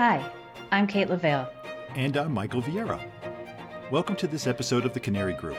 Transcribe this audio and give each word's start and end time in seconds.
Hi, 0.00 0.24
I'm 0.70 0.86
Kate 0.86 1.08
LaVale. 1.08 1.46
And 1.94 2.16
I'm 2.16 2.32
Michael 2.32 2.62
Vieira. 2.62 2.98
Welcome 3.90 4.16
to 4.16 4.26
this 4.26 4.46
episode 4.46 4.86
of 4.86 4.94
the 4.94 4.98
Canary 4.98 5.34
Group. 5.34 5.58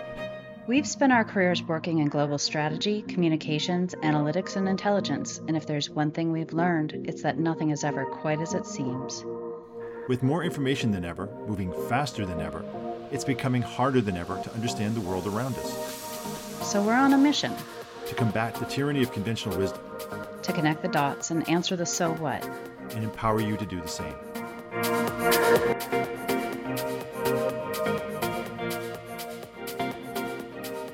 We've 0.66 0.88
spent 0.88 1.14
our 1.14 1.24
careers 1.24 1.62
working 1.62 2.00
in 2.00 2.08
global 2.08 2.40
strategy, 2.40 3.04
communications, 3.04 3.94
analytics, 4.02 4.56
and 4.56 4.68
intelligence, 4.68 5.40
and 5.48 5.56
if 5.56 5.68
there's 5.68 5.92
one 5.92 6.10
thing 6.10 6.32
we've 6.32 6.54
learned, 6.54 7.06
it's 7.08 7.22
that 7.22 7.38
nothing 7.38 7.70
is 7.70 7.84
ever 7.84 8.04
quite 8.04 8.42
as 8.42 8.56
it 8.56 8.66
seems. 8.66 9.24
With 10.08 10.24
more 10.24 10.44
information 10.44 10.90
than 10.90 11.06
ever, 11.06 11.30
moving 11.46 11.72
faster 11.88 12.26
than 12.26 12.42
ever, 12.42 12.66
it's 13.12 13.24
becoming 13.24 13.62
harder 13.62 14.02
than 14.02 14.18
ever 14.18 14.42
to 14.42 14.54
understand 14.56 14.96
the 14.96 15.02
world 15.02 15.28
around 15.28 15.56
us. 15.60 16.68
So 16.68 16.82
we're 16.82 16.96
on 16.96 17.14
a 17.14 17.18
mission 17.20 17.54
To 18.08 18.16
combat 18.16 18.56
the 18.56 18.66
tyranny 18.66 19.04
of 19.04 19.12
conventional 19.12 19.56
wisdom 19.60 19.82
to 20.42 20.54
connect 20.54 20.82
the 20.82 20.88
dots 20.88 21.32
and 21.32 21.48
answer 21.48 21.76
the 21.76 21.86
so 21.86 22.14
what. 22.14 22.44
and 22.92 23.04
empower 23.04 23.40
you 23.40 23.56
to 23.58 23.66
do 23.66 23.80
the 23.80 23.88
same. 23.88 24.14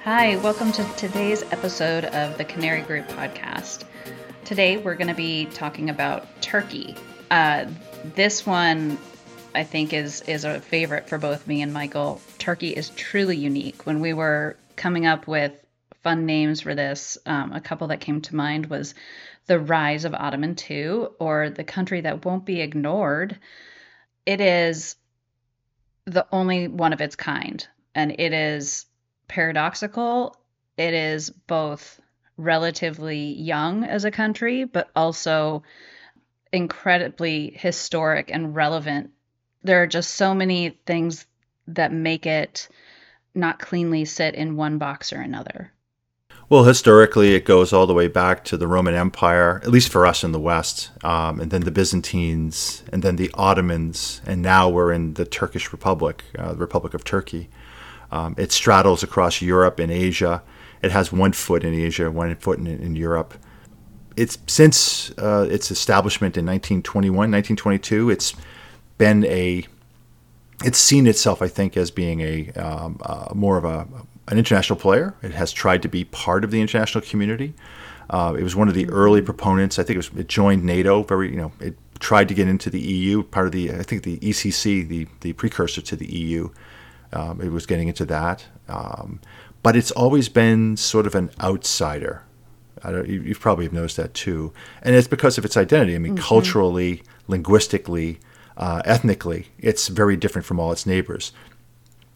Hi, 0.04 0.36
welcome 0.42 0.72
to 0.72 0.84
today's 0.98 1.44
episode 1.52 2.06
of 2.06 2.40
the 2.40 2.46
Canary 2.46 2.82
Group 2.82 3.08
podcast. 3.10 3.84
Today 4.46 4.78
we're 4.78 4.96
going 4.96 5.10
to 5.10 5.14
be 5.14 5.46
talking 5.46 5.92
about 5.92 6.26
Turkey. 6.42 6.96
Uh, 7.30 7.66
this 8.16 8.48
one, 8.48 8.98
I 9.54 9.64
think, 9.64 9.94
is 9.94 10.22
is 10.22 10.44
a 10.44 10.60
favorite 10.60 11.08
for 11.08 11.20
both 11.20 11.46
me 11.46 11.62
and 11.62 11.72
Michael. 11.72 12.20
Turkey 12.40 12.70
is 12.70 12.90
truly 12.90 13.38
unique. 13.38 13.86
When 13.86 14.00
we 14.00 14.12
were 14.12 14.58
coming 14.76 15.06
up 15.06 15.28
with 15.28 15.54
fun 16.02 16.26
names 16.26 16.62
for 16.62 16.74
this, 16.74 17.20
um, 17.28 17.54
a 17.54 17.62
couple 17.62 17.90
that 17.90 18.00
came 18.00 18.22
to 18.22 18.36
mind 18.36 18.66
was 18.72 18.96
the 19.46 19.60
Rise 19.60 20.04
of 20.04 20.14
Ottoman 20.14 20.56
II, 20.70 21.08
or 21.20 21.50
the 21.50 21.64
country 21.64 22.02
that 22.02 22.26
won't 22.26 22.46
be 22.46 22.62
ignored. 22.62 23.38
It 24.28 24.42
is 24.42 24.98
the 26.04 26.28
only 26.34 26.68
one 26.68 26.92
of 26.92 27.00
its 27.00 27.16
kind, 27.16 27.66
and 27.96 28.12
it 28.12 28.34
is 28.34 28.86
paradoxical. 29.30 30.36
It 30.76 30.94
is 30.94 31.30
both 31.30 32.02
relatively 32.36 33.32
young 33.36 33.86
as 33.86 34.04
a 34.04 34.12
country, 34.12 34.66
but 34.66 34.90
also 34.98 35.64
incredibly 36.52 37.52
historic 37.52 38.30
and 38.30 38.54
relevant. 38.54 39.12
There 39.64 39.82
are 39.82 39.88
just 39.88 40.16
so 40.16 40.36
many 40.36 40.78
things 40.86 41.26
that 41.70 41.94
make 41.94 42.26
it 42.26 42.68
not 43.34 43.60
cleanly 43.60 44.04
sit 44.04 44.36
in 44.36 44.58
one 44.58 44.78
box 44.78 45.14
or 45.14 45.22
another. 45.22 45.72
Well, 46.50 46.64
historically, 46.64 47.36
it 47.36 47.44
goes 47.44 47.74
all 47.74 47.88
the 47.88 47.94
way 47.94 48.08
back 48.08 48.46
to 48.46 48.56
the 48.56 48.68
Roman 48.68 48.96
Empire, 48.96 49.60
at 49.64 49.70
least 49.70 49.92
for 49.92 50.06
us 50.06 50.24
in 50.24 50.32
the 50.32 50.40
West, 50.40 50.92
um, 51.04 51.42
and 51.42 51.52
then 51.52 51.64
the 51.64 51.72
Byzantines, 51.72 52.84
and 52.90 53.04
then 53.04 53.18
the 53.18 53.30
Ottomans, 53.34 54.22
and 54.26 54.42
now 54.42 54.70
we're 54.70 54.94
in 54.94 55.16
the 55.16 55.26
Turkish 55.26 55.74
Republic, 55.74 56.24
uh, 56.40 56.54
the 56.54 56.60
Republic 56.60 56.94
of 56.94 57.04
Turkey. 57.04 57.50
Um, 58.14 58.34
it 58.38 58.54
straddles 58.54 59.04
across 59.04 59.42
Europe 59.42 59.78
and 59.78 59.92
Asia. 59.92 60.42
It 60.82 60.92
has 60.92 61.12
one 61.12 61.34
foot 61.34 61.66
in 61.66 61.74
Asia, 61.74 62.10
one 62.10 62.34
foot 62.38 62.60
in, 62.60 62.68
in 62.68 62.96
Europe. 62.96 63.34
It's 64.16 64.38
since 64.48 65.12
uh, 65.18 65.50
its 65.52 65.70
establishment 65.70 66.38
in 66.38 66.46
1921, 66.46 67.14
1922. 67.30 68.10
It's 68.10 68.34
been 68.98 69.26
a 69.26 69.66
it's 70.64 70.80
seen 70.80 71.08
itself, 71.08 71.42
I 71.42 71.50
think, 71.50 71.76
as 71.76 71.92
being 71.92 72.22
a 72.22 72.52
um, 72.54 73.00
uh, 73.04 73.34
more 73.36 73.58
of 73.58 73.66
a 73.66 73.86
an 74.28 74.38
international 74.38 74.78
player. 74.78 75.16
It 75.22 75.32
has 75.32 75.52
tried 75.52 75.82
to 75.84 75.88
be 75.88 76.04
part 76.06 76.44
of 76.44 76.52
the 76.52 76.62
international 76.62 77.04
community. 77.04 77.54
Uh, 78.10 78.36
it 78.38 78.44
was 78.44 78.56
one 78.56 78.68
of 78.68 78.74
the 78.74 78.90
early 78.90 79.22
proponents. 79.22 79.80
I 79.80 79.84
think 79.84 79.96
it 79.96 79.98
was 79.98 80.12
it 80.18 80.28
joined 80.28 80.64
NATO. 80.64 81.04
Very, 81.04 81.30
you 81.30 81.38
know, 81.38 81.52
it 81.60 81.78
tried 82.00 82.28
to 82.30 82.34
get 82.34 82.48
into 82.48 82.70
the 82.70 82.80
EU. 82.80 83.24
Part 83.24 83.48
of 83.48 83.52
the, 83.52 83.72
I 83.72 83.84
think, 83.84 84.04
the 84.04 84.18
ECC, 84.20 84.88
the 84.88 85.08
the 85.22 85.34
precursor 85.34 85.82
to 85.82 85.96
the 85.96 86.06
EU. 86.06 86.50
Um, 87.14 87.42
it 87.42 87.52
was 87.52 87.66
getting 87.66 87.88
into 87.88 88.06
that, 88.06 88.46
um, 88.68 89.22
but 89.64 89.78
it's 89.78 89.92
always 89.92 90.28
been 90.28 90.76
sort 90.76 91.08
of 91.08 91.16
an 91.16 91.32
outsider. 91.40 92.24
I 92.84 92.92
don't, 92.92 93.08
you, 93.08 93.22
you 93.22 93.34
probably 93.34 93.66
have 93.66 93.74
noticed 93.74 93.96
that 93.98 94.14
too, 94.14 94.54
and 94.82 94.94
it's 94.94 95.08
because 95.08 95.38
of 95.38 95.46
its 95.46 95.56
identity. 95.56 95.96
I 95.96 96.00
mean, 96.00 96.18
culturally, 96.18 97.04
linguistically, 97.28 98.20
uh, 98.58 98.82
ethnically, 98.84 99.48
it's 99.58 99.88
very 99.88 100.18
different 100.18 100.46
from 100.46 100.60
all 100.60 100.72
its 100.72 100.86
neighbors. 100.86 101.32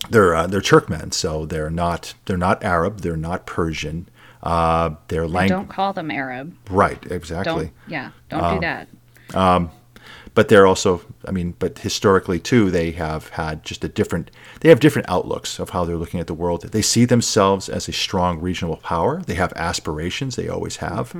They're 0.10 0.36
uh, 0.36 0.48
they're 0.48 0.62
Turkmen, 0.62 1.14
so 1.14 1.46
they're 1.46 1.70
not 1.70 2.14
they're 2.26 2.38
not 2.38 2.64
Arab, 2.64 3.02
they're 3.02 3.18
not 3.18 3.46
Persian. 3.46 4.08
Uh, 4.44 4.96
their 5.10 5.28
language. 5.28 5.50
Don't 5.50 5.70
call 5.70 5.94
them 5.94 6.10
Arab. 6.10 6.56
right? 6.70 7.00
Exactly. 7.12 7.66
Don't 7.66 7.74
yeah, 7.88 8.12
don't 8.30 8.56
do 8.56 8.60
that. 8.62 8.88
but 10.34 10.48
they're 10.50 10.66
also 10.68 11.02
i 11.26 11.32
mean 11.32 11.54
but 11.60 11.80
historically 11.80 12.40
too 12.40 12.72
they 12.72 12.92
have 12.92 13.30
had 13.30 13.64
just 13.64 13.84
a 13.84 13.88
different 13.90 14.32
they 14.62 14.70
have 14.70 14.80
different 14.80 15.10
outlooks 15.10 15.60
of 15.60 15.72
how 15.72 15.84
they're 15.86 15.98
looking 15.98 16.20
at 16.20 16.28
the 16.28 16.34
world 16.34 16.62
they 16.72 16.82
see 16.82 17.06
themselves 17.06 17.70
as 17.70 17.88
a 17.88 17.92
strong 17.92 18.40
regional 18.40 18.78
power 18.78 19.22
they 19.28 19.36
have 19.36 19.52
aspirations 19.56 20.36
they 20.36 20.48
always 20.48 20.78
have 20.78 21.16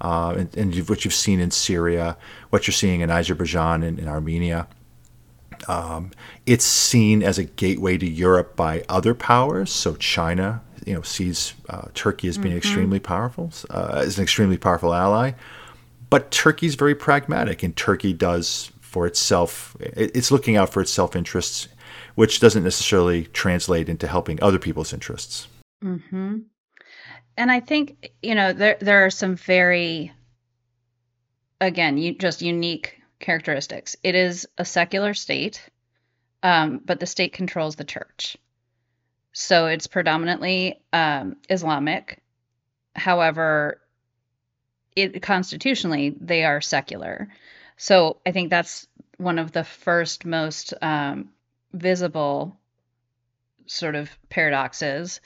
uh, 0.00 0.34
and, 0.36 0.56
and 0.56 0.88
what 0.88 1.04
you've 1.04 1.14
seen 1.14 1.40
in 1.40 1.50
syria 1.50 2.16
what 2.50 2.66
you're 2.66 2.72
seeing 2.72 3.00
in 3.00 3.10
azerbaijan 3.10 3.82
and 3.82 3.98
in 3.98 4.08
armenia 4.08 4.66
um, 5.68 6.10
it's 6.46 6.64
seen 6.64 7.22
as 7.22 7.38
a 7.38 7.44
gateway 7.44 7.96
to 7.98 8.08
europe 8.08 8.56
by 8.56 8.84
other 8.88 9.14
powers 9.14 9.72
so 9.72 9.94
china 9.96 10.62
you 10.84 10.94
know 10.94 11.02
sees 11.02 11.54
uh, 11.68 11.88
turkey 11.94 12.28
as 12.28 12.38
being 12.38 12.56
extremely 12.56 13.00
powerful 13.00 13.50
uh, 13.70 14.02
as 14.04 14.18
an 14.18 14.22
extremely 14.22 14.56
powerful 14.58 14.92
ally 14.92 15.32
but 16.14 16.30
Turkey's 16.30 16.76
very 16.76 16.94
pragmatic, 16.94 17.64
and 17.64 17.74
Turkey 17.74 18.12
does 18.12 18.70
for 18.80 19.04
itself. 19.04 19.76
It's 19.80 20.30
looking 20.30 20.56
out 20.56 20.72
for 20.72 20.80
its 20.80 20.92
self 20.92 21.16
interests, 21.16 21.66
which 22.14 22.38
doesn't 22.38 22.62
necessarily 22.62 23.24
translate 23.24 23.88
into 23.88 24.06
helping 24.06 24.40
other 24.40 24.60
people's 24.60 24.92
interests. 24.92 25.48
hmm 25.82 26.38
And 27.36 27.50
I 27.50 27.58
think 27.58 28.12
you 28.22 28.36
know 28.36 28.52
there 28.52 28.76
there 28.80 29.04
are 29.04 29.10
some 29.10 29.34
very 29.34 30.12
again 31.60 31.98
you 31.98 32.14
just 32.14 32.42
unique 32.42 33.00
characteristics. 33.18 33.96
It 34.02 34.14
is 34.14 34.46
a 34.58 34.64
secular 34.64 35.14
state, 35.14 35.60
um, 36.42 36.80
but 36.84 37.00
the 37.00 37.06
state 37.06 37.32
controls 37.32 37.76
the 37.76 37.84
church, 37.84 38.36
so 39.32 39.66
it's 39.66 39.86
predominantly 39.86 40.80
um, 40.92 41.36
Islamic. 41.48 42.22
However, 42.94 43.80
it 44.94 45.20
constitutionally 45.22 46.14
they 46.20 46.44
are 46.44 46.60
secular. 46.60 47.28
So 47.76 48.18
I 48.24 48.30
think 48.30 48.50
that's 48.50 48.86
one 49.16 49.38
of 49.38 49.52
the 49.52 49.64
first 49.64 50.24
most 50.24 50.74
um, 50.80 51.30
visible 51.72 52.56
sort 53.66 53.94
of 53.96 54.10
paradoxes. 54.28 55.20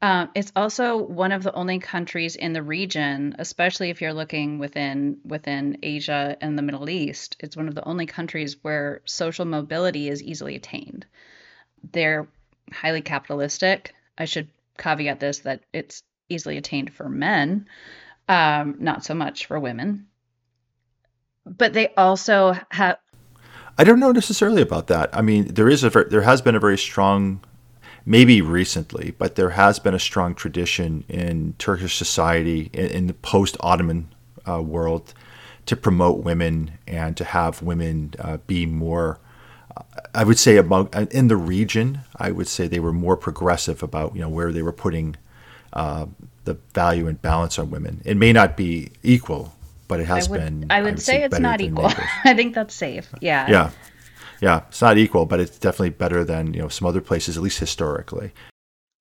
Um, 0.00 0.30
it's 0.34 0.52
also 0.54 0.96
one 0.96 1.32
of 1.32 1.42
the 1.42 1.52
only 1.52 1.80
countries 1.80 2.36
in 2.36 2.52
the 2.52 2.62
region, 2.62 3.34
especially 3.38 3.90
if 3.90 4.00
you're 4.00 4.12
looking 4.12 4.58
within 4.58 5.18
within 5.24 5.78
Asia 5.82 6.36
and 6.40 6.56
the 6.56 6.62
Middle 6.62 6.88
East. 6.88 7.36
It's 7.40 7.56
one 7.56 7.66
of 7.66 7.74
the 7.74 7.84
only 7.84 8.06
countries 8.06 8.56
where 8.62 9.00
social 9.06 9.44
mobility 9.44 10.08
is 10.08 10.22
easily 10.22 10.54
attained. 10.54 11.04
They're 11.92 12.28
highly 12.72 13.02
capitalistic. 13.02 13.94
I 14.16 14.26
should 14.26 14.48
caveat 14.78 15.18
this 15.18 15.40
that 15.40 15.62
it's 15.72 16.04
easily 16.28 16.58
attained 16.58 16.92
for 16.92 17.08
men, 17.08 17.66
um, 18.28 18.76
not 18.78 19.04
so 19.04 19.14
much 19.14 19.46
for 19.46 19.58
women. 19.58 20.06
But 21.44 21.72
they 21.72 21.88
also 21.96 22.54
have 22.70 22.98
I 23.78 23.84
don't 23.84 24.00
know 24.00 24.10
necessarily 24.10 24.60
about 24.60 24.88
that. 24.88 25.08
I 25.12 25.22
mean, 25.22 25.54
there 25.54 25.68
is 25.68 25.84
a 25.84 25.90
there 25.90 26.22
has 26.22 26.42
been 26.42 26.56
a 26.56 26.60
very 26.60 26.76
strong, 26.76 27.44
maybe 28.08 28.40
recently, 28.40 29.14
but 29.18 29.36
there 29.36 29.50
has 29.50 29.78
been 29.78 29.92
a 29.92 29.98
strong 30.00 30.34
tradition 30.34 31.04
in 31.08 31.54
Turkish 31.58 31.96
society 31.96 32.70
in, 32.72 32.86
in 32.86 33.06
the 33.06 33.12
post 33.12 33.56
Ottoman 33.60 34.08
uh, 34.48 34.62
world 34.62 35.12
to 35.66 35.76
promote 35.76 36.24
women 36.24 36.72
and 36.86 37.16
to 37.18 37.24
have 37.24 37.62
women 37.62 38.14
uh, 38.18 38.38
be 38.46 38.64
more. 38.64 39.20
I 40.14 40.24
would 40.24 40.38
say 40.38 40.56
among 40.56 40.88
in 41.10 41.28
the 41.28 41.36
region, 41.36 42.00
I 42.16 42.30
would 42.32 42.48
say 42.48 42.66
they 42.66 42.80
were 42.80 42.94
more 42.94 43.16
progressive 43.16 43.82
about 43.82 44.14
you 44.14 44.22
know 44.22 44.30
where 44.30 44.52
they 44.52 44.62
were 44.62 44.72
putting 44.72 45.16
uh, 45.74 46.06
the 46.44 46.54
value 46.72 47.06
and 47.06 47.20
balance 47.20 47.58
on 47.58 47.70
women. 47.70 48.00
It 48.06 48.16
may 48.16 48.32
not 48.32 48.56
be 48.56 48.90
equal, 49.02 49.52
but 49.86 50.00
it 50.00 50.06
has 50.06 50.26
I 50.26 50.30
would, 50.30 50.40
been. 50.40 50.66
I 50.70 50.82
would 50.82 51.00
say 51.00 51.22
it's 51.22 51.38
not 51.38 51.60
equal. 51.60 51.92
I 52.24 52.32
think 52.32 52.54
that's 52.54 52.74
safe. 52.74 53.06
Yeah. 53.20 53.46
Yeah, 53.50 53.70
yeah, 54.40 54.62
it's 54.68 54.82
not 54.82 54.98
equal, 54.98 55.26
but 55.26 55.40
it's 55.40 55.58
definitely 55.58 55.90
better 55.90 56.24
than 56.24 56.54
you 56.54 56.60
know 56.60 56.68
some 56.68 56.86
other 56.86 57.00
places, 57.00 57.36
at 57.36 57.42
least 57.42 57.58
historically. 57.58 58.32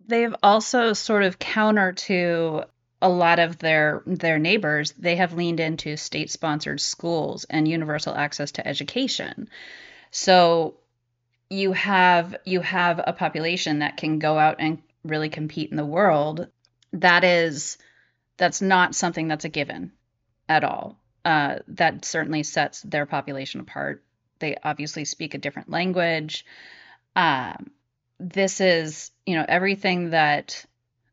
They've 0.08 0.36
also 0.42 0.94
sort 0.94 1.24
of 1.24 1.40
counter 1.40 1.94
to 1.94 2.64
a 3.02 3.10
lot 3.10 3.40
of 3.40 3.60
their 3.60 4.02
their 4.06 4.40
neighbors. 4.40 4.94
They 4.98 5.18
have 5.18 5.34
leaned 5.34 5.60
into 5.60 5.98
state-sponsored 5.98 6.82
schools 6.82 7.46
and 7.50 7.68
universal 7.68 8.16
access 8.16 8.52
to 8.54 8.68
education. 8.68 9.50
So 10.12 10.76
you 11.50 11.74
have 11.74 12.36
you 12.46 12.62
have 12.62 13.00
a 13.06 13.14
population 13.14 13.80
that 13.80 13.98
can 13.98 14.20
go 14.20 14.38
out 14.38 14.58
and 14.60 14.82
really 15.04 15.30
compete 15.30 15.70
in 15.70 15.78
the 15.78 15.86
world. 15.86 16.48
That 16.94 17.24
is 17.24 17.78
that's 18.38 18.62
not 18.62 18.96
something 18.96 19.28
that's 19.28 19.46
a 19.46 19.50
given 19.50 19.92
at 20.50 20.64
all. 20.64 20.98
Uh, 21.26 21.58
that 21.68 22.06
certainly 22.06 22.44
sets 22.44 22.82
their 22.82 23.06
population 23.06 23.60
apart 23.60 24.04
They 24.40 24.56
obviously 24.64 25.06
speak 25.06 25.34
a 25.34 25.40
different 25.40 25.70
language. 25.70 26.46
Um, 27.16 27.72
this 28.20 28.62
is, 28.62 29.12
you 29.26 29.36
know, 29.36 29.46
everything 29.48 30.12
that 30.12 30.66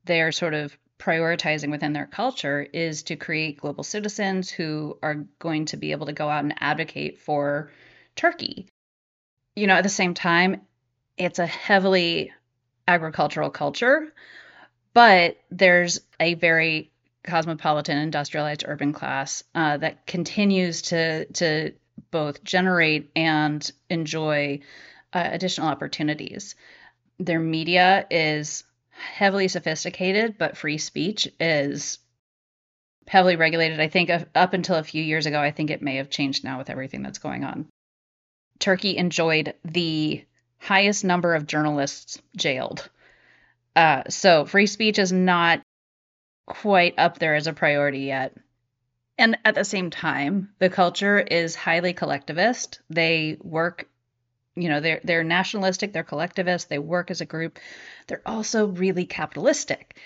they're 0.05 0.33
sort 0.33 0.55
of 0.55 0.77
prioritizing 0.99 1.71
within 1.71 1.93
their 1.93 2.07
culture 2.07 2.67
is 2.73 3.05
to 3.05 3.17
create 3.17 3.61
global 3.61 3.85
citizens 3.85 4.51
who 4.51 4.99
are 5.03 5.27
going 5.39 5.67
to 5.67 5.77
be 5.77 5.93
able 5.93 6.07
to 6.07 6.13
go 6.13 6.29
out 6.29 6.45
and 6.45 6.55
advocate 6.59 7.19
for 7.19 7.71
Turkey. 8.17 8.67
You 9.57 9.67
know, 9.67 9.75
at 9.75 9.83
the 9.83 9.89
same 9.89 10.15
time, 10.15 10.63
it's 11.17 11.39
a 11.39 11.47
heavily 11.47 12.33
agricultural 12.87 13.51
culture, 13.51 14.13
but 14.93 15.37
there's 15.51 16.01
a 16.21 16.35
very 16.35 16.91
cosmopolitan, 17.25 17.99
industrialized 17.99 18.65
urban 18.67 18.93
class 18.93 19.43
uh, 19.55 19.77
that 19.79 20.07
continues 20.07 20.83
to 20.83 21.25
to 21.27 21.73
both 22.11 22.45
generate 22.45 23.11
and 23.17 23.71
enjoy 23.89 24.61
uh, 25.13 25.29
additional 25.33 25.69
opportunities. 25.69 26.55
Their 27.19 27.41
media 27.41 28.07
is 28.11 28.65
heavily 28.91 29.49
sophisticated, 29.49 30.39
but 30.39 30.57
free 30.57 30.79
speech 30.79 31.29
is 31.41 31.99
heavily 33.07 33.37
regulated. 33.37 33.81
I 33.81 33.89
think 33.89 34.11
up 34.11 34.53
until 34.53 34.77
a 34.77 34.83
few 34.83 35.03
years 35.03 35.27
ago, 35.27 35.41
I 35.41 35.51
think 35.51 35.71
it 35.71 35.83
may 35.83 35.97
have 35.97 36.11
changed 36.11 36.45
now 36.45 36.59
with 36.59 36.71
everything 36.71 37.03
that's 37.03 37.19
going 37.19 37.45
on. 37.45 37.67
Turkey 38.59 38.97
enjoyed 38.97 39.55
the 39.65 40.25
highest 40.59 41.05
number 41.05 41.35
of 41.35 41.47
journalists 41.47 42.21
jailed. 42.37 42.89
Uh, 43.77 44.05
so 44.09 44.47
free 44.47 44.67
speech 44.67 44.99
is 44.99 45.13
not 45.13 45.61
quite 46.47 46.95
up 46.99 47.19
there 47.19 47.35
as 47.35 47.47
a 47.47 47.53
priority 47.53 48.01
yet. 48.01 48.37
And 49.17 49.39
at 49.45 49.55
the 49.55 49.65
same 49.65 49.91
time, 49.91 50.51
the 50.59 50.71
culture 50.71 51.19
is 51.19 51.55
highly 51.55 51.93
collectivist. 51.93 52.81
They 52.91 53.39
work, 53.41 53.89
you 54.57 54.69
know, 54.69 54.81
they're 54.81 55.01
they're 55.05 55.25
nationalistic, 55.25 55.93
they're 55.93 56.03
collectivist, 56.03 56.69
they 56.69 56.79
work 56.79 57.11
as 57.11 57.21
a 57.21 57.27
group. 57.27 57.59
They're 58.07 58.23
also 58.27 58.67
really 58.67 59.07
capitalistic. 59.07 59.97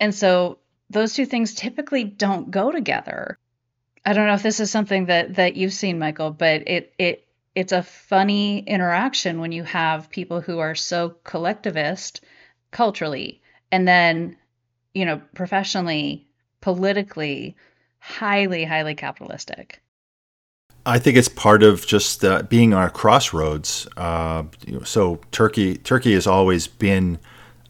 And 0.00 0.14
so 0.14 0.58
those 0.90 1.14
two 1.14 1.26
things 1.26 1.54
typically 1.54 2.04
don't 2.04 2.50
go 2.50 2.70
together. 2.70 3.38
I 4.04 4.12
don't 4.12 4.26
know 4.26 4.34
if 4.34 4.42
this 4.42 4.60
is 4.60 4.70
something 4.70 5.06
that 5.06 5.34
that 5.34 5.56
you've 5.56 5.72
seen, 5.72 5.98
Michael, 5.98 6.30
but 6.30 6.66
it 6.66 6.94
it 6.98 7.26
it's 7.54 7.72
a 7.72 7.82
funny 7.82 8.58
interaction 8.60 9.40
when 9.40 9.52
you 9.52 9.62
have 9.64 10.10
people 10.10 10.40
who 10.40 10.58
are 10.58 10.74
so 10.74 11.10
collectivist 11.22 12.20
culturally 12.70 13.40
and 13.70 13.86
then 13.86 14.36
you 14.92 15.04
know 15.04 15.20
professionally 15.34 16.26
politically 16.60 17.56
highly 18.04 18.64
highly 18.64 18.94
capitalistic 18.94 19.80
I 20.86 20.98
think 20.98 21.16
it's 21.16 21.28
part 21.28 21.62
of 21.62 21.86
just 21.86 22.24
uh, 22.24 22.42
being 22.42 22.74
on 22.74 22.84
a 22.84 22.90
crossroads. 22.90 23.88
Uh, 23.96 24.44
so 24.84 25.20
Turkey, 25.30 25.76
Turkey 25.78 26.12
has 26.12 26.26
always 26.26 26.66
been. 26.66 27.18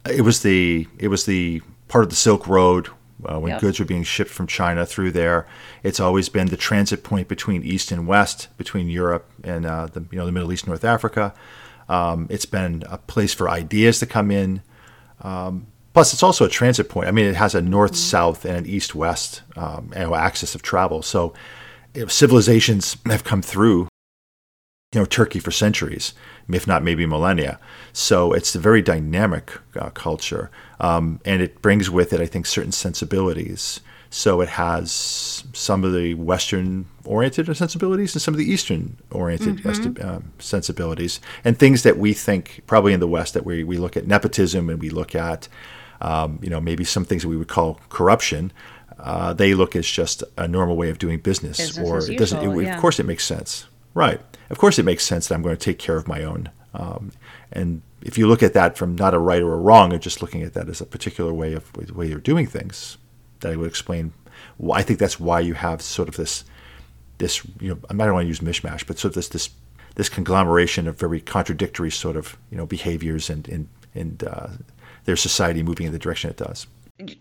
It 0.09 0.21
was 0.21 0.41
the 0.41 0.87
it 0.99 1.07
was 1.07 1.25
the 1.25 1.61
part 1.87 2.03
of 2.03 2.09
the 2.09 2.15
Silk 2.15 2.45
Road 2.47 2.89
uh, 3.25 3.39
when 3.39 3.51
yep. 3.51 3.61
goods 3.61 3.79
were 3.79 3.85
being 3.85 4.03
shipped 4.03 4.31
from 4.31 4.47
China 4.47 4.85
through 4.85 5.11
there. 5.11 5.47
It's 5.81 5.99
always 5.99 6.27
been 6.29 6.47
the 6.47 6.57
transit 6.57 7.03
point 7.03 7.27
between 7.27 7.63
East 7.63 7.91
and 7.91 8.05
West, 8.05 8.49
between 8.57 8.89
Europe 8.89 9.29
and 9.43 9.65
uh, 9.65 9.87
the 9.87 10.05
you 10.11 10.17
know 10.17 10.25
the 10.25 10.31
Middle 10.31 10.51
East, 10.51 10.67
North 10.67 10.83
Africa. 10.83 11.33
Um, 11.87 12.27
it's 12.29 12.45
been 12.45 12.83
a 12.89 12.97
place 12.97 13.33
for 13.33 13.49
ideas 13.49 13.99
to 13.99 14.05
come 14.05 14.29
in. 14.29 14.61
Um, 15.21 15.67
plus, 15.95 16.13
it's 16.13 16.21
also 16.21 16.45
a 16.45 16.49
transit 16.49 16.89
point. 16.89 17.07
I 17.07 17.11
mean, 17.11 17.25
it 17.25 17.35
has 17.35 17.55
a 17.55 17.61
north-south 17.61 18.39
mm-hmm. 18.39 18.49
and 18.49 18.57
an 18.57 18.65
east-west 18.67 19.41
um, 19.55 19.91
axis 19.95 20.53
of 20.53 20.61
travel. 20.61 21.01
So, 21.01 21.33
civilizations 22.07 22.97
have 23.07 23.23
come 23.23 23.41
through 23.41 23.87
you 24.93 25.01
know 25.01 25.05
Turkey 25.05 25.39
for 25.39 25.51
centuries, 25.51 26.13
if 26.49 26.67
not 26.67 26.83
maybe 26.83 27.05
millennia. 27.05 27.59
So 27.93 28.33
it's 28.33 28.55
a 28.55 28.59
very 28.59 28.81
dynamic 28.81 29.51
uh, 29.77 29.89
culture, 29.91 30.51
um, 30.79 31.19
and 31.25 31.41
it 31.41 31.61
brings 31.61 31.89
with 31.89 32.13
it, 32.13 32.21
I 32.21 32.25
think, 32.25 32.45
certain 32.45 32.71
sensibilities. 32.71 33.79
So 34.09 34.39
it 34.39 34.49
has 34.49 35.43
some 35.53 35.83
of 35.83 35.91
the 35.91 36.13
Western-oriented 36.13 37.57
sensibilities 37.57 38.15
and 38.15 38.21
some 38.21 38.33
of 38.33 38.37
the 38.37 38.49
Eastern-oriented 38.49 39.57
mm-hmm. 39.57 40.07
uh, 40.07 40.19
sensibilities, 40.39 41.19
and 41.43 41.57
things 41.57 41.83
that 41.83 41.97
we 41.97 42.13
think 42.13 42.61
probably 42.67 42.93
in 42.93 42.99
the 42.99 43.07
West 43.07 43.33
that 43.33 43.45
we 43.45 43.63
we 43.63 43.77
look 43.77 43.97
at 43.97 44.07
nepotism 44.07 44.69
and 44.69 44.81
we 44.81 44.89
look 44.89 45.15
at, 45.15 45.47
um, 46.05 46.39
you 46.41 46.49
know, 46.49 46.61
maybe 46.61 46.83
some 46.83 47.03
things 47.03 47.23
that 47.23 47.29
we 47.29 47.37
would 47.37 47.47
call 47.47 47.79
corruption. 47.89 48.51
Uh, 48.99 49.33
they 49.33 49.55
look 49.55 49.75
as 49.75 49.87
just 49.87 50.23
a 50.37 50.47
normal 50.47 50.75
way 50.75 50.89
of 50.89 50.99
doing 50.99 51.19
business, 51.19 51.57
business 51.57 51.89
or 51.89 52.11
it 52.11 52.17
doesn't. 52.17 52.43
It, 52.43 52.63
yeah. 52.63 52.75
Of 52.75 52.81
course, 52.81 52.99
it 52.99 53.05
makes 53.05 53.25
sense, 53.25 53.65
right? 53.93 54.21
of 54.49 54.57
course, 54.57 54.77
it 54.77 54.83
makes 54.83 55.03
sense 55.03 55.27
that 55.27 55.35
I'm 55.35 55.41
going 55.41 55.57
to 55.57 55.63
take 55.63 55.79
care 55.79 55.97
of 55.97 56.07
my 56.07 56.23
own. 56.23 56.49
Um, 56.73 57.11
and 57.51 57.81
if 58.01 58.17
you 58.17 58.27
look 58.27 58.43
at 58.43 58.53
that 58.53 58.77
from 58.77 58.95
not 58.95 59.13
a 59.13 59.19
right 59.19 59.41
or 59.41 59.53
a 59.53 59.57
wrong, 59.57 59.93
or 59.93 59.97
just 59.97 60.21
looking 60.21 60.43
at 60.43 60.53
that 60.53 60.69
as 60.69 60.81
a 60.81 60.85
particular 60.85 61.33
way 61.33 61.53
of 61.53 61.75
way 61.95 62.07
you're 62.07 62.19
doing 62.19 62.45
things, 62.45 62.97
that 63.39 63.51
I 63.51 63.55
would 63.55 63.67
explain. 63.67 64.13
Well, 64.57 64.77
I 64.77 64.83
think 64.83 64.99
that's 64.99 65.19
why 65.19 65.39
you 65.39 65.55
have 65.55 65.81
sort 65.81 66.07
of 66.07 66.15
this, 66.15 66.43
this 67.17 67.43
you 67.59 67.69
know, 67.69 67.79
I 67.89 67.93
don't 67.93 68.13
want 68.13 68.25
to 68.25 68.27
use 68.27 68.39
mishmash, 68.39 68.85
but 68.85 68.99
sort 68.99 69.09
of 69.11 69.15
this 69.15 69.29
this 69.29 69.49
this 69.95 70.09
conglomeration 70.09 70.87
of 70.87 70.99
very 70.99 71.21
contradictory 71.21 71.89
sort 71.89 72.15
of 72.15 72.37
you 72.51 72.57
know 72.57 72.65
behaviors 72.65 73.29
and 73.29 73.47
and 73.47 73.67
and 73.95 74.23
uh, 74.23 74.49
their 75.05 75.15
society 75.15 75.63
moving 75.63 75.85
in 75.85 75.93
the 75.93 75.99
direction 75.99 76.29
it 76.29 76.37
does. 76.37 76.67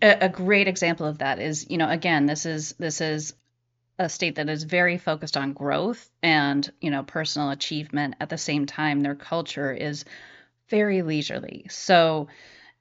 A, 0.02 0.28
great 0.28 0.69
example 0.69 1.06
of 1.06 1.19
that 1.19 1.40
is, 1.40 1.69
you 1.69 1.78
know, 1.78 1.90
again, 1.90 2.26
this 2.26 2.46
is 2.46 2.75
this 2.78 3.00
is 3.00 3.34
a 3.98 4.08
state 4.08 4.36
that 4.36 4.48
is 4.48 4.64
very 4.64 4.98
focused 4.98 5.36
on 5.36 5.52
growth 5.52 6.10
and 6.22 6.70
you 6.81 6.90
know 6.90 7.02
personal 7.02 7.50
achievement. 7.50 8.16
At 8.20 8.28
the 8.28 8.38
same 8.38 8.66
time 8.66 9.00
their 9.00 9.14
culture 9.14 9.72
is 9.72 10.04
very 10.69 11.02
leisurely. 11.02 11.66
So 11.70 12.28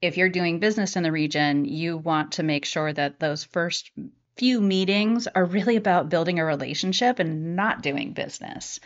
if 0.02 0.18
you're 0.18 0.30
doing 0.30 0.60
business 0.60 0.96
in 0.96 1.04
the 1.04 1.12
region 1.12 1.66
you 1.66 1.98
want 1.98 2.34
to 2.34 2.44
make 2.44 2.66
sure 2.66 2.92
that 2.92 3.20
those 3.20 3.44
first 3.44 3.92
few 4.38 4.60
meetings 4.60 5.28
are 5.28 5.46
really 5.46 5.76
about 5.76 6.10
building 6.10 6.40
a 6.40 6.46
relationship 6.46 7.20
and 7.20 7.56
not 7.56 7.84
doing 7.84 8.14
business. 8.14 8.80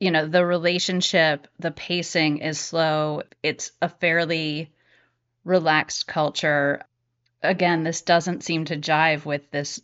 You 0.00 0.10
know 0.10 0.26
the 0.26 0.44
relationship 0.44 1.46
the 1.58 1.70
pacing 1.70 2.38
is 2.38 2.58
slow. 2.58 3.22
It's 3.42 3.72
a 3.82 3.88
fairly 3.88 4.70
relaxed 5.46 6.06
culture 6.06 6.82
again 7.42 7.84
this 7.84 8.02
doesn't 8.02 8.44
seem 8.44 8.64
to 8.66 8.76
jive 8.76 9.24
with 9.24 9.50
this 9.50 9.80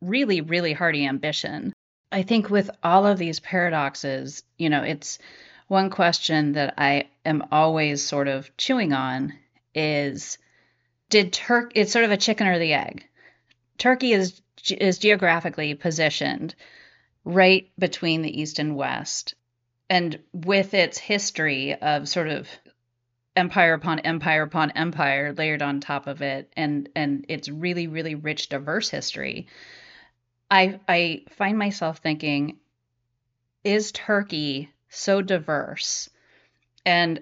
really, 0.00 0.40
really 0.40 0.72
hearty 0.72 1.06
ambition. 1.06 1.72
I 2.10 2.22
think 2.22 2.48
with 2.50 2.70
all 2.82 3.06
of 3.06 3.18
these 3.18 3.40
paradoxes, 3.40 4.42
you 4.56 4.70
know, 4.70 4.82
it's 4.82 5.18
one 5.66 5.90
question 5.90 6.52
that 6.52 6.74
I 6.78 7.08
am 7.24 7.44
always 7.52 8.02
sort 8.02 8.28
of 8.28 8.56
chewing 8.56 8.92
on 8.92 9.34
is 9.74 10.38
did 11.10 11.32
Turk 11.32 11.72
it's 11.74 11.92
sort 11.92 12.04
of 12.04 12.10
a 12.10 12.16
chicken 12.16 12.46
or 12.46 12.58
the 12.58 12.72
egg. 12.72 13.06
Turkey 13.76 14.12
is 14.12 14.40
is 14.70 14.98
geographically 14.98 15.74
positioned 15.74 16.54
right 17.24 17.70
between 17.78 18.22
the 18.22 18.40
east 18.40 18.58
and 18.58 18.74
west 18.76 19.34
and 19.90 20.18
with 20.32 20.74
its 20.74 20.98
history 20.98 21.74
of 21.74 22.08
sort 22.08 22.28
of 22.28 22.48
empire 23.38 23.72
upon 23.72 24.00
empire 24.00 24.42
upon 24.42 24.72
empire 24.72 25.32
layered 25.32 25.62
on 25.62 25.80
top 25.80 26.06
of 26.06 26.20
it 26.20 26.52
and 26.56 26.88
and 26.94 27.24
its 27.28 27.48
really 27.48 27.86
really 27.86 28.14
rich 28.14 28.48
diverse 28.48 28.90
history. 28.90 29.46
I 30.50 30.80
I 30.88 31.24
find 31.30 31.56
myself 31.56 31.98
thinking, 31.98 32.58
is 33.64 33.92
Turkey 33.92 34.70
so 34.88 35.22
diverse, 35.22 36.10
and 36.84 37.20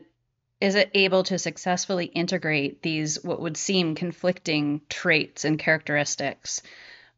is 0.61 0.75
it 0.75 0.91
able 0.95 1.23
to 1.25 1.39
successfully 1.39 2.07
integrate 2.07 2.83
these 2.83 3.23
what 3.23 3.41
would 3.43 3.57
seem 3.59 3.95
conflicting 3.95 4.81
traits 4.89 5.45
and 5.45 5.59
characteristics 5.59 6.63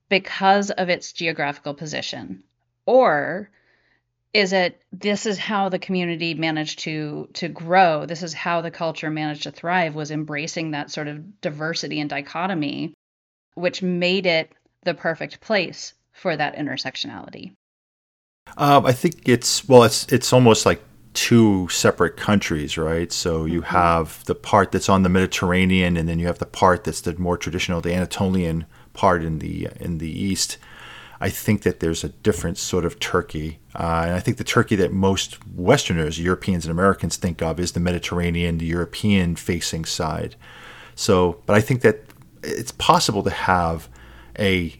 because 0.08 0.70
of 0.72 0.88
its 0.88 1.12
geographical 1.12 1.74
position, 1.74 2.42
or 2.84 3.50
is 4.34 4.52
it 4.52 4.82
this 4.92 5.26
is 5.26 5.38
how 5.38 5.68
the 5.68 5.78
community 5.78 6.34
managed 6.34 6.80
to 6.80 7.28
to 7.32 7.48
grow 7.48 8.04
this 8.06 8.22
is 8.22 8.34
how 8.34 8.60
the 8.60 8.70
culture 8.70 9.10
managed 9.10 9.44
to 9.44 9.50
thrive 9.50 9.94
was 9.94 10.10
embracing 10.10 10.72
that 10.72 10.90
sort 10.90 11.08
of 11.08 11.40
diversity 11.40 12.00
and 12.00 12.10
dichotomy 12.10 12.94
which 13.54 13.82
made 13.82 14.26
it 14.26 14.52
the 14.84 14.94
perfect 14.94 15.40
place 15.40 15.94
for 16.12 16.36
that 16.36 16.56
intersectionality? 16.56 17.52
Um, 18.56 18.86
I 18.86 18.92
think 18.92 19.28
it's 19.28 19.68
well, 19.68 19.84
it's 19.84 20.06
it's 20.10 20.32
almost 20.32 20.64
like 20.64 20.80
two 21.12 21.68
separate 21.68 22.16
countries, 22.16 22.78
right? 22.78 23.12
So 23.12 23.44
you 23.44 23.60
mm-hmm. 23.60 23.74
have 23.74 24.24
the 24.24 24.34
part 24.34 24.72
that's 24.72 24.88
on 24.88 25.02
the 25.02 25.08
Mediterranean, 25.08 25.96
and 25.96 26.08
then 26.08 26.18
you 26.18 26.26
have 26.26 26.38
the 26.38 26.46
part 26.46 26.84
that's 26.84 27.02
the 27.02 27.18
more 27.18 27.36
traditional, 27.36 27.80
the 27.80 27.94
Anatolian 27.94 28.64
part 28.94 29.22
in 29.22 29.40
the 29.40 29.68
in 29.78 29.98
the 29.98 30.10
east. 30.10 30.56
I 31.20 31.30
think 31.30 31.62
that 31.62 31.80
there's 31.80 32.04
a 32.04 32.10
different 32.10 32.58
sort 32.58 32.84
of 32.84 33.00
Turkey, 33.00 33.58
uh, 33.74 34.02
and 34.06 34.14
I 34.14 34.20
think 34.20 34.36
the 34.36 34.44
Turkey 34.44 34.76
that 34.76 34.92
most 34.92 35.38
Westerners, 35.48 36.20
Europeans 36.20 36.64
and 36.64 36.70
Americans, 36.70 37.16
think 37.16 37.42
of 37.42 37.58
is 37.58 37.72
the 37.72 37.80
Mediterranean, 37.80 38.58
the 38.58 38.66
European-facing 38.66 39.84
side. 39.84 40.36
So, 40.94 41.42
but 41.46 41.56
I 41.56 41.60
think 41.60 41.82
that 41.82 42.04
it's 42.42 42.72
possible 42.72 43.22
to 43.24 43.30
have 43.30 43.88
a 44.38 44.72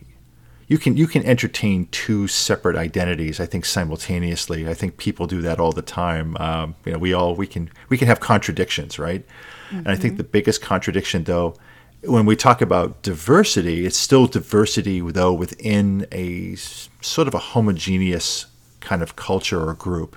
you 0.68 0.76
can 0.76 0.96
you 0.96 1.06
can 1.06 1.24
entertain 1.24 1.86
two 1.90 2.28
separate 2.28 2.76
identities. 2.76 3.40
I 3.40 3.46
think 3.46 3.64
simultaneously. 3.64 4.68
I 4.68 4.74
think 4.74 4.98
people 4.98 5.26
do 5.26 5.40
that 5.40 5.58
all 5.58 5.72
the 5.72 5.82
time. 5.82 6.36
Um, 6.36 6.74
you 6.84 6.92
know, 6.92 6.98
we 6.98 7.14
all 7.14 7.34
we 7.34 7.46
can 7.46 7.70
we 7.88 7.96
can 7.96 8.06
have 8.06 8.20
contradictions, 8.20 8.98
right? 8.98 9.26
Mm-hmm. 9.68 9.78
And 9.78 9.88
I 9.88 9.96
think 9.96 10.18
the 10.18 10.24
biggest 10.24 10.60
contradiction, 10.60 11.24
though, 11.24 11.54
when 12.02 12.26
we 12.26 12.36
talk 12.36 12.60
about 12.60 13.02
diversity, 13.02 13.84
it's 13.84 13.96
still 13.96 14.26
diversity, 14.26 15.00
though, 15.00 15.32
within 15.32 16.06
a 16.12 16.54
sort 16.56 17.28
of 17.28 17.34
a 17.34 17.38
homogeneous 17.38 18.46
kind 18.80 19.02
of 19.02 19.16
culture 19.16 19.68
or 19.68 19.74
group, 19.74 20.16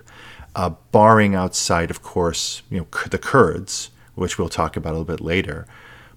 uh, 0.56 0.70
barring 0.92 1.34
outside, 1.34 1.90
of 1.90 2.02
course, 2.02 2.62
you 2.70 2.80
know, 2.80 2.88
the 3.10 3.18
Kurds, 3.18 3.90
which 4.16 4.38
we'll 4.38 4.50
talk 4.50 4.78
about 4.78 4.92
a 4.92 4.98
little 4.98 5.06
bit 5.06 5.22
later. 5.22 5.66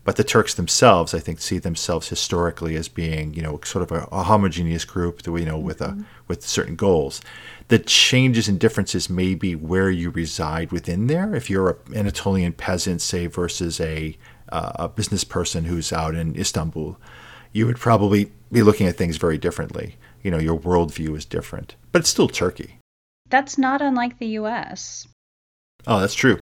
But 0.05 0.17
the 0.17 0.25
Turks 0.25 0.53
themselves, 0.53 1.15
I 1.15 1.19
think, 1.19 1.41
see 1.41 1.59
themselves 1.59 2.11
historically 2.11 2.77
as 2.77 2.89
being, 2.89 3.33
you 3.33 3.41
know, 3.41 3.59
sort 3.65 3.91
of 3.91 3.91
a, 3.91 4.07
a 4.13 4.25
homogeneous 4.25 4.85
group, 4.85 5.23
that, 5.23 5.33
you 5.33 5.47
know, 5.47 5.59
with 5.59 5.81
a 5.81 5.97
with 6.29 6.43
certain 6.43 6.77
goals. 6.77 7.23
The 7.69 7.79
changes 7.79 8.47
and 8.47 8.61
differences 8.61 9.09
may 9.09 9.35
be 9.35 9.55
where 9.55 9.91
you 9.91 10.11
reside 10.11 10.73
within 10.73 11.07
there. 11.07 11.35
If 11.35 11.49
you're 11.49 11.71
an 11.71 11.97
Anatolian 11.97 12.53
peasant, 12.53 13.01
say, 13.01 13.27
versus 13.27 13.81
a 13.81 14.19
uh, 14.51 14.73
a 14.77 14.89
business 14.89 15.25
person 15.25 15.65
who's 15.65 15.93
out 15.93 16.15
in 16.15 16.37
Istanbul, 16.37 16.99
you 17.53 17.67
would 17.67 17.79
probably 17.79 18.33
be 18.51 18.63
looking 18.63 18.87
at 18.87 18.97
things 18.97 19.17
very 19.17 19.39
differently. 19.39 19.97
You 20.23 20.31
know, 20.31 20.39
your 20.39 20.59
worldview 20.59 21.17
is 21.17 21.25
different, 21.25 21.77
but 21.93 22.01
it's 22.01 22.11
still 22.11 22.29
Turkey. 22.29 22.79
That's 23.29 23.59
not 23.59 23.83
unlike 23.83 24.19
the 24.19 24.29
U.S. 24.29 25.07
Oh, 25.87 26.01
that's 26.01 26.15
true 26.15 26.39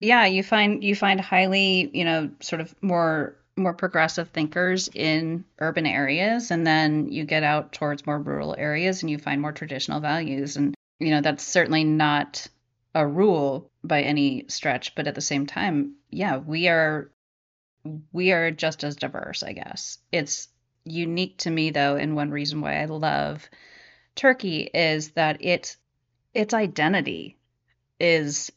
yeah 0.00 0.26
you 0.26 0.42
find 0.42 0.84
you 0.84 0.94
find 0.94 1.20
highly 1.20 1.90
you 1.92 2.04
know 2.04 2.30
sort 2.40 2.60
of 2.60 2.74
more 2.82 3.36
more 3.56 3.74
progressive 3.74 4.28
thinkers 4.30 4.88
in 4.94 5.44
urban 5.58 5.86
areas 5.86 6.50
and 6.50 6.66
then 6.66 7.10
you 7.10 7.24
get 7.24 7.42
out 7.42 7.72
towards 7.72 8.06
more 8.06 8.18
rural 8.18 8.54
areas 8.56 9.02
and 9.02 9.10
you 9.10 9.18
find 9.18 9.40
more 9.40 9.52
traditional 9.52 10.00
values 10.00 10.56
and 10.56 10.74
you 11.00 11.10
know 11.10 11.20
that's 11.20 11.44
certainly 11.44 11.84
not 11.84 12.46
a 12.94 13.06
rule 13.06 13.68
by 13.82 14.02
any 14.02 14.44
stretch 14.48 14.94
but 14.94 15.06
at 15.06 15.14
the 15.14 15.20
same 15.20 15.46
time 15.46 15.94
yeah 16.10 16.36
we 16.36 16.68
are 16.68 17.10
we 18.12 18.32
are 18.32 18.50
just 18.50 18.84
as 18.84 18.96
diverse 18.96 19.42
i 19.42 19.52
guess 19.52 19.98
it's 20.12 20.48
unique 20.84 21.36
to 21.38 21.50
me 21.50 21.70
though 21.70 21.96
and 21.96 22.16
one 22.16 22.30
reason 22.30 22.60
why 22.60 22.80
i 22.80 22.84
love 22.86 23.48
turkey 24.14 24.62
is 24.74 25.10
that 25.10 25.44
it 25.44 25.76
its 26.34 26.54
identity 26.54 27.36
is 28.00 28.50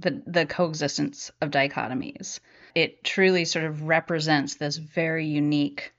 the 0.00 0.22
the 0.26 0.46
coexistence 0.46 1.30
of 1.40 1.50
dichotomies. 1.50 2.40
It 2.74 3.04
truly 3.04 3.44
sort 3.44 3.64
of 3.64 3.82
represents 3.82 4.56
this 4.56 4.76
very 4.76 5.26
unique 5.26 5.92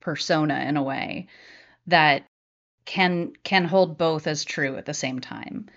persona 0.00 0.64
in 0.66 0.76
a 0.76 0.82
way 0.82 1.28
that 1.86 2.24
can 2.84 3.32
can 3.44 3.64
hold 3.64 3.98
both 3.98 4.26
as 4.26 4.44
true 4.44 4.76
at 4.76 4.86
the 4.86 4.94
same 4.94 5.20
time. 5.20 5.68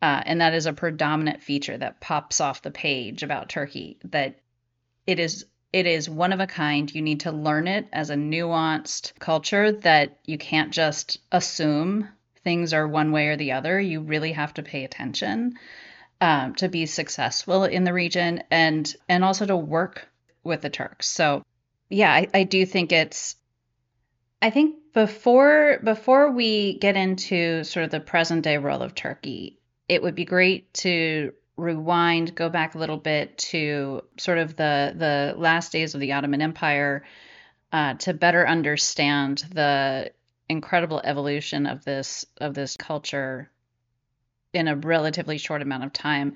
Uh, 0.00 0.22
and 0.26 0.40
that 0.40 0.54
is 0.54 0.66
a 0.66 0.72
predominant 0.72 1.42
feature 1.42 1.78
that 1.78 2.00
pops 2.00 2.40
off 2.40 2.62
the 2.62 2.70
page 2.70 3.22
about 3.22 3.48
Turkey. 3.48 3.98
That 4.04 4.38
it 5.06 5.18
is 5.18 5.46
it 5.72 5.86
is 5.86 6.08
one 6.08 6.32
of 6.32 6.38
a 6.38 6.46
kind. 6.46 6.94
You 6.94 7.02
need 7.02 7.20
to 7.20 7.32
learn 7.32 7.66
it 7.66 7.88
as 7.92 8.10
a 8.10 8.14
nuanced 8.14 9.18
culture 9.18 9.72
that 9.72 10.18
you 10.24 10.38
can't 10.38 10.72
just 10.72 11.18
assume 11.32 12.08
things 12.44 12.72
are 12.72 12.86
one 12.86 13.10
way 13.10 13.26
or 13.26 13.36
the 13.36 13.52
other. 13.52 13.80
You 13.80 14.00
really 14.00 14.32
have 14.32 14.54
to 14.54 14.62
pay 14.62 14.84
attention 14.84 15.58
um, 16.20 16.54
to 16.56 16.68
be 16.68 16.86
successful 16.86 17.64
in 17.64 17.84
the 17.84 17.92
region 17.92 18.44
and 18.50 18.94
and 19.08 19.24
also 19.24 19.46
to 19.46 19.56
work 19.56 20.08
with 20.44 20.62
the 20.62 20.70
Turks. 20.70 21.08
So 21.08 21.42
yeah, 21.88 22.12
I, 22.12 22.28
I 22.32 22.44
do 22.44 22.64
think 22.64 22.92
it's 22.92 23.36
I 24.40 24.50
think 24.50 24.76
before 24.92 25.80
before 25.82 26.30
we 26.30 26.78
get 26.78 26.96
into 26.96 27.64
sort 27.64 27.84
of 27.84 27.90
the 27.90 28.00
present 28.00 28.44
day 28.44 28.58
role 28.58 28.82
of 28.82 28.94
Turkey, 28.94 29.58
it 29.88 30.02
would 30.02 30.14
be 30.14 30.24
great 30.24 30.72
to 30.74 31.32
rewind, 31.56 32.34
go 32.34 32.48
back 32.48 32.74
a 32.74 32.78
little 32.78 32.96
bit 32.96 33.38
to 33.38 34.02
sort 34.18 34.38
of 34.38 34.56
the 34.56 34.94
the 34.96 35.34
last 35.36 35.72
days 35.72 35.94
of 35.94 36.00
the 36.00 36.12
Ottoman 36.12 36.42
Empire 36.42 37.04
uh, 37.72 37.94
to 37.94 38.14
better 38.14 38.46
understand 38.46 39.44
the 39.52 40.10
incredible 40.48 41.00
evolution 41.04 41.66
of 41.66 41.84
this 41.84 42.26
of 42.40 42.54
this 42.54 42.76
culture 42.76 43.50
in 44.52 44.68
a 44.68 44.76
relatively 44.76 45.38
short 45.38 45.62
amount 45.62 45.84
of 45.84 45.92
time. 45.92 46.34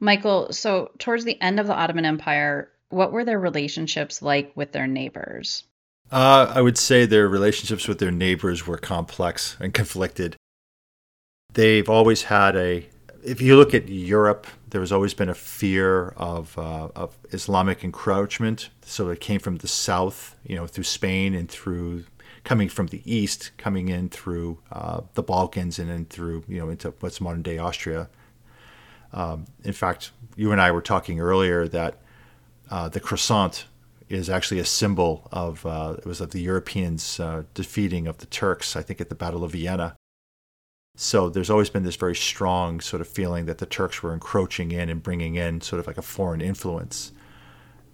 Michael, 0.00 0.52
so 0.52 0.90
towards 0.98 1.24
the 1.24 1.40
end 1.40 1.60
of 1.60 1.66
the 1.66 1.74
Ottoman 1.74 2.06
Empire, 2.06 2.70
what 2.88 3.12
were 3.12 3.24
their 3.24 3.38
relationships 3.38 4.22
like 4.22 4.52
with 4.56 4.72
their 4.72 4.86
neighbors? 4.86 5.64
Uh, 6.10 6.52
I 6.52 6.60
would 6.60 6.76
say 6.76 7.06
their 7.06 7.28
relationships 7.28 7.86
with 7.86 7.98
their 7.98 8.10
neighbors 8.10 8.66
were 8.66 8.78
complex 8.78 9.56
and 9.60 9.72
conflicted. 9.72 10.34
They've 11.52 11.88
always 11.88 12.24
had 12.24 12.56
a, 12.56 12.88
if 13.22 13.40
you 13.40 13.56
look 13.56 13.74
at 13.74 13.88
Europe, 13.88 14.46
there 14.68 14.80
has 14.80 14.92
always 14.92 15.14
been 15.14 15.28
a 15.28 15.34
fear 15.34 16.08
of, 16.16 16.56
uh, 16.58 16.88
of 16.96 17.18
Islamic 17.30 17.84
encroachment. 17.84 18.70
So 18.82 19.08
it 19.08 19.20
came 19.20 19.40
from 19.40 19.58
the 19.58 19.68
south, 19.68 20.36
you 20.44 20.56
know, 20.56 20.66
through 20.66 20.84
Spain 20.84 21.34
and 21.34 21.48
through 21.48 22.04
coming 22.44 22.68
from 22.68 22.88
the 22.88 23.02
east, 23.04 23.50
coming 23.58 23.88
in 23.88 24.08
through 24.08 24.58
uh, 24.72 25.02
the 25.14 25.22
Balkans 25.22 25.78
and 25.78 25.90
then 25.90 26.06
through 26.06 26.44
you 26.48 26.58
know 26.58 26.70
into 26.70 26.94
what's 27.00 27.20
modern 27.20 27.42
day 27.42 27.58
Austria. 27.58 28.08
Um, 29.12 29.46
in 29.64 29.72
fact, 29.72 30.12
you 30.36 30.52
and 30.52 30.60
I 30.60 30.70
were 30.70 30.82
talking 30.82 31.20
earlier 31.20 31.66
that 31.68 31.98
uh, 32.70 32.88
the 32.88 33.00
croissant 33.00 33.66
is 34.08 34.30
actually 34.30 34.60
a 34.60 34.64
symbol 34.64 35.28
of 35.32 35.64
uh, 35.66 35.96
it 35.98 36.06
was 36.06 36.20
of 36.20 36.30
the 36.30 36.40
Europeans 36.40 37.20
uh, 37.20 37.44
defeating 37.54 38.06
of 38.06 38.18
the 38.18 38.26
Turks. 38.26 38.76
I 38.76 38.82
think 38.82 39.00
at 39.00 39.08
the 39.08 39.14
Battle 39.14 39.44
of 39.44 39.52
Vienna. 39.52 39.96
So 41.02 41.30
there's 41.30 41.48
always 41.48 41.70
been 41.70 41.82
this 41.82 41.96
very 41.96 42.14
strong 42.14 42.78
sort 42.82 43.00
of 43.00 43.08
feeling 43.08 43.46
that 43.46 43.56
the 43.56 43.64
Turks 43.64 44.02
were 44.02 44.12
encroaching 44.12 44.70
in 44.70 44.90
and 44.90 45.02
bringing 45.02 45.36
in 45.36 45.62
sort 45.62 45.80
of 45.80 45.86
like 45.86 45.96
a 45.96 46.02
foreign 46.02 46.42
influence, 46.42 47.12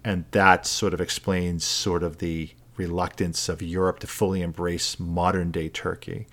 and 0.03 0.25
that 0.31 0.65
sort 0.65 0.93
of 0.93 0.99
explains 0.99 1.63
sort 1.63 2.03
of 2.03 2.17
the 2.17 2.49
reluctance 2.75 3.47
of 3.47 3.61
Europe 3.61 3.99
to 3.99 4.07
fully 4.07 4.41
embrace 4.41 4.99
modern 4.99 5.51
day 5.51 5.69
Turkey. 5.69 6.27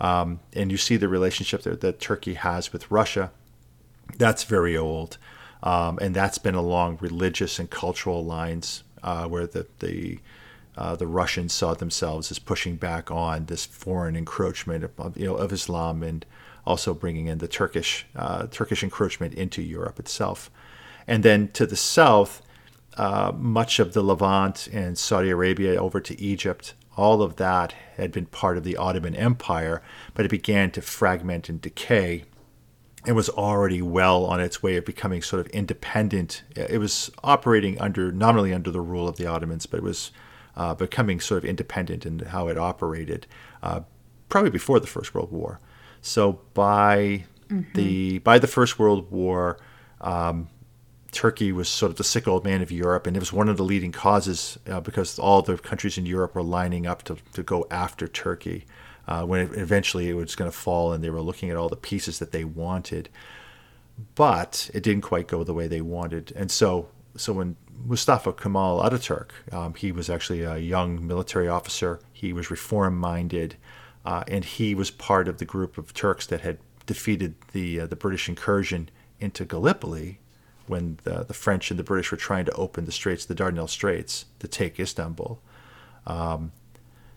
Um, 0.00 0.40
and 0.52 0.70
you 0.70 0.76
see 0.76 0.98
the 0.98 1.08
relationship 1.08 1.62
that, 1.62 1.80
that, 1.80 1.98
Turkey 1.98 2.34
has 2.34 2.74
with 2.74 2.90
Russia. 2.90 3.32
That's 4.18 4.44
very 4.44 4.76
old. 4.76 5.16
Um, 5.62 5.98
and 6.02 6.14
that's 6.14 6.36
been 6.36 6.54
along 6.54 6.98
religious 7.00 7.58
and 7.58 7.70
cultural 7.70 8.22
lines 8.22 8.84
uh, 9.02 9.26
where 9.28 9.46
the, 9.46 9.66
the, 9.78 10.18
uh, 10.78 10.94
the 10.94 11.08
Russians 11.08 11.52
saw 11.52 11.74
themselves 11.74 12.30
as 12.30 12.38
pushing 12.38 12.76
back 12.76 13.10
on 13.10 13.46
this 13.46 13.66
foreign 13.66 14.14
encroachment 14.14 14.84
of, 14.84 15.18
you 15.18 15.26
know, 15.26 15.34
of 15.34 15.52
Islam 15.52 16.04
and 16.04 16.24
also 16.64 16.94
bringing 16.94 17.26
in 17.26 17.38
the 17.38 17.48
Turkish, 17.48 18.06
uh, 18.14 18.46
Turkish 18.46 18.84
encroachment 18.84 19.34
into 19.34 19.60
Europe 19.60 19.98
itself. 19.98 20.52
And 21.08 21.24
then 21.24 21.48
to 21.48 21.66
the 21.66 21.74
south, 21.74 22.42
uh, 22.96 23.32
much 23.34 23.80
of 23.80 23.92
the 23.92 24.02
Levant 24.02 24.68
and 24.72 24.96
Saudi 24.96 25.30
Arabia 25.30 25.82
over 25.82 26.00
to 26.00 26.20
Egypt, 26.20 26.74
all 26.96 27.22
of 27.22 27.36
that 27.36 27.74
had 27.96 28.12
been 28.12 28.26
part 28.26 28.56
of 28.56 28.62
the 28.62 28.76
Ottoman 28.76 29.16
Empire, 29.16 29.82
but 30.14 30.24
it 30.24 30.30
began 30.30 30.70
to 30.72 30.80
fragment 30.80 31.48
and 31.48 31.60
decay 31.60 32.24
and 33.04 33.16
was 33.16 33.28
already 33.30 33.82
well 33.82 34.24
on 34.26 34.40
its 34.40 34.62
way 34.62 34.76
of 34.76 34.84
becoming 34.84 35.22
sort 35.22 35.40
of 35.40 35.48
independent. 35.48 36.44
It 36.54 36.78
was 36.78 37.10
operating 37.24 37.80
under 37.80 38.12
nominally 38.12 38.54
under 38.54 38.70
the 38.70 38.80
rule 38.80 39.08
of 39.08 39.16
the 39.16 39.26
Ottomans, 39.26 39.66
but 39.66 39.78
it 39.78 39.82
was 39.82 40.12
uh, 40.58 40.74
becoming 40.74 41.20
sort 41.20 41.38
of 41.38 41.48
independent 41.48 42.04
in 42.04 42.18
how 42.18 42.48
it 42.48 42.58
operated, 42.58 43.26
uh, 43.62 43.80
probably 44.28 44.50
before 44.50 44.80
the 44.80 44.88
First 44.88 45.14
World 45.14 45.30
War. 45.30 45.60
So 46.02 46.40
by 46.52 47.24
mm-hmm. 47.48 47.62
the 47.74 48.18
by 48.18 48.38
the 48.38 48.48
First 48.48 48.78
World 48.78 49.10
War, 49.10 49.58
um, 50.00 50.48
Turkey 51.12 51.52
was 51.52 51.68
sort 51.68 51.90
of 51.90 51.96
the 51.96 52.04
sick 52.04 52.26
old 52.26 52.44
man 52.44 52.60
of 52.60 52.72
Europe, 52.72 53.06
and 53.06 53.16
it 53.16 53.20
was 53.20 53.32
one 53.32 53.48
of 53.48 53.56
the 53.56 53.64
leading 53.64 53.92
causes 53.92 54.58
uh, 54.68 54.80
because 54.80 55.18
all 55.18 55.42
the 55.42 55.56
countries 55.56 55.96
in 55.96 56.06
Europe 56.06 56.34
were 56.34 56.42
lining 56.42 56.86
up 56.86 57.04
to, 57.04 57.16
to 57.32 57.42
go 57.42 57.66
after 57.70 58.08
Turkey. 58.08 58.66
Uh, 59.06 59.24
when 59.24 59.40
it, 59.40 59.52
eventually 59.54 60.10
it 60.10 60.14
was 60.14 60.34
going 60.34 60.50
to 60.50 60.56
fall, 60.56 60.92
and 60.92 61.02
they 61.02 61.08
were 61.08 61.22
looking 61.22 61.50
at 61.50 61.56
all 61.56 61.68
the 61.68 61.76
pieces 61.76 62.18
that 62.18 62.32
they 62.32 62.44
wanted, 62.44 63.08
but 64.14 64.70
it 64.74 64.82
didn't 64.82 65.02
quite 65.02 65.26
go 65.28 65.42
the 65.44 65.54
way 65.54 65.66
they 65.66 65.80
wanted. 65.80 66.30
And 66.36 66.50
so, 66.50 66.88
so 67.16 67.32
when 67.32 67.56
Mustafa 67.84 68.32
Kemal 68.32 68.80
Ataturk, 68.80 69.30
um, 69.52 69.74
he 69.74 69.92
was 69.92 70.10
actually 70.10 70.42
a 70.42 70.58
young 70.58 71.06
military 71.06 71.48
officer. 71.48 72.00
He 72.12 72.32
was 72.32 72.50
reform-minded, 72.50 73.56
uh, 74.04 74.24
and 74.28 74.44
he 74.44 74.74
was 74.74 74.90
part 74.90 75.28
of 75.28 75.38
the 75.38 75.44
group 75.44 75.78
of 75.78 75.94
Turks 75.94 76.26
that 76.26 76.40
had 76.40 76.58
defeated 76.86 77.34
the 77.52 77.80
uh, 77.80 77.86
the 77.86 77.96
British 77.96 78.28
incursion 78.28 78.88
into 79.20 79.44
Gallipoli 79.44 80.18
when 80.66 80.98
the, 81.04 81.24
the, 81.24 81.34
French 81.34 81.70
and 81.70 81.78
the 81.78 81.84
British 81.84 82.10
were 82.10 82.16
trying 82.16 82.44
to 82.44 82.52
open 82.52 82.84
the 82.84 82.92
straits, 82.92 83.24
the 83.24 83.34
Dardanelles 83.34 83.70
Straits, 83.70 84.26
to 84.38 84.46
take 84.46 84.78
Istanbul. 84.78 85.40
Um, 86.06 86.52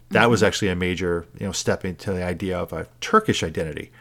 that 0.09 0.29
was 0.29 0.41
actually 0.43 0.69
a 0.69 0.75
major, 0.75 1.25
you 1.39 1.45
know, 1.45 1.51
step 1.51 1.85
into 1.85 2.13
the 2.13 2.23
idea 2.23 2.57
of 2.57 2.73
a 2.73 2.87
Turkish 2.99 3.43
identity, 3.43 3.91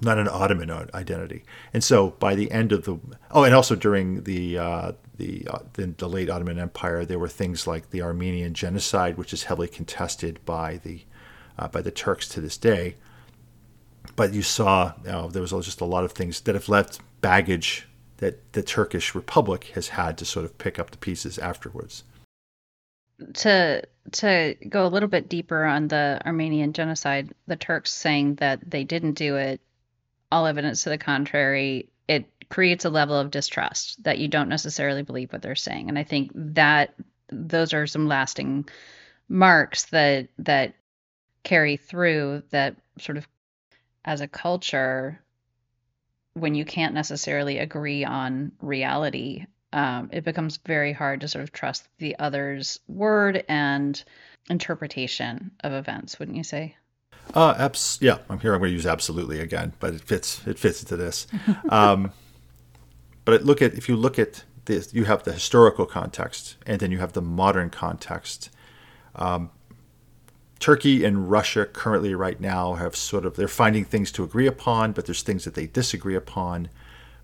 not 0.00 0.18
an 0.18 0.28
Ottoman 0.28 0.70
identity. 0.70 1.44
And 1.72 1.82
so 1.82 2.10
by 2.10 2.34
the 2.34 2.50
end 2.50 2.72
of 2.72 2.84
the 2.84 2.98
oh, 3.30 3.44
and 3.44 3.54
also 3.54 3.74
during 3.74 4.24
the 4.24 4.58
uh, 4.58 4.92
the, 5.18 5.46
uh, 5.50 5.58
the, 5.74 5.86
the 5.86 6.08
late 6.08 6.30
Ottoman 6.30 6.58
Empire, 6.58 7.04
there 7.04 7.18
were 7.18 7.28
things 7.28 7.66
like 7.66 7.90
the 7.90 8.02
Armenian 8.02 8.54
genocide, 8.54 9.18
which 9.18 9.32
is 9.32 9.44
heavily 9.44 9.68
contested 9.68 10.44
by 10.44 10.78
the 10.78 11.02
uh, 11.58 11.66
by 11.68 11.82
the 11.82 11.90
Turks 11.90 12.28
to 12.28 12.40
this 12.40 12.56
day. 12.56 12.94
But 14.16 14.32
you 14.32 14.42
saw 14.42 14.94
you 15.04 15.10
know, 15.10 15.28
there 15.28 15.42
was 15.42 15.50
just 15.50 15.80
a 15.80 15.84
lot 15.84 16.04
of 16.04 16.12
things 16.12 16.40
that 16.42 16.54
have 16.54 16.68
left 16.68 17.00
baggage 17.20 17.88
that 18.18 18.52
the 18.52 18.62
Turkish 18.62 19.14
Republic 19.14 19.64
has 19.74 19.88
had 19.88 20.18
to 20.18 20.24
sort 20.24 20.44
of 20.44 20.56
pick 20.58 20.78
up 20.78 20.90
the 20.90 20.98
pieces 20.98 21.38
afterwards. 21.38 22.04
To 23.34 23.82
to 24.12 24.54
go 24.68 24.86
a 24.86 24.88
little 24.88 25.08
bit 25.08 25.28
deeper 25.28 25.64
on 25.64 25.88
the 25.88 26.20
Armenian 26.24 26.72
genocide, 26.72 27.34
the 27.46 27.56
Turks 27.56 27.92
saying 27.92 28.36
that 28.36 28.60
they 28.68 28.84
didn't 28.84 29.14
do 29.14 29.36
it, 29.36 29.60
all 30.30 30.46
evidence 30.46 30.84
to 30.84 30.90
the 30.90 30.98
contrary, 30.98 31.88
it 32.06 32.26
creates 32.48 32.84
a 32.84 32.90
level 32.90 33.18
of 33.18 33.30
distrust 33.30 34.02
that 34.04 34.18
you 34.18 34.28
don't 34.28 34.48
necessarily 34.48 35.02
believe 35.02 35.32
what 35.32 35.42
they're 35.42 35.54
saying. 35.54 35.88
And 35.88 35.98
I 35.98 36.04
think 36.04 36.30
that 36.34 36.94
those 37.30 37.74
are 37.74 37.86
some 37.86 38.08
lasting 38.08 38.68
marks 39.28 39.84
that 39.86 40.28
that 40.38 40.74
carry 41.44 41.76
through 41.76 42.42
that 42.50 42.76
sort 42.98 43.18
of 43.18 43.28
as 44.04 44.20
a 44.20 44.28
culture 44.28 45.20
when 46.34 46.54
you 46.54 46.64
can't 46.64 46.94
necessarily 46.94 47.58
agree 47.58 48.04
on 48.04 48.52
reality 48.60 49.44
um, 49.70 50.08
it 50.12 50.24
becomes 50.24 50.56
very 50.64 50.94
hard 50.94 51.20
to 51.20 51.28
sort 51.28 51.42
of 51.42 51.52
trust 51.52 51.86
the 51.98 52.18
other's 52.18 52.80
word 52.88 53.44
and 53.48 54.02
interpretation 54.48 55.50
of 55.60 55.72
events 55.72 56.18
wouldn't 56.18 56.36
you 56.36 56.44
say 56.44 56.74
uh 57.34 57.54
abs- 57.58 57.98
yeah 58.00 58.18
i'm 58.30 58.40
here 58.40 58.54
i'm 58.54 58.60
going 58.60 58.70
to 58.70 58.74
use 58.74 58.86
absolutely 58.86 59.40
again 59.40 59.72
but 59.78 59.92
it 59.92 60.00
fits 60.00 60.40
it 60.46 60.58
fits 60.58 60.82
into 60.82 60.96
this 60.96 61.26
um, 61.68 62.10
but 63.30 63.44
look 63.44 63.60
at 63.60 63.74
if 63.74 63.88
you 63.88 63.96
look 63.96 64.18
at 64.18 64.44
this 64.64 64.92
you 64.92 65.04
have 65.04 65.22
the 65.24 65.32
historical 65.32 65.86
context 65.86 66.56
and 66.66 66.80
then 66.80 66.90
you 66.90 66.98
have 66.98 67.12
the 67.12 67.22
modern 67.22 67.70
context 67.70 68.50
um, 69.14 69.50
Turkey 70.58 71.04
and 71.04 71.30
Russia 71.30 71.66
currently, 71.66 72.14
right 72.14 72.40
now, 72.40 72.74
have 72.74 72.96
sort 72.96 73.24
of, 73.24 73.36
they're 73.36 73.46
finding 73.46 73.84
things 73.84 74.10
to 74.12 74.24
agree 74.24 74.46
upon, 74.46 74.92
but 74.92 75.06
there's 75.06 75.22
things 75.22 75.44
that 75.44 75.54
they 75.54 75.66
disagree 75.66 76.16
upon. 76.16 76.68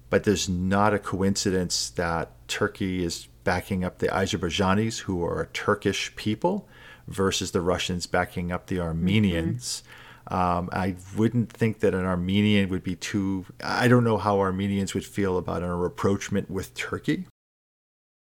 But 0.09 0.25
there's 0.25 0.49
not 0.49 0.95
a 0.95 0.99
coincidence 0.99 1.91
that 1.91 2.31
Turkey 2.47 3.05
is 3.05 3.27
backing 3.43 3.85
up 3.85 3.99
the 3.99 4.07
Azerbaijanis, 4.07 5.01
who 5.01 5.25
are 5.25 5.43
a 5.43 5.47
Turkish 5.49 6.15
people, 6.15 6.69
versus 7.09 7.51
the 7.51 7.61
Russians 7.61 8.07
backing 8.07 8.53
up 8.53 8.67
the 8.67 8.79
Armenians. 8.79 9.83
Mm-hmm. 9.83 10.04
Um, 10.29 10.71
I 10.73 10.97
wouldn't 11.17 11.53
think 11.53 11.81
that 11.81 11.95
an 11.95 12.05
Armenian 12.05 12.71
would 12.71 12.83
be 12.83 12.97
too. 12.97 13.45
I 13.63 13.89
don't 13.89 14.05
know 14.05 14.17
how 14.17 14.41
Armenians 14.41 14.95
would 14.95 15.05
feel 15.05 15.37
about 15.37 15.63
an 15.63 15.71
rapprochement 15.71 16.51
with 16.51 16.75
Turkey 16.75 17.27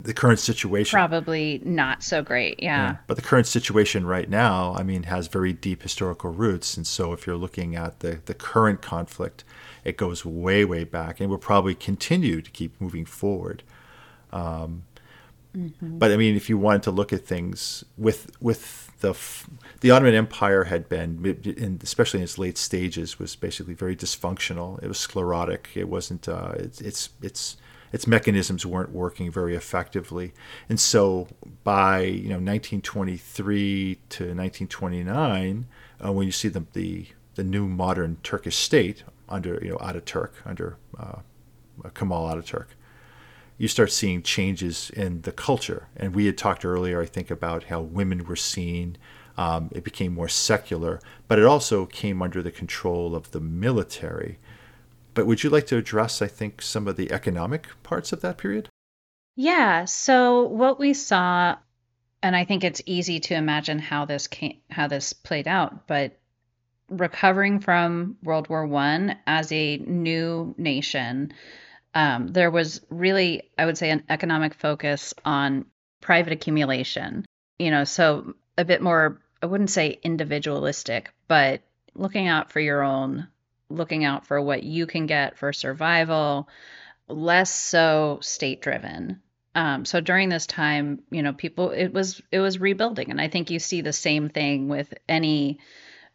the 0.02 0.14
current 0.14 0.38
situation 0.38 0.96
probably 0.96 1.60
not 1.64 2.04
so 2.04 2.22
great 2.22 2.62
yeah. 2.62 2.90
yeah. 2.90 2.96
but 3.08 3.16
the 3.16 3.22
current 3.22 3.46
situation 3.46 4.06
right 4.06 4.30
now 4.30 4.72
i 4.78 4.82
mean 4.82 5.02
has 5.02 5.26
very 5.26 5.52
deep 5.52 5.82
historical 5.82 6.30
roots 6.30 6.76
and 6.76 6.86
so 6.86 7.12
if 7.12 7.26
you're 7.26 7.36
looking 7.36 7.74
at 7.74 7.98
the 7.98 8.20
the 8.26 8.34
current 8.34 8.80
conflict 8.80 9.42
it 9.84 9.96
goes 9.96 10.24
way 10.24 10.64
way 10.64 10.84
back 10.84 11.18
and 11.18 11.28
will 11.28 11.36
probably 11.36 11.74
continue 11.74 12.40
to 12.40 12.50
keep 12.50 12.80
moving 12.80 13.04
forward 13.04 13.64
um, 14.32 14.84
mm-hmm. 15.56 15.98
but 15.98 16.12
i 16.12 16.16
mean 16.16 16.36
if 16.36 16.48
you 16.48 16.56
wanted 16.56 16.82
to 16.82 16.92
look 16.92 17.12
at 17.12 17.26
things 17.26 17.84
with 17.96 18.30
with 18.40 18.87
the 19.00 19.16
the 19.80 19.90
ottoman 19.90 20.14
empire 20.14 20.64
had 20.64 20.88
been 20.88 21.78
especially 21.82 22.20
in 22.20 22.24
its 22.24 22.38
late 22.38 22.58
stages 22.58 23.18
was 23.18 23.36
basically 23.36 23.74
very 23.74 23.94
dysfunctional 23.94 24.82
it 24.82 24.88
was 24.88 24.98
sclerotic 24.98 25.70
it 25.74 25.88
wasn't 25.88 26.28
uh, 26.28 26.52
it, 26.56 26.80
it's 26.80 27.10
it's 27.22 27.56
its 27.92 28.06
mechanisms 28.06 28.66
weren't 28.66 28.92
working 28.92 29.30
very 29.30 29.54
effectively. 29.54 30.32
And 30.68 30.78
so 30.78 31.28
by 31.64 32.00
you 32.00 32.28
know 32.28 32.36
1923 32.36 33.94
to 33.94 34.24
1929, 34.24 35.66
uh, 36.04 36.12
when 36.12 36.26
you 36.26 36.32
see 36.32 36.48
the, 36.48 36.64
the 36.72 37.06
the 37.34 37.44
new 37.44 37.68
modern 37.68 38.18
Turkish 38.22 38.56
state 38.56 39.04
under 39.28 39.58
you 39.62 39.70
know 39.70 39.76
Ataturk 39.76 40.32
under 40.44 40.76
uh, 40.98 41.20
Kemal 41.94 42.28
Ataturk, 42.28 42.66
you 43.58 43.68
start 43.68 43.90
seeing 43.90 44.22
changes 44.22 44.90
in 44.90 45.22
the 45.22 45.32
culture. 45.32 45.88
And 45.96 46.14
we 46.14 46.26
had 46.26 46.38
talked 46.38 46.64
earlier, 46.64 47.02
I 47.02 47.06
think, 47.06 47.30
about 47.30 47.64
how 47.64 47.80
women 47.80 48.24
were 48.24 48.36
seen. 48.36 48.96
Um, 49.36 49.68
it 49.72 49.84
became 49.84 50.14
more 50.14 50.28
secular, 50.28 51.00
but 51.26 51.38
it 51.38 51.44
also 51.44 51.86
came 51.86 52.22
under 52.22 52.42
the 52.42 52.50
control 52.50 53.14
of 53.14 53.32
the 53.32 53.40
military. 53.40 54.38
But 55.14 55.26
would 55.26 55.42
you 55.42 55.50
like 55.50 55.66
to 55.66 55.76
address, 55.76 56.22
I 56.22 56.28
think, 56.28 56.62
some 56.62 56.86
of 56.86 56.96
the 56.96 57.12
economic 57.12 57.66
parts 57.82 58.12
of 58.12 58.20
that 58.20 58.38
period? 58.38 58.68
Yeah. 59.34 59.84
So 59.84 60.42
what 60.42 60.78
we 60.78 60.94
saw, 60.94 61.56
and 62.22 62.36
I 62.36 62.44
think 62.44 62.62
it's 62.64 62.82
easy 62.86 63.20
to 63.20 63.34
imagine 63.34 63.78
how 63.78 64.04
this 64.04 64.26
came, 64.26 64.58
how 64.70 64.86
this 64.88 65.12
played 65.12 65.48
out, 65.48 65.86
but 65.86 66.18
recovering 66.88 67.60
from 67.60 68.16
World 68.22 68.48
War 68.48 68.66
One 68.66 69.16
as 69.26 69.50
a 69.52 69.76
new 69.78 70.54
nation, 70.58 71.32
um, 71.94 72.28
there 72.28 72.50
was 72.50 72.80
really, 72.90 73.50
I 73.58 73.66
would 73.66 73.78
say, 73.78 73.90
an 73.90 74.04
economic 74.08 74.54
focus 74.54 75.14
on 75.24 75.66
private 76.00 76.32
accumulation. 76.32 77.24
You 77.58 77.70
know, 77.70 77.84
so 77.84 78.34
a 78.56 78.64
bit 78.64 78.82
more, 78.82 79.20
I 79.42 79.46
wouldn't 79.46 79.70
say 79.70 79.98
individualistic, 80.02 81.12
but 81.26 81.62
looking 81.94 82.28
out 82.28 82.52
for 82.52 82.60
your 82.60 82.82
own 82.82 83.28
looking 83.70 84.04
out 84.04 84.26
for 84.26 84.40
what 84.40 84.62
you 84.62 84.86
can 84.86 85.06
get 85.06 85.36
for 85.36 85.52
survival, 85.52 86.48
less 87.06 87.52
so 87.52 88.18
state 88.22 88.62
driven. 88.62 89.20
Um, 89.54 89.84
so 89.84 90.00
during 90.00 90.28
this 90.28 90.46
time, 90.46 91.02
you 91.10 91.22
know, 91.22 91.32
people 91.32 91.70
it 91.70 91.92
was 91.92 92.22
it 92.30 92.40
was 92.40 92.60
rebuilding, 92.60 93.10
and 93.10 93.20
I 93.20 93.28
think 93.28 93.50
you 93.50 93.58
see 93.58 93.80
the 93.80 93.92
same 93.92 94.28
thing 94.28 94.68
with 94.68 94.92
any 95.08 95.58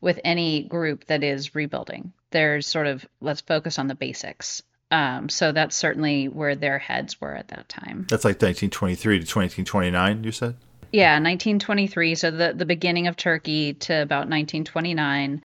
with 0.01 0.19
any 0.23 0.63
group 0.63 1.05
that 1.05 1.23
is 1.23 1.55
rebuilding. 1.55 2.13
There's 2.31 2.67
sort 2.67 2.87
of 2.87 3.05
let's 3.21 3.41
focus 3.41 3.79
on 3.79 3.87
the 3.87 3.95
basics. 3.95 4.63
Um, 4.93 5.27
so 5.27 5.51
that's 5.51 5.75
certainly 5.75 6.27
where 6.27 6.55
their 6.55 6.77
heads 6.77 7.19
were 7.19 7.35
at 7.35 7.47
that 7.47 7.67
time. 7.67 8.05
That's 8.09 8.23
like 8.23 8.35
1923 8.35 9.15
to 9.17 9.39
1929, 9.39 10.23
you 10.23 10.31
said. 10.31 10.55
Yeah, 10.91 11.13
1923. 11.13 12.13
So 12.13 12.29
the 12.29 12.53
the 12.55 12.67
beginning 12.67 13.07
of 13.07 13.17
Turkey 13.17 13.73
to 13.73 14.03
about 14.03 14.29
1929 14.29 15.41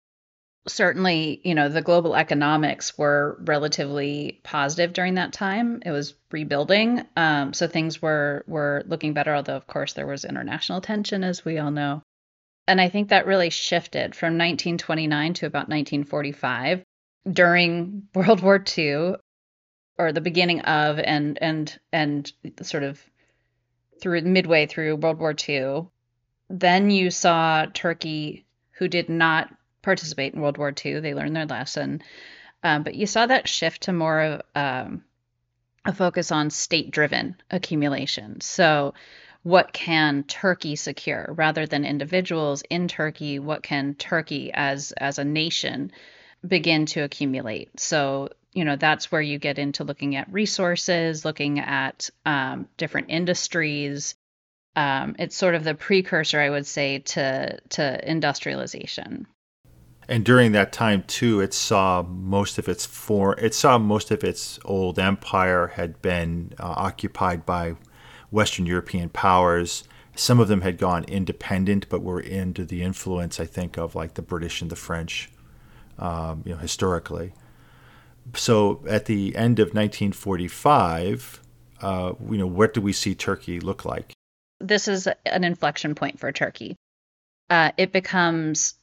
certainly, 0.66 1.40
you 1.44 1.54
know, 1.54 1.70
the 1.70 1.80
global 1.80 2.14
economics 2.14 2.98
were 2.98 3.38
relatively 3.40 4.38
positive 4.42 4.92
during 4.92 5.14
that 5.14 5.32
time. 5.32 5.82
It 5.84 5.90
was 5.92 6.12
rebuilding, 6.30 7.06
um, 7.16 7.54
so 7.54 7.66
things 7.66 8.02
were 8.02 8.44
were 8.46 8.82
looking 8.86 9.14
better. 9.14 9.34
Although, 9.34 9.56
of 9.56 9.66
course, 9.66 9.94
there 9.94 10.06
was 10.06 10.26
international 10.26 10.82
tension, 10.82 11.24
as 11.24 11.42
we 11.42 11.56
all 11.56 11.70
know. 11.70 12.02
And 12.66 12.82
I 12.82 12.90
think 12.90 13.08
that 13.08 13.26
really 13.26 13.48
shifted 13.48 14.14
from 14.14 14.36
1929 14.36 15.34
to 15.34 15.46
about 15.46 15.70
1945 15.70 16.82
during 17.32 18.08
World 18.14 18.42
War 18.42 18.62
II, 18.76 19.14
or 19.98 20.12
the 20.12 20.20
beginning 20.20 20.60
of, 20.60 20.98
and 20.98 21.38
and 21.42 21.78
and 21.92 22.32
sort 22.62 22.84
of 22.84 23.00
through 24.00 24.22
midway 24.22 24.66
through 24.66 24.96
World 24.96 25.18
War 25.18 25.34
II. 25.48 25.86
Then 26.48 26.90
you 26.90 27.10
saw 27.10 27.66
Turkey, 27.66 28.46
who 28.72 28.88
did 28.88 29.08
not 29.08 29.52
participate 29.82 30.34
in 30.34 30.40
World 30.40 30.58
War 30.58 30.72
II. 30.72 31.00
They 31.00 31.14
learned 31.14 31.36
their 31.36 31.46
lesson. 31.46 32.02
Um, 32.62 32.82
but 32.82 32.94
you 32.94 33.06
saw 33.06 33.26
that 33.26 33.48
shift 33.48 33.82
to 33.82 33.92
more 33.92 34.20
of 34.20 34.42
um, 34.54 35.04
a 35.84 35.92
focus 35.92 36.32
on 36.32 36.50
state 36.50 36.90
driven 36.90 37.36
accumulation. 37.50 38.40
So, 38.40 38.94
what 39.44 39.72
can 39.72 40.24
Turkey 40.24 40.76
secure 40.76 41.32
rather 41.36 41.66
than 41.66 41.84
individuals 41.84 42.62
in 42.68 42.88
Turkey? 42.88 43.38
What 43.38 43.62
can 43.62 43.94
Turkey 43.94 44.50
as 44.52 44.92
as 44.92 45.18
a 45.18 45.24
nation 45.24 45.92
begin 46.46 46.86
to 46.86 47.02
accumulate? 47.02 47.78
So, 47.78 48.30
you 48.52 48.64
know, 48.64 48.76
that's 48.76 49.12
where 49.12 49.20
you 49.20 49.38
get 49.38 49.58
into 49.58 49.84
looking 49.84 50.16
at 50.16 50.32
resources, 50.32 51.24
looking 51.24 51.58
at 51.60 52.10
um, 52.24 52.68
different 52.76 53.10
industries. 53.10 54.14
Um, 54.74 55.16
it's 55.18 55.36
sort 55.36 55.54
of 55.54 55.64
the 55.64 55.74
precursor, 55.74 56.40
I 56.40 56.50
would 56.50 56.66
say, 56.66 57.00
to 57.00 57.58
to 57.70 58.10
industrialization. 58.10 59.26
And 60.08 60.24
during 60.24 60.52
that 60.52 60.72
time 60.72 61.04
too 61.06 61.40
it 61.40 61.52
saw 61.52 62.02
most 62.02 62.58
of 62.58 62.68
its 62.68 62.86
for 62.86 63.38
it 63.38 63.54
saw 63.54 63.76
most 63.76 64.10
of 64.10 64.24
its 64.24 64.58
old 64.64 64.98
empire 64.98 65.66
had 65.66 66.00
been 66.00 66.54
uh, 66.58 66.74
occupied 66.76 67.44
by 67.44 67.74
western 68.30 68.64
european 68.64 69.10
powers. 69.10 69.84
Some 70.14 70.40
of 70.40 70.48
them 70.48 70.62
had 70.62 70.78
gone 70.78 71.04
independent 71.04 71.90
but 71.90 72.02
were 72.02 72.24
under 72.24 72.64
the 72.64 72.82
influence 72.82 73.38
i 73.38 73.44
think 73.44 73.76
of 73.76 73.94
like 73.94 74.14
the 74.14 74.22
british 74.22 74.62
and 74.62 74.70
the 74.70 74.76
french 74.76 75.30
um, 75.98 76.42
you 76.46 76.52
know 76.52 76.58
historically 76.58 77.34
so 78.34 78.82
at 78.88 79.06
the 79.06 79.34
end 79.36 79.58
of 79.58 79.68
1945 79.68 81.40
uh, 81.80 82.12
you 82.30 82.38
know 82.38 82.46
what 82.46 82.74
do 82.74 82.80
we 82.80 82.92
see 82.92 83.14
turkey 83.14 83.60
look 83.60 83.84
like 83.84 84.12
this 84.60 84.88
is 84.88 85.08
an 85.26 85.44
inflection 85.44 85.94
point 85.94 86.18
for 86.18 86.32
turkey 86.32 86.76
uh, 87.50 87.72
it 87.76 87.92
becomes 87.92 88.74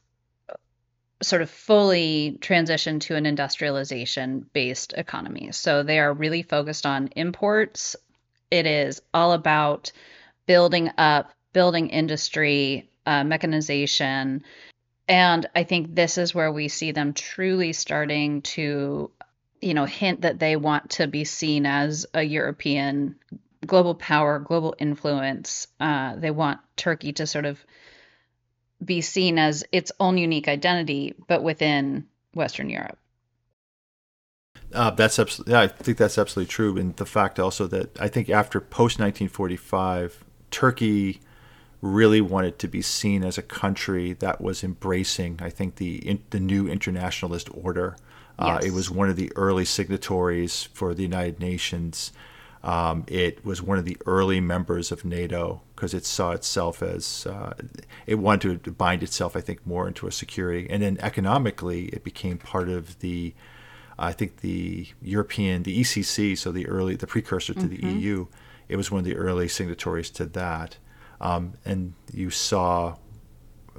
sort 1.22 1.42
of 1.42 1.50
fully 1.50 2.38
transitioned 2.42 3.02
to 3.02 3.16
an 3.16 3.26
industrialization 3.26 4.46
based 4.54 4.94
economy. 4.94 5.52
So 5.52 5.84
they 5.84 6.00
are 6.00 6.14
really 6.14 6.44
focused 6.44 6.86
on 6.86 7.10
imports. 7.16 7.96
It 8.52 8.66
is 8.66 9.02
all 9.14 9.34
about 9.34 9.92
building 10.46 10.92
up, 10.98 11.32
building 11.54 11.90
industry, 11.90 12.90
uh, 13.06 13.24
mechanization. 13.24 14.44
And 15.08 15.50
I 15.56 15.64
think 15.64 15.94
this 15.94 16.18
is 16.18 16.36
where 16.36 16.52
we 16.52 16.68
see 16.68 16.92
them 16.92 17.14
truly 17.14 17.74
starting 17.74 18.42
to, 18.42 19.12
you 19.62 19.74
know, 19.74 19.86
hint 19.86 20.22
that 20.22 20.40
they 20.40 20.56
want 20.56 20.92
to 20.92 21.08
be 21.08 21.24
seen 21.24 21.66
as 21.66 22.06
a 22.14 22.24
European 22.24 23.16
global 23.66 23.96
power, 23.96 24.40
global 24.40 24.76
influence. 24.78 25.68
Uh, 25.80 26.16
they 26.16 26.32
want 26.32 26.60
Turkey 26.76 27.14
to 27.14 27.28
sort 27.28 27.46
of 27.46 27.64
be 28.84 29.02
seen 29.02 29.40
as 29.40 29.64
its 29.72 29.92
own 30.00 30.18
unique 30.18 30.48
identity, 30.48 31.16
but 31.28 31.44
within 31.44 32.06
Western 32.34 32.70
Europe. 32.70 32.98
Uh, 34.74 34.92
that's 34.92 35.20
absolutely. 35.20 35.54
Yeah, 35.54 35.62
I 35.62 35.68
think 35.68 35.98
that's 35.98 36.18
absolutely 36.18 36.52
true, 36.52 36.78
and 36.78 36.96
the 36.98 37.06
fact 37.06 37.40
also 37.40 37.68
that 37.68 38.00
I 38.00 38.08
think 38.08 38.30
after 38.30 38.60
post 38.60 39.00
1945, 39.00 40.26
Turkey 40.52 41.22
really 41.82 42.20
wanted 42.20 42.58
to 42.60 42.68
be 42.68 42.82
seen 42.82 43.24
as 43.24 43.38
a 43.38 43.42
country 43.42 44.14
that 44.14 44.42
was 44.42 44.64
embracing, 44.64 45.40
I 45.42 45.50
think, 45.50 45.76
the 45.76 45.98
in, 46.08 46.24
the 46.32 46.40
new 46.40 46.68
internationalist 46.68 47.50
order. 47.54 47.96
Uh, 48.38 48.58
yes. 48.60 48.70
It 48.70 48.74
was 48.74 48.92
one 48.92 49.10
of 49.10 49.16
the 49.16 49.32
early 49.36 49.66
signatories 49.66 50.64
for 50.74 50.94
the 50.94 51.04
United 51.04 51.40
Nations. 51.40 52.12
Um, 52.64 53.06
it 53.08 53.46
was 53.46 53.62
one 53.62 53.78
of 53.78 53.86
the 53.86 53.96
early 54.08 54.40
members 54.42 54.92
of 54.92 55.06
NATO 55.06 55.62
because 55.76 55.94
it 55.94 56.04
saw 56.04 56.32
itself 56.32 56.82
as 56.82 57.28
uh, 57.28 57.54
it 58.08 58.16
wanted 58.16 58.64
to 58.64 58.72
bind 58.72 59.04
itself, 59.04 59.36
I 59.36 59.42
think, 59.42 59.66
more 59.68 59.88
into 59.88 60.08
a 60.08 60.12
security. 60.12 60.68
And 60.70 60.82
then 60.82 60.98
economically, 61.00 61.86
it 61.90 62.04
became 62.04 62.40
part 62.40 62.68
of 62.68 63.00
the, 63.00 63.36
I 64.00 64.14
think, 64.14 64.38
the 64.38 64.88
European, 65.00 65.62
the 65.62 65.80
ECC, 65.80 66.36
so 66.36 66.52
the 66.52 66.68
early, 66.68 66.96
the 66.96 67.06
precursor 67.06 67.54
to 67.54 67.60
mm-hmm. 67.60 67.88
the 67.88 68.00
EU. 68.00 68.28
It 68.68 68.78
was 68.78 68.90
one 68.90 69.00
of 69.00 69.06
the 69.06 69.16
early 69.16 69.48
signatories 69.48 70.10
to 70.12 70.26
that. 70.26 70.78
Um, 71.22 71.54
and 71.66 71.94
you 72.12 72.32
saw, 72.32 72.96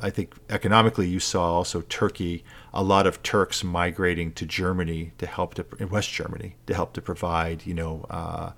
I 0.03 0.11
think, 0.11 0.35
economically, 0.51 1.09
you 1.09 1.21
saw 1.21 1.53
also 1.53 1.81
Turkey, 1.83 2.45
a 2.73 2.83
lot 2.83 3.07
of 3.07 3.23
Turks 3.23 3.65
migrating 3.65 4.33
to 4.33 4.47
Germany 4.47 5.13
to 5.19 5.27
help 5.27 5.55
to 5.55 5.67
in 5.79 5.89
West 5.89 6.11
Germany 6.11 6.57
to 6.67 6.75
help 6.75 6.93
to 6.95 7.01
provide, 7.01 7.67
you 7.67 7.75
know, 7.75 8.05
uh, 8.11 8.53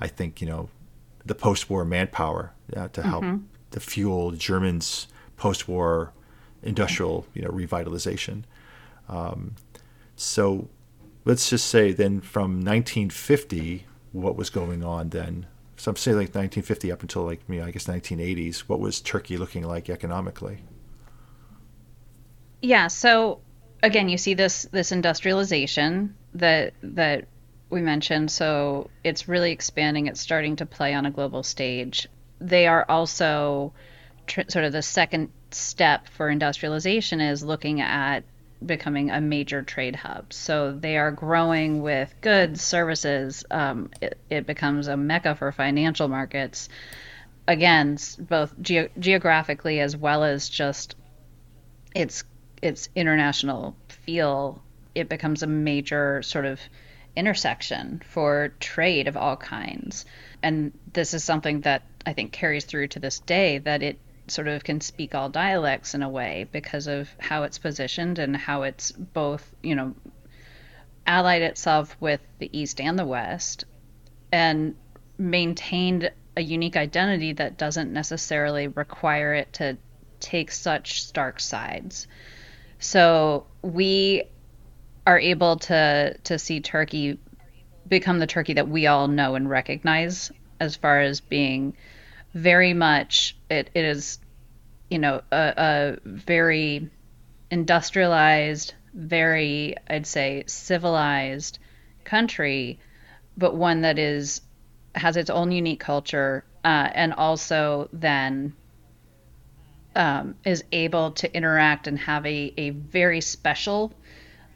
I 0.00 0.06
think, 0.08 0.40
you 0.40 0.46
know, 0.46 0.68
the 1.24 1.34
post-war 1.34 1.84
manpower 1.84 2.52
uh, 2.76 2.88
to 2.88 3.02
help 3.02 3.24
mm-hmm. 3.24 3.44
to 3.72 3.80
fuel 3.80 4.30
Germans' 4.32 5.08
post-war 5.36 6.12
industrial, 6.62 7.26
you 7.34 7.42
know, 7.42 7.50
revitalization. 7.50 8.44
Um, 9.08 9.56
so 10.14 10.68
let's 11.24 11.50
just 11.50 11.66
say 11.66 11.92
then 11.92 12.20
from 12.20 12.60
1950, 12.60 13.86
what 14.12 14.36
was 14.36 14.50
going 14.50 14.84
on 14.84 15.10
then 15.10 15.46
so 15.76 15.90
I'm 15.90 15.96
saying 15.96 16.16
like 16.16 16.28
1950 16.28 16.90
up 16.90 17.02
until 17.02 17.24
like 17.24 17.40
you 17.48 17.60
know, 17.60 17.66
I 17.66 17.70
guess 17.70 17.86
1980s. 17.86 18.60
What 18.60 18.80
was 18.80 19.00
Turkey 19.00 19.36
looking 19.36 19.62
like 19.62 19.90
economically? 19.90 20.60
Yeah. 22.66 22.88
So 22.88 23.42
again, 23.80 24.08
you 24.08 24.18
see 24.18 24.34
this 24.34 24.64
this 24.72 24.90
industrialization 24.90 26.16
that 26.34 26.74
that 26.82 27.28
we 27.70 27.80
mentioned. 27.80 28.32
So 28.32 28.90
it's 29.04 29.28
really 29.28 29.52
expanding. 29.52 30.08
It's 30.08 30.20
starting 30.20 30.56
to 30.56 30.66
play 30.66 30.92
on 30.92 31.06
a 31.06 31.12
global 31.12 31.44
stage. 31.44 32.08
They 32.40 32.66
are 32.66 32.84
also 32.88 33.72
tr- 34.26 34.48
sort 34.48 34.64
of 34.64 34.72
the 34.72 34.82
second 34.82 35.30
step 35.52 36.08
for 36.08 36.28
industrialization 36.28 37.20
is 37.20 37.44
looking 37.44 37.80
at 37.80 38.24
becoming 38.64 39.12
a 39.12 39.20
major 39.20 39.62
trade 39.62 39.94
hub. 39.94 40.32
So 40.32 40.72
they 40.72 40.96
are 40.96 41.12
growing 41.12 41.82
with 41.82 42.12
goods, 42.20 42.62
services. 42.62 43.44
Um, 43.48 43.90
it, 44.00 44.18
it, 44.28 44.44
becomes 44.44 44.88
a 44.88 44.96
mecca 44.96 45.36
for 45.36 45.52
financial 45.52 46.08
markets. 46.08 46.68
Again, 47.46 47.96
both 48.18 48.60
ge- 48.60 48.90
geographically 48.98 49.78
as 49.78 49.96
well 49.96 50.24
as 50.24 50.48
just 50.48 50.96
its 51.94 52.24
its 52.62 52.88
international 52.94 53.76
feel. 53.88 54.62
It 54.94 55.08
becomes 55.08 55.42
a 55.42 55.46
major 55.46 56.22
sort 56.22 56.46
of 56.46 56.60
intersection 57.14 58.02
for 58.04 58.52
trade 58.60 59.08
of 59.08 59.16
all 59.16 59.36
kinds. 59.36 60.04
And 60.42 60.72
this 60.92 61.14
is 61.14 61.24
something 61.24 61.62
that 61.62 61.82
I 62.04 62.12
think 62.12 62.32
carries 62.32 62.64
through 62.64 62.88
to 62.88 63.00
this 63.00 63.20
day 63.20 63.58
that 63.58 63.82
it 63.82 63.98
sort 64.28 64.48
of 64.48 64.64
can 64.64 64.80
speak 64.80 65.14
all 65.14 65.28
dialects 65.28 65.94
in 65.94 66.02
a 66.02 66.08
way 66.08 66.46
because 66.52 66.86
of 66.86 67.08
how 67.18 67.44
it's 67.44 67.58
positioned 67.58 68.18
and 68.18 68.36
how 68.36 68.62
it's 68.62 68.92
both, 68.92 69.54
you 69.62 69.74
know, 69.74 69.94
allied 71.06 71.42
itself 71.42 71.96
with 72.00 72.20
the 72.38 72.50
East 72.58 72.80
and 72.80 72.98
the 72.98 73.06
West 73.06 73.64
and 74.32 74.74
maintained 75.18 76.10
a 76.36 76.42
unique 76.42 76.76
identity 76.76 77.32
that 77.32 77.56
doesn't 77.56 77.92
necessarily 77.92 78.68
require 78.68 79.32
it 79.32 79.52
to 79.54 79.78
take 80.20 80.50
such 80.50 81.02
stark 81.02 81.40
sides. 81.40 82.06
So 82.78 83.46
we 83.62 84.24
are 85.06 85.18
able 85.18 85.56
to 85.56 86.16
to 86.24 86.38
see 86.38 86.60
Turkey 86.60 87.18
become 87.88 88.18
the 88.18 88.26
Turkey 88.26 88.54
that 88.54 88.68
we 88.68 88.86
all 88.86 89.08
know 89.08 89.34
and 89.34 89.48
recognize 89.48 90.32
as 90.60 90.76
far 90.76 91.00
as 91.00 91.20
being 91.20 91.76
very 92.34 92.74
much 92.74 93.36
it, 93.48 93.70
it 93.74 93.84
is 93.84 94.18
you 94.90 94.98
know 94.98 95.22
a, 95.32 95.54
a 95.56 95.96
very 96.04 96.90
industrialized 97.50 98.74
very 98.92 99.74
i'd 99.88 100.06
say 100.06 100.42
civilized 100.46 101.58
country 102.04 102.78
but 103.36 103.54
one 103.54 103.82
that 103.82 103.98
is 103.98 104.40
has 104.94 105.16
its 105.16 105.30
own 105.30 105.52
unique 105.52 105.80
culture 105.80 106.44
uh, 106.64 106.88
and 106.94 107.12
also 107.14 107.88
then 107.92 108.52
um, 109.96 110.36
is 110.44 110.62
able 110.72 111.12
to 111.12 111.34
interact 111.34 111.86
and 111.86 111.98
have 111.98 112.24
a, 112.26 112.52
a 112.56 112.70
very 112.70 113.20
special 113.20 113.92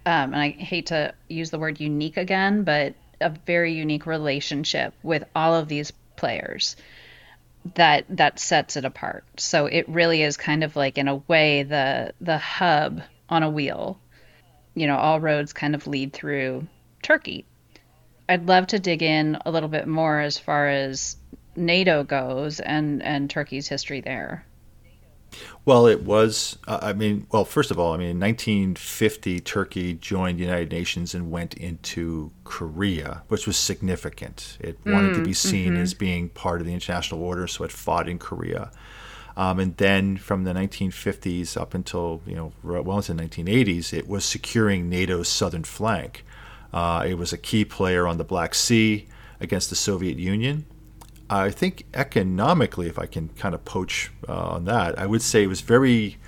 um, 0.07 0.33
and 0.33 0.37
i 0.37 0.51
hate 0.51 0.87
to 0.87 1.15
use 1.29 1.51
the 1.51 1.59
word 1.59 1.81
unique 1.81 2.17
again 2.17 2.63
but 2.65 2.95
a 3.21 3.31
very 3.47 3.75
unique 3.75 4.07
relationship 4.07 4.95
with 5.03 5.25
all 5.35 5.55
of 5.55 5.69
these 5.69 5.93
players 6.17 6.77
that 7.75 8.05
that 8.09 8.39
sets 8.39 8.77
it 8.77 8.85
apart. 8.85 9.25
So 9.37 9.67
it 9.67 9.89
really 9.89 10.23
is 10.23 10.37
kind 10.37 10.65
of 10.65 10.77
like 10.77 10.99
in 10.99 11.09
a 11.09 11.17
way 11.17 11.63
the 11.63 12.15
the 12.21 12.39
hub 12.39 13.03
on 13.29 13.43
a 13.43 13.51
wheel. 13.51 14.01
You 14.75 14.87
know, 14.87 14.97
all 14.97 15.21
roads 15.21 15.53
kind 15.53 15.75
of 15.75 15.87
lead 15.87 16.13
through 16.13 16.67
Turkey. 17.03 17.45
I'd 18.29 18.47
love 18.47 18.69
to 18.69 18.79
dig 18.79 19.03
in 19.03 19.39
a 19.45 19.51
little 19.51 19.69
bit 19.69 19.89
more 19.89 20.21
as 20.21 20.39
far 20.39 20.69
as 20.69 21.17
NATO 21.57 22.05
goes 22.05 22.61
and 22.61 23.03
and 23.03 23.29
Turkey's 23.29 23.69
history 23.69 24.01
there. 24.01 24.47
Well, 25.65 25.87
it 25.87 26.03
was. 26.03 26.59
Uh, 26.67 26.79
I 26.83 26.93
mean, 26.93 27.27
well, 27.31 27.45
first 27.45 27.71
of 27.71 27.79
all, 27.79 27.93
I 27.93 27.97
mean, 27.97 28.11
in 28.11 28.21
1950, 28.21 29.41
Turkey 29.41 29.95
joined 29.95 30.39
the 30.39 30.45
United 30.45 30.71
Nations 30.71 31.15
and 31.15 31.31
went 31.31 31.55
into 31.55 32.33
Korea, 32.45 33.23
which 33.29 33.47
was 33.47 33.57
significant. 33.57 34.59
It 34.61 34.83
mm, 34.85 34.93
wanted 34.93 35.15
to 35.15 35.23
be 35.23 35.33
seen 35.33 35.75
mm-hmm. 35.75 35.83
as 35.83 35.95
being 35.95 36.29
part 36.31 36.61
of 36.61 36.67
the 36.67 36.75
international 36.75 37.23
order, 37.23 37.47
so 37.47 37.65
it 37.65 37.73
fought 37.73 38.09
in 38.09 38.19
Korea. 38.19 38.71
Um, 39.37 39.59
and 39.59 39.77
then 39.77 40.17
from 40.17 40.45
the 40.45 40.53
1950s 40.53 41.57
up 41.57 41.75
until 41.75 42.21
you 42.27 42.35
know 42.35 42.53
well 42.63 42.97
into 42.97 43.15
the 43.15 43.23
1980s, 43.23 43.93
it 43.93 44.09
was 44.09 44.25
securing 44.25 44.91
NATO's 44.91 45.29
southern 45.29 45.65
flank. 45.65 46.25
Uh, 46.73 47.05
it 47.07 47.15
was 47.15 47.33
a 47.33 47.39
key 47.39 47.65
player 47.65 48.07
on 48.07 48.19
the 48.19 48.25
Black 48.25 48.55
Sea 48.55 49.07
against 49.41 49.71
the 49.71 49.77
Soviet 49.77 50.19
Union. 50.19 50.67
I 51.31 51.51
think 51.51 51.85
economically, 51.95 52.89
if 52.89 52.99
I 52.99 53.07
can 53.07 53.29
kind 53.31 53.55
of 53.55 53.65
poach 53.65 54.11
uh, 54.29 54.35
on 54.35 54.65
that, 54.65 54.99
I 54.99 55.07
would 55.07 55.23
say 55.23 55.45
it 55.45 55.49
was 55.49 55.61
very. 55.61 56.19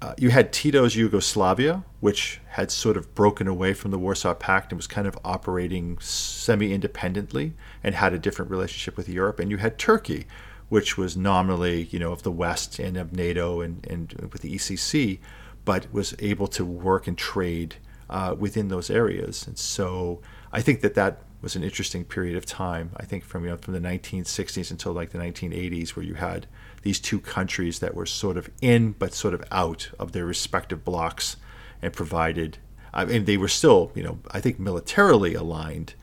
Uh, 0.00 0.14
you 0.16 0.30
had 0.30 0.52
Tito's 0.52 0.94
Yugoslavia, 0.94 1.82
which 1.98 2.40
had 2.50 2.70
sort 2.70 2.96
of 2.96 3.12
broken 3.16 3.48
away 3.48 3.74
from 3.74 3.90
the 3.90 3.98
Warsaw 3.98 4.34
Pact 4.34 4.70
and 4.70 4.78
was 4.78 4.86
kind 4.86 5.08
of 5.08 5.18
operating 5.24 5.98
semi 5.98 6.72
independently 6.72 7.54
and 7.82 7.96
had 7.96 8.12
a 8.12 8.18
different 8.18 8.50
relationship 8.50 8.96
with 8.96 9.08
Europe. 9.08 9.40
And 9.40 9.50
you 9.50 9.56
had 9.56 9.76
Turkey, 9.76 10.26
which 10.68 10.96
was 10.96 11.16
nominally, 11.16 11.88
you 11.90 11.98
know, 11.98 12.12
of 12.12 12.22
the 12.22 12.30
West 12.30 12.78
and 12.78 12.96
of 12.96 13.12
NATO 13.12 13.60
and, 13.60 13.84
and 13.86 14.30
with 14.32 14.42
the 14.42 14.54
ECC, 14.54 15.18
but 15.64 15.92
was 15.92 16.14
able 16.20 16.46
to 16.48 16.64
work 16.64 17.08
and 17.08 17.18
trade 17.18 17.76
uh, 18.08 18.36
within 18.38 18.68
those 18.68 18.90
areas. 18.90 19.48
And 19.48 19.58
so 19.58 20.20
I 20.52 20.60
think 20.62 20.80
that 20.82 20.94
that 20.94 21.22
was 21.40 21.56
an 21.56 21.62
interesting 21.62 22.04
period 22.04 22.36
of 22.36 22.44
time. 22.44 22.90
I 22.96 23.04
think 23.04 23.24
from 23.24 23.44
you 23.44 23.50
know 23.50 23.56
from 23.56 23.74
the 23.74 23.80
1960s 23.80 24.70
until 24.70 24.92
like 24.92 25.10
the 25.10 25.18
1980s, 25.18 25.90
where 25.90 26.04
you 26.04 26.14
had 26.14 26.46
these 26.82 27.00
two 27.00 27.20
countries 27.20 27.78
that 27.80 27.94
were 27.94 28.06
sort 28.06 28.36
of 28.36 28.50
in 28.60 28.92
but 28.92 29.14
sort 29.14 29.34
of 29.34 29.42
out 29.50 29.90
of 29.98 30.12
their 30.12 30.26
respective 30.26 30.84
blocks, 30.84 31.36
and 31.82 31.92
provided. 31.92 32.58
I 32.92 33.04
mean, 33.04 33.24
they 33.26 33.36
were 33.36 33.48
still 33.48 33.92
you 33.94 34.02
know 34.02 34.18
I 34.30 34.40
think 34.40 34.58
militarily 34.58 35.34
aligned, 35.34 35.94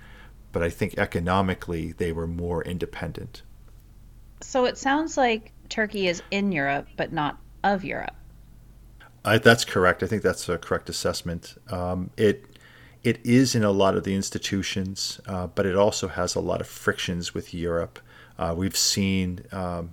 but 0.52 0.64
I 0.64 0.70
think 0.70 0.98
economically 0.98 1.92
they 1.94 2.12
were 2.12 2.28
more 2.28 2.64
independent. 2.64 3.44
So 4.42 4.66
it 4.66 4.78
sounds 4.78 5.18
like 5.18 5.52
Turkey 5.70 6.08
is 6.08 6.22
in 6.32 6.52
Europe, 6.52 6.88
but 6.98 7.12
not 7.12 7.38
of 7.64 7.84
Europe. 7.84 8.14
I, 9.26 9.40
that's 9.40 9.66
correct. 9.66 10.04
I 10.04 10.08
think 10.08 10.22
that's 10.22 10.48
a 10.48 10.58
correct 10.58 10.88
assessment. 10.88 11.56
Um, 11.72 12.12
it 12.16 12.46
it 13.06 13.20
is 13.24 13.54
in 13.54 13.64
a 13.64 13.72
lot 13.72 13.96
of 13.96 14.04
the 14.04 14.16
institutions, 14.16 15.22
uh, 15.28 15.48
but 15.48 15.66
it 15.66 15.76
also 15.76 16.08
has 16.08 16.34
a 16.34 16.40
lot 16.40 16.60
of 16.60 16.68
frictions 16.68 17.34
with 17.34 17.54
Europe. 17.54 18.00
Uh, 18.38 18.54
we've 18.58 18.76
seen, 18.76 19.46
um, 19.52 19.92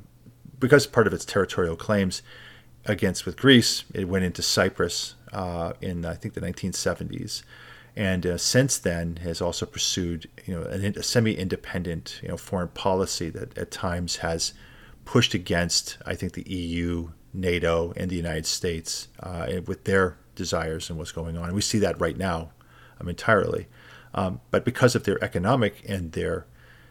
because 0.59 0.87
part 0.87 1.07
of 1.07 1.13
its 1.13 1.25
territorial 1.25 1.77
claims, 1.77 2.23
against 2.85 3.27
with 3.27 3.37
Greece. 3.37 3.85
It 3.95 4.09
went 4.09 4.25
into 4.25 4.43
Cyprus 4.43 5.15
uh, 5.33 5.73
in 5.81 6.05
I 6.05 6.15
think 6.15 6.35
the 6.35 6.41
1970s, 6.41 7.43
and 7.97 8.27
uh, 8.27 8.39
since 8.39 8.79
then 8.79 9.17
has 9.17 9.41
also 9.41 9.67
pursued 9.67 10.29
you 10.47 10.55
know 10.55 10.63
a 10.63 11.03
semi-independent 11.03 12.21
you 12.23 12.29
know 12.29 12.37
foreign 12.37 12.69
policy 12.69 13.31
that 13.31 13.57
at 13.57 13.71
times 13.71 14.17
has 14.17 14.53
pushed 15.05 15.35
against 15.35 15.99
I 16.07 16.15
think 16.15 16.33
the 16.33 16.49
EU, 16.51 17.11
NATO, 17.33 17.93
and 17.97 18.11
the 18.11 18.17
United 18.17 18.47
States 18.47 19.09
uh, 19.21 19.47
with 19.67 19.85
their 19.85 20.17
desires 20.35 20.89
and 20.89 20.99
what's 20.99 21.13
going 21.13 21.37
on. 21.37 21.45
And 21.45 21.55
we 21.55 21.61
see 21.61 21.79
that 21.81 22.01
right 22.01 22.17
now 22.17 22.51
um, 23.03 23.09
entirely. 23.09 23.67
Um, 24.15 24.41
but 24.51 24.65
because 24.65 24.95
of 24.95 25.05
their 25.05 25.23
economic 25.23 25.83
and 25.89 26.13
their 26.13 26.47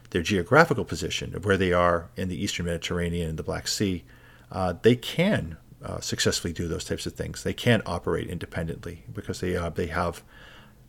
their 0.09 0.21
geographical 0.21 0.83
position 0.83 1.33
of 1.35 1.45
where 1.45 1.55
they 1.55 1.71
are 1.71 2.09
in 2.17 2.27
the 2.27 2.43
Eastern 2.43 2.65
Mediterranean 2.65 3.29
and 3.29 3.39
the 3.39 3.43
Black 3.43 3.65
Sea, 3.65 4.03
uh, 4.51 4.73
they 4.81 4.93
can 4.95 5.55
uh, 5.81 6.01
successfully 6.01 6.51
do 6.51 6.67
those 6.67 6.83
types 6.83 7.05
of 7.05 7.13
things. 7.13 7.43
They 7.43 7.53
can 7.53 7.81
operate 7.85 8.29
independently 8.29 9.05
because 9.13 9.39
they 9.39 9.55
uh, 9.55 9.69
they 9.69 9.87
have 9.87 10.23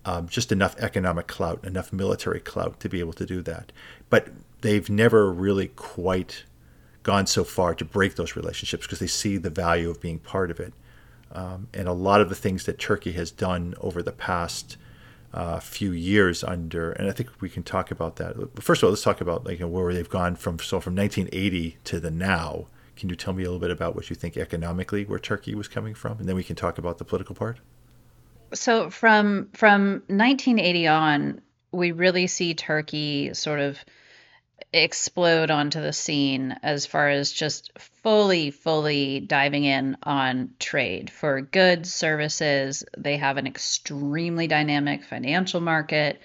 um, 0.04 0.28
just 0.28 0.50
enough 0.50 0.76
economic 0.78 1.28
clout, 1.28 1.64
enough 1.64 1.92
military 1.92 2.40
clout 2.40 2.80
to 2.80 2.88
be 2.88 3.00
able 3.00 3.12
to 3.14 3.26
do 3.26 3.42
that. 3.42 3.70
But 4.10 4.28
they've 4.62 4.90
never 4.90 5.32
really 5.32 5.68
quite 5.68 6.44
gone 7.02 7.26
so 7.26 7.44
far 7.44 7.74
to 7.74 7.84
break 7.84 8.16
those 8.16 8.36
relationships 8.36 8.86
because 8.86 8.98
they 8.98 9.06
see 9.06 9.36
the 9.36 9.50
value 9.50 9.90
of 9.90 10.00
being 10.00 10.18
part 10.18 10.50
of 10.50 10.60
it. 10.60 10.72
Um, 11.32 11.68
and 11.72 11.88
a 11.88 11.92
lot 11.92 12.20
of 12.20 12.28
the 12.28 12.34
things 12.34 12.64
that 12.64 12.78
Turkey 12.78 13.12
has 13.12 13.30
done 13.30 13.74
over 13.80 14.02
the 14.02 14.12
past 14.12 14.76
uh, 15.34 15.60
few 15.60 15.92
years 15.92 16.44
under, 16.44 16.92
and 16.92 17.08
I 17.08 17.12
think 17.12 17.30
we 17.40 17.48
can 17.48 17.62
talk 17.62 17.90
about 17.90 18.16
that. 18.16 18.36
First 18.62 18.82
of 18.82 18.86
all, 18.86 18.90
let's 18.90 19.02
talk 19.02 19.20
about 19.20 19.46
like 19.46 19.60
where 19.60 19.94
they've 19.94 20.08
gone 20.08 20.36
from. 20.36 20.58
So 20.58 20.80
from 20.80 20.94
1980 20.94 21.78
to 21.84 22.00
the 22.00 22.10
now. 22.10 22.66
Can 22.94 23.08
you 23.08 23.16
tell 23.16 23.32
me 23.32 23.42
a 23.42 23.46
little 23.46 23.58
bit 23.58 23.70
about 23.70 23.96
what 23.96 24.10
you 24.10 24.16
think 24.16 24.36
economically 24.36 25.04
where 25.06 25.18
Turkey 25.18 25.54
was 25.54 25.66
coming 25.66 25.94
from, 25.94 26.18
and 26.18 26.28
then 26.28 26.36
we 26.36 26.44
can 26.44 26.54
talk 26.54 26.76
about 26.76 26.98
the 26.98 27.04
political 27.04 27.34
part. 27.34 27.58
So 28.52 28.90
from 28.90 29.48
from 29.54 30.02
1980 30.08 30.86
on, 30.86 31.40
we 31.72 31.90
really 31.92 32.26
see 32.26 32.54
Turkey 32.54 33.32
sort 33.32 33.60
of 33.60 33.78
explode 34.72 35.50
onto 35.50 35.80
the 35.80 35.92
scene 35.92 36.56
as 36.62 36.86
far 36.86 37.08
as 37.08 37.32
just 37.32 37.70
fully, 37.78 38.50
fully 38.50 39.20
diving 39.20 39.64
in 39.64 39.96
on 40.02 40.50
trade 40.58 41.10
for 41.10 41.40
goods, 41.40 41.92
services. 41.92 42.84
They 42.96 43.16
have 43.16 43.36
an 43.36 43.46
extremely 43.46 44.46
dynamic 44.46 45.04
financial 45.04 45.60
market. 45.60 46.20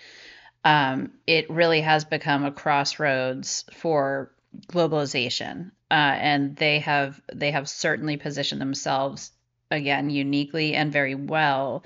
Um, 0.63 1.12
it 1.26 1.50
really 1.50 1.82
has 1.82 2.06
become 2.06 2.43
a 2.43 2.52
crossroads 2.52 3.65
for 3.73 4.32
globalization, 4.67 5.71
uh, 5.91 5.93
and 5.93 6.56
they 6.56 6.80
have 6.80 7.21
they 7.34 7.52
have 7.52 7.69
certainly 7.69 8.17
positioned 8.17 8.60
themselves 8.60 9.32
again 9.71 10.10
uniquely 10.10 10.73
and 10.73 10.91
very 10.91 11.15
well 11.15 11.84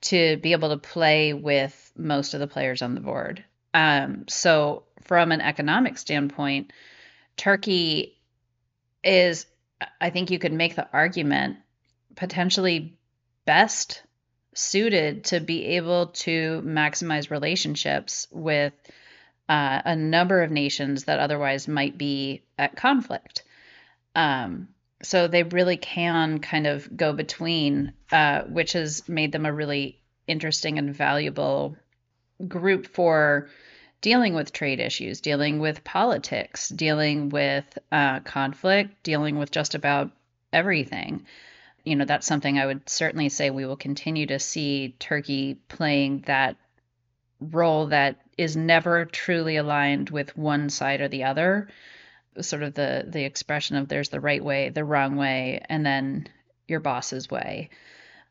to 0.00 0.36
be 0.38 0.52
able 0.52 0.70
to 0.70 0.76
play 0.76 1.32
with 1.32 1.92
most 1.96 2.34
of 2.34 2.40
the 2.40 2.46
players 2.46 2.82
on 2.82 2.94
the 2.94 3.00
board. 3.00 3.44
Um, 3.74 4.24
so, 4.28 4.84
from 5.08 5.32
an 5.32 5.40
economic 5.40 5.98
standpoint, 5.98 6.72
Turkey 7.36 8.18
is, 9.02 9.46
I 10.00 10.10
think 10.10 10.30
you 10.30 10.38
could 10.38 10.52
make 10.52 10.76
the 10.76 10.88
argument, 10.92 11.56
potentially 12.14 12.96
best 13.46 14.02
suited 14.54 15.24
to 15.24 15.40
be 15.40 15.64
able 15.76 16.08
to 16.08 16.62
maximize 16.64 17.30
relationships 17.30 18.28
with 18.30 18.74
uh, 19.48 19.80
a 19.84 19.96
number 19.96 20.42
of 20.42 20.50
nations 20.50 21.04
that 21.04 21.20
otherwise 21.20 21.66
might 21.66 21.96
be 21.96 22.42
at 22.58 22.76
conflict. 22.76 23.44
Um, 24.14 24.68
so 25.02 25.28
they 25.28 25.44
really 25.44 25.76
can 25.76 26.40
kind 26.40 26.66
of 26.66 26.94
go 26.94 27.12
between, 27.12 27.94
uh, 28.12 28.42
which 28.42 28.72
has 28.72 29.08
made 29.08 29.32
them 29.32 29.46
a 29.46 29.52
really 29.52 30.00
interesting 30.26 30.76
and 30.78 30.94
valuable 30.94 31.76
group 32.46 32.88
for 32.88 33.48
dealing 34.00 34.34
with 34.34 34.52
trade 34.52 34.80
issues, 34.80 35.20
dealing 35.20 35.58
with 35.58 35.84
politics, 35.84 36.68
dealing 36.68 37.28
with 37.30 37.78
uh, 37.90 38.20
conflict, 38.20 39.02
dealing 39.02 39.38
with 39.38 39.50
just 39.50 39.74
about 39.74 40.10
everything. 40.52 41.26
You 41.84 41.96
know, 41.96 42.04
that's 42.04 42.26
something 42.26 42.58
I 42.58 42.66
would 42.66 42.88
certainly 42.88 43.28
say 43.28 43.50
we 43.50 43.66
will 43.66 43.76
continue 43.76 44.26
to 44.26 44.38
see 44.38 44.94
Turkey 44.98 45.54
playing 45.68 46.24
that 46.26 46.56
role 47.40 47.86
that 47.86 48.16
is 48.36 48.56
never 48.56 49.04
truly 49.04 49.56
aligned 49.56 50.10
with 50.10 50.36
one 50.36 50.70
side 50.70 51.00
or 51.00 51.08
the 51.08 51.24
other. 51.24 51.68
Sort 52.40 52.62
of 52.62 52.74
the 52.74 53.04
the 53.06 53.24
expression 53.24 53.76
of 53.76 53.88
there's 53.88 54.10
the 54.10 54.20
right 54.20 54.42
way, 54.42 54.68
the 54.68 54.84
wrong 54.84 55.16
way, 55.16 55.64
and 55.68 55.84
then 55.84 56.28
your 56.68 56.78
boss's 56.78 57.28
way. 57.28 57.70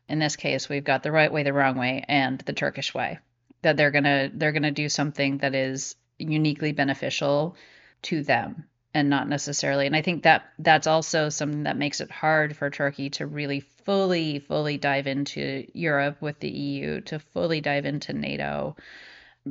In 0.08 0.18
this 0.18 0.36
case, 0.36 0.68
we've 0.68 0.84
got 0.84 1.02
the 1.02 1.12
right 1.12 1.30
way, 1.30 1.42
the 1.42 1.52
wrong 1.52 1.76
way, 1.76 2.04
and 2.08 2.38
the 2.40 2.54
Turkish 2.54 2.94
way 2.94 3.18
that 3.62 3.76
they're 3.76 3.90
gonna 3.90 4.30
they're 4.32 4.52
gonna 4.52 4.70
do 4.70 4.88
something 4.88 5.38
that 5.38 5.54
is 5.54 5.96
uniquely 6.18 6.72
beneficial 6.72 7.56
to 8.02 8.22
them 8.22 8.64
and 8.94 9.10
not 9.10 9.28
necessarily 9.28 9.86
and 9.86 9.94
i 9.94 10.02
think 10.02 10.22
that 10.22 10.44
that's 10.58 10.86
also 10.86 11.28
something 11.28 11.64
that 11.64 11.76
makes 11.76 12.00
it 12.00 12.10
hard 12.10 12.56
for 12.56 12.70
turkey 12.70 13.10
to 13.10 13.26
really 13.26 13.60
fully 13.60 14.38
fully 14.38 14.78
dive 14.78 15.06
into 15.06 15.66
europe 15.72 16.20
with 16.20 16.38
the 16.40 16.50
eu 16.50 17.00
to 17.00 17.18
fully 17.18 17.60
dive 17.60 17.84
into 17.84 18.12
nato 18.12 18.76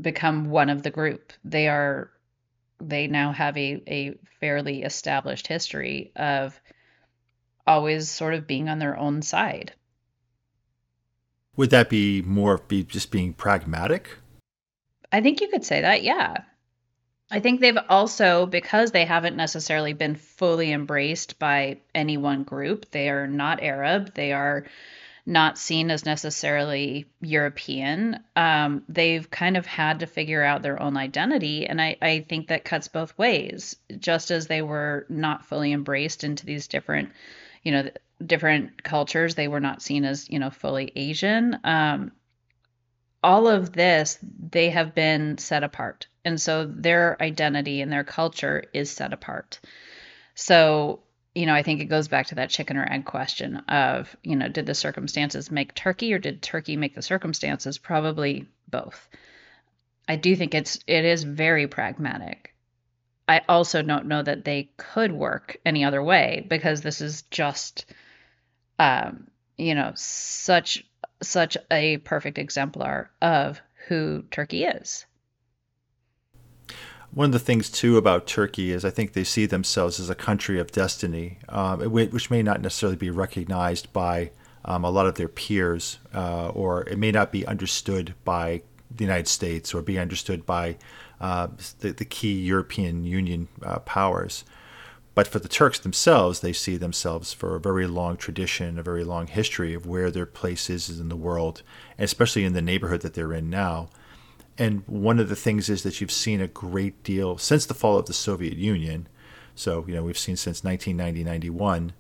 become 0.01 0.49
one 0.49 0.69
of 0.69 0.83
the 0.83 0.91
group. 0.91 1.33
They 1.43 1.67
are 1.67 2.11
they 2.79 3.07
now 3.07 3.31
have 3.31 3.57
a, 3.57 3.81
a 3.87 4.19
fairly 4.39 4.83
established 4.83 5.47
history 5.47 6.11
of 6.15 6.59
always 7.65 8.07
sort 8.07 8.35
of 8.35 8.45
being 8.45 8.69
on 8.69 8.77
their 8.77 8.95
own 8.95 9.23
side 9.23 9.73
would 11.57 11.71
that 11.71 11.89
be 11.89 12.21
more 12.21 12.59
be 12.59 12.83
just 12.83 13.11
being 13.11 13.33
pragmatic? 13.33 14.09
I 15.11 15.21
think 15.21 15.41
you 15.41 15.49
could 15.49 15.65
say 15.65 15.81
that, 15.81 16.03
yeah. 16.03 16.37
I 17.29 17.41
think 17.41 17.59
they've 17.59 17.77
also, 17.89 18.45
because 18.45 18.91
they 18.91 19.03
haven't 19.03 19.35
necessarily 19.35 19.91
been 19.91 20.15
fully 20.15 20.71
embraced 20.71 21.39
by 21.39 21.79
any 21.93 22.15
one 22.15 22.43
group, 22.43 22.89
they 22.91 23.09
are 23.09 23.27
not 23.27 23.61
Arab, 23.61 24.13
they 24.13 24.31
are 24.31 24.65
not 25.25 25.57
seen 25.57 25.91
as 25.91 26.05
necessarily 26.05 27.05
European. 27.19 28.23
Um, 28.37 28.83
they've 28.87 29.29
kind 29.29 29.57
of 29.57 29.65
had 29.65 29.99
to 29.99 30.07
figure 30.07 30.41
out 30.41 30.61
their 30.61 30.81
own 30.81 30.95
identity. 30.95 31.67
And 31.67 31.81
I, 31.81 31.97
I 32.01 32.25
think 32.29 32.47
that 32.47 32.63
cuts 32.63 32.87
both 32.87 33.17
ways, 33.17 33.75
just 33.99 34.31
as 34.31 34.47
they 34.47 34.61
were 34.61 35.05
not 35.09 35.45
fully 35.45 35.73
embraced 35.73 36.23
into 36.23 36.45
these 36.45 36.69
different, 36.69 37.09
you 37.61 37.73
know, 37.73 37.89
different 38.23 38.84
cultures. 38.84 39.36
They 39.36 39.47
were 39.47 39.60
not 39.60 39.82
seen 39.82 40.06
as, 40.06 40.30
you 40.30 40.39
know, 40.39 40.49
fully 40.49 40.91
Asian. 40.95 41.60
Um, 41.63 42.12
all 43.23 43.47
of 43.47 43.73
this, 43.73 44.17
they 44.21 44.69
have 44.69 44.95
been 44.95 45.38
set 45.38 45.63
apart. 45.63 46.08
And 46.23 46.39
so 46.39 46.65
their 46.65 47.21
identity 47.21 47.82
and 47.82 47.91
their 47.91 48.03
culture 48.03 48.63
is 48.73 48.91
set 48.91 49.13
apart. 49.13 49.60
So, 50.36 51.01
you 51.34 51.45
know, 51.45 51.53
I 51.53 51.63
think 51.63 51.82
it 51.82 51.86
goes 51.86 52.08
back 52.08 52.27
to 52.27 52.36
that 52.36 52.49
chicken 52.49 52.77
or 52.77 52.91
egg 52.91 53.06
question 53.06 53.58
of, 53.58 54.15
you 54.23 54.36
know, 54.36 54.47
did 54.47 54.65
the 54.65 54.75
circumstances 54.75 55.51
make 55.51 55.73
Turkey 55.73 56.13
or 56.13 56.19
did 56.19 56.41
Turkey 56.41 56.77
make 56.77 56.95
the 56.95 57.01
circumstances? 57.01 57.77
Probably 57.77 58.47
both. 58.67 59.08
I 60.08 60.15
do 60.15 60.36
think 60.36 60.53
it's 60.53 60.80
it 60.88 61.06
is 61.06 61.23
very 61.23 61.67
pragmatic. 61.67 62.53
I 63.27 63.41
also 63.49 63.82
don't 63.82 64.08
know 64.08 64.23
that 64.23 64.45
they 64.45 64.69
could 64.77 65.12
work 65.12 65.58
any 65.65 65.84
other 65.84 66.01
way 66.01 66.45
because 66.47 66.82
this 66.82 67.01
is 67.01 67.23
just 67.23 67.86
um, 68.79 69.27
you 69.57 69.75
know, 69.75 69.91
such 69.95 70.85
such 71.21 71.57
a 71.71 71.97
perfect 71.97 72.37
exemplar 72.37 73.09
of 73.21 73.61
who 73.87 74.23
Turkey 74.29 74.65
is. 74.65 75.05
One 77.11 77.25
of 77.25 77.31
the 77.31 77.39
things 77.39 77.69
too 77.69 77.97
about 77.97 78.27
Turkey 78.27 78.71
is 78.71 78.85
I 78.85 78.89
think 78.89 79.13
they 79.13 79.23
see 79.23 79.45
themselves 79.45 79.99
as 79.99 80.09
a 80.09 80.15
country 80.15 80.59
of 80.59 80.71
destiny, 80.71 81.39
um, 81.49 81.79
which 81.91 82.29
may 82.29 82.43
not 82.43 82.61
necessarily 82.61 82.97
be 82.97 83.09
recognized 83.09 83.91
by 83.93 84.31
um, 84.65 84.83
a 84.83 84.89
lot 84.89 85.07
of 85.07 85.15
their 85.15 85.29
peers, 85.29 85.97
uh, 86.13 86.49
or 86.49 86.83
it 86.83 86.99
may 86.99 87.11
not 87.11 87.31
be 87.31 87.45
understood 87.47 88.13
by 88.25 88.61
the 88.95 89.03
United 89.03 89.27
States 89.27 89.73
or 89.73 89.81
be 89.81 89.97
understood 89.97 90.45
by 90.45 90.77
uh, 91.19 91.47
the, 91.79 91.91
the, 91.93 92.05
key 92.05 92.33
European 92.33 93.03
Union 93.03 93.47
uh, 93.63 93.79
powers. 93.79 94.43
But 95.17 95.25
for 95.25 95.39
the 95.39 95.47
Turks 95.47 95.80
themselves, 95.80 96.41
they 96.41 96.53
see 96.53 96.77
themselves 96.77 97.34
for 97.34 97.56
a 97.56 97.60
very 97.60 97.88
long 97.88 98.17
tradition, 98.17 98.77
a 98.77 98.84
very 98.84 99.03
long 99.03 99.25
history 99.25 99.73
of 99.73 99.88
where 99.88 100.12
their 100.12 100.27
place 100.27 100.69
is 100.69 100.99
in 100.99 101.10
the 101.10 101.15
world, 101.15 101.63
and 101.97 102.06
especially 102.06 102.43
in 102.43 102.53
the 102.53 102.62
neighborhood 102.62 103.01
that 103.01 103.15
they're 103.15 103.34
in 103.34 103.49
now. 103.49 103.89
And 104.60 104.84
one 104.86 105.19
of 105.19 105.27
the 105.27 105.36
things 105.36 105.69
is 105.69 105.82
that 105.82 105.99
you've 105.99 106.12
seen 106.12 106.39
a 106.39 106.47
great 106.47 107.01
deal 107.01 107.39
since 107.39 107.65
the 107.65 107.73
fall 107.73 107.97
of 107.97 108.06
the 108.06 108.13
Soviet 108.13 108.58
Union. 108.58 109.08
So, 109.56 109.84
you 109.88 109.95
know, 109.95 110.03
we've 110.03 110.19
seen 110.19 110.38
since 110.38 110.63
1990 110.63 111.23
91, 111.23 111.93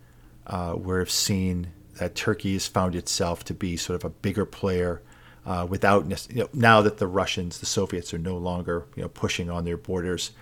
uh, 0.45 0.73
where 0.73 0.99
we've 0.99 1.09
seen 1.09 1.71
that 1.95 2.13
Turkey 2.13 2.53
has 2.53 2.67
found 2.67 2.93
itself 2.93 3.43
to 3.45 3.55
be 3.55 3.77
sort 3.77 3.95
of 3.95 4.05
a 4.05 4.13
bigger 4.13 4.45
player 4.45 5.01
uh, 5.43 5.65
without, 5.67 6.05
you 6.29 6.43
know, 6.43 6.49
now 6.53 6.83
that 6.83 6.99
the 6.99 7.07
Russians, 7.07 7.61
the 7.61 7.65
Soviets 7.65 8.13
are 8.13 8.19
no 8.19 8.37
longer, 8.37 8.85
you 8.95 9.01
know, 9.01 9.09
pushing 9.09 9.49
on 9.49 9.65
their 9.65 9.75
borders. 9.75 10.33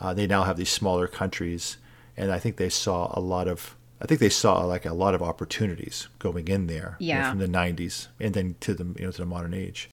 Uh, 0.00 0.12
they 0.12 0.26
now 0.26 0.42
have 0.42 0.56
these 0.56 0.70
smaller 0.70 1.06
countries 1.06 1.76
and 2.16 2.32
I 2.32 2.38
think 2.38 2.56
they 2.56 2.68
saw 2.68 3.10
a 3.12 3.20
lot 3.20 3.48
of 3.48 3.76
I 4.00 4.06
think 4.06 4.20
they 4.20 4.28
saw 4.28 4.64
like 4.64 4.84
a 4.84 4.92
lot 4.92 5.14
of 5.14 5.22
opportunities 5.22 6.08
going 6.18 6.48
in 6.48 6.66
there 6.66 6.96
you 6.98 7.14
know, 7.14 7.30
from 7.30 7.38
the 7.38 7.48
90s 7.48 8.08
and 8.20 8.34
then 8.34 8.56
to 8.60 8.74
the 8.74 8.84
you 8.98 9.06
know 9.06 9.10
to 9.10 9.18
the 9.18 9.26
modern 9.26 9.54
age. 9.54 9.88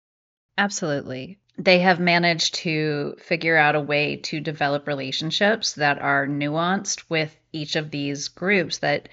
Absolutely. 0.58 1.40
They 1.58 1.80
have 1.80 2.00
managed 2.00 2.56
to 2.56 3.16
figure 3.20 3.58
out 3.58 3.76
a 3.76 3.82
way 3.82 4.18
to 4.18 4.40
develop 4.40 4.88
relationships 4.88 5.74
that 5.74 6.00
are 6.02 6.28
nuanced 6.28 7.04
with 7.10 7.36
each 7.52 7.76
of 7.76 7.92
these 7.92 8.30
groups 8.30 8.80
that, 8.80 9.10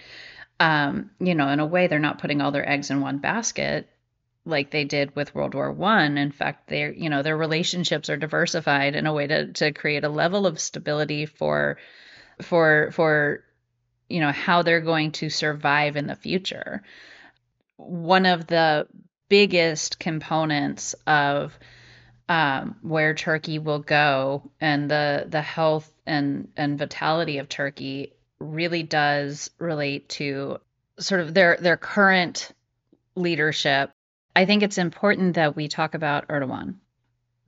um, 0.60 1.10
you 1.20 1.34
know, 1.34 1.48
in 1.48 1.60
a 1.60 1.66
way, 1.66 1.86
they're 1.86 1.98
not 1.98 2.20
putting 2.20 2.40
all 2.40 2.52
their 2.52 2.68
eggs 2.68 2.90
in 2.90 3.00
one 3.00 3.18
basket 3.18 3.88
like 4.44 4.70
they 4.70 4.84
did 4.84 5.14
with 5.14 5.34
World 5.34 5.54
War 5.54 5.70
One. 5.70 6.16
In 6.16 6.32
fact, 6.32 6.68
their, 6.68 6.92
you 6.92 7.10
know, 7.10 7.22
their 7.22 7.36
relationships 7.36 8.08
are 8.08 8.16
diversified 8.16 8.96
in 8.96 9.06
a 9.06 9.12
way 9.12 9.26
to 9.26 9.52
to 9.54 9.72
create 9.72 10.04
a 10.04 10.08
level 10.08 10.46
of 10.46 10.60
stability 10.60 11.26
for 11.26 11.78
for 12.42 12.90
for 12.92 13.44
you 14.08 14.20
know 14.20 14.32
how 14.32 14.62
they're 14.62 14.80
going 14.80 15.12
to 15.12 15.30
survive 15.30 15.96
in 15.96 16.06
the 16.06 16.14
future. 16.14 16.82
One 17.76 18.26
of 18.26 18.46
the 18.46 18.86
biggest 19.28 19.98
components 19.98 20.94
of 21.06 21.58
um, 22.28 22.76
where 22.82 23.14
Turkey 23.14 23.58
will 23.58 23.78
go 23.78 24.50
and 24.60 24.90
the 24.90 25.26
the 25.28 25.42
health 25.42 25.90
and 26.06 26.48
and 26.56 26.78
vitality 26.78 27.38
of 27.38 27.48
Turkey 27.48 28.12
really 28.38 28.82
does 28.82 29.50
relate 29.58 30.08
to 30.10 30.58
sort 30.98 31.20
of 31.20 31.34
their 31.34 31.56
their 31.60 31.76
current 31.76 32.52
leadership. 33.14 33.90
I 34.36 34.44
think 34.44 34.62
it's 34.62 34.78
important 34.78 35.34
that 35.34 35.56
we 35.56 35.68
talk 35.68 35.94
about 35.94 36.28
Erdogan 36.28 36.76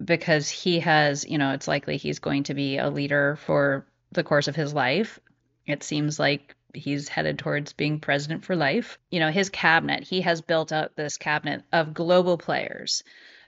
because 0.03 0.48
he 0.48 0.81
has, 0.81 1.29
you 1.29 1.38
know, 1.38 1.53
it's 1.53 1.68
likely 1.68 1.96
he's 1.96 2.18
going 2.18 2.44
to 2.44 2.55
be 2.55 2.79
a 2.79 2.90
leader 2.90 3.37
for 3.44 3.87
the 4.12 4.25
course 4.25 4.49
of 4.49 4.57
his 4.57 4.75
life. 4.75 5.20
It 5.66 5.83
seems 5.83 6.18
like 6.18 6.55
he's 6.75 7.09
headed 7.09 7.38
towards 7.38 7.73
being 7.73 8.01
president 8.01 8.44
for 8.44 8.57
life. 8.57 8.99
You 9.11 9.20
know, 9.20 9.31
his 9.31 9.49
cabinet, 9.51 10.05
he 10.05 10.23
has 10.23 10.40
built 10.40 10.73
up 10.73 10.94
this 10.94 11.16
cabinet 11.16 11.62
of 11.73 11.94
global 11.94 12.38
players. 12.38 13.03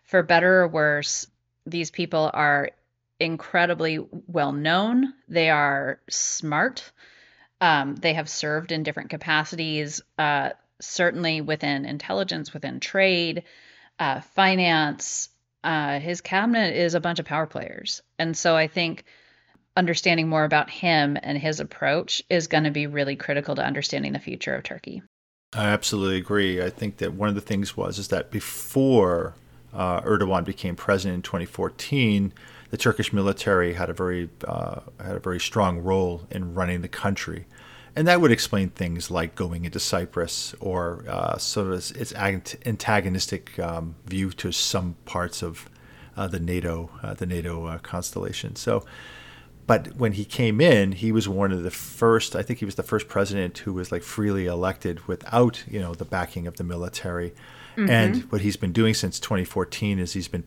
For 0.04 0.22
better 0.22 0.62
or 0.62 0.68
worse, 0.68 1.26
these 1.66 1.90
people 1.90 2.30
are 2.32 2.70
incredibly 3.20 3.98
well 4.26 4.52
known. 4.52 5.14
They 5.28 5.50
are 5.50 6.00
smart. 6.10 6.90
Um, 7.60 7.94
they 7.94 8.14
have 8.14 8.28
served 8.28 8.72
in 8.72 8.82
different 8.82 9.10
capacities, 9.10 10.02
uh, 10.18 10.50
certainly 10.80 11.40
within 11.40 11.84
intelligence, 11.84 12.52
within 12.52 12.80
trade, 12.80 13.44
uh, 14.00 14.20
finance. 14.20 15.28
Uh, 15.62 16.00
his 16.00 16.20
cabinet 16.20 16.74
is 16.74 16.94
a 16.94 17.00
bunch 17.00 17.20
of 17.20 17.26
power 17.26 17.46
players. 17.46 18.02
And 18.18 18.36
so 18.36 18.56
I 18.56 18.66
think 18.66 19.04
understanding 19.76 20.28
more 20.28 20.44
about 20.44 20.70
him 20.70 21.16
and 21.22 21.38
his 21.38 21.60
approach 21.60 22.22
is 22.28 22.46
going 22.46 22.64
to 22.64 22.70
be 22.70 22.86
really 22.86 23.16
critical 23.16 23.54
to 23.54 23.64
understanding 23.64 24.12
the 24.12 24.18
future 24.18 24.54
of 24.54 24.62
Turkey. 24.62 25.02
I 25.54 25.66
absolutely 25.66 26.16
agree. 26.16 26.62
I 26.62 26.70
think 26.70 26.98
that 26.98 27.14
one 27.14 27.28
of 27.28 27.34
the 27.34 27.40
things 27.40 27.76
was 27.76 27.98
is 27.98 28.08
that 28.08 28.30
before 28.30 29.34
uh, 29.72 30.00
Erdogan 30.02 30.44
became 30.44 30.76
president 30.76 31.16
in 31.16 31.22
2014, 31.22 32.32
the 32.70 32.76
Turkish 32.78 33.12
military 33.12 33.74
had 33.74 33.90
a 33.90 33.92
very 33.92 34.30
uh, 34.46 34.80
had 34.98 35.16
a 35.16 35.20
very 35.20 35.40
strong 35.40 35.78
role 35.78 36.26
in 36.30 36.54
running 36.54 36.80
the 36.80 36.88
country, 36.88 37.46
and 37.94 38.08
that 38.08 38.22
would 38.22 38.32
explain 38.32 38.70
things 38.70 39.10
like 39.10 39.34
going 39.34 39.66
into 39.66 39.78
Cyprus 39.78 40.54
or 40.58 41.04
uh, 41.06 41.36
sort 41.36 41.66
of 41.66 41.96
its 41.96 42.14
antagonistic 42.14 43.58
um, 43.58 43.94
view 44.06 44.30
to 44.30 44.52
some 44.52 44.96
parts 45.04 45.42
of 45.42 45.68
uh, 46.16 46.26
the 46.28 46.40
NATO 46.40 46.90
uh, 47.02 47.12
the 47.12 47.26
NATO 47.26 47.66
uh, 47.66 47.78
constellation. 47.78 48.56
So 48.56 48.86
but 49.72 49.96
when 49.96 50.12
he 50.12 50.26
came 50.26 50.60
in, 50.60 50.92
he 50.92 51.12
was 51.12 51.26
one 51.26 51.50
of 51.50 51.62
the 51.62 51.70
first. 51.70 52.36
I 52.36 52.42
think 52.42 52.58
he 52.58 52.66
was 52.66 52.74
the 52.74 52.82
first 52.82 53.08
president 53.08 53.56
who 53.56 53.72
was 53.72 53.90
like 53.90 54.02
freely 54.02 54.44
elected 54.44 55.08
without, 55.08 55.64
you 55.66 55.80
know, 55.80 55.94
the 55.94 56.04
backing 56.04 56.46
of 56.46 56.58
the 56.58 56.62
military. 56.62 57.30
Mm-hmm. 57.78 57.88
And 57.88 58.16
what 58.30 58.42
he's 58.42 58.58
been 58.58 58.72
doing 58.72 58.92
since 58.92 59.18
2014 59.18 59.98
is 59.98 60.12
he's 60.12 60.28
been 60.28 60.44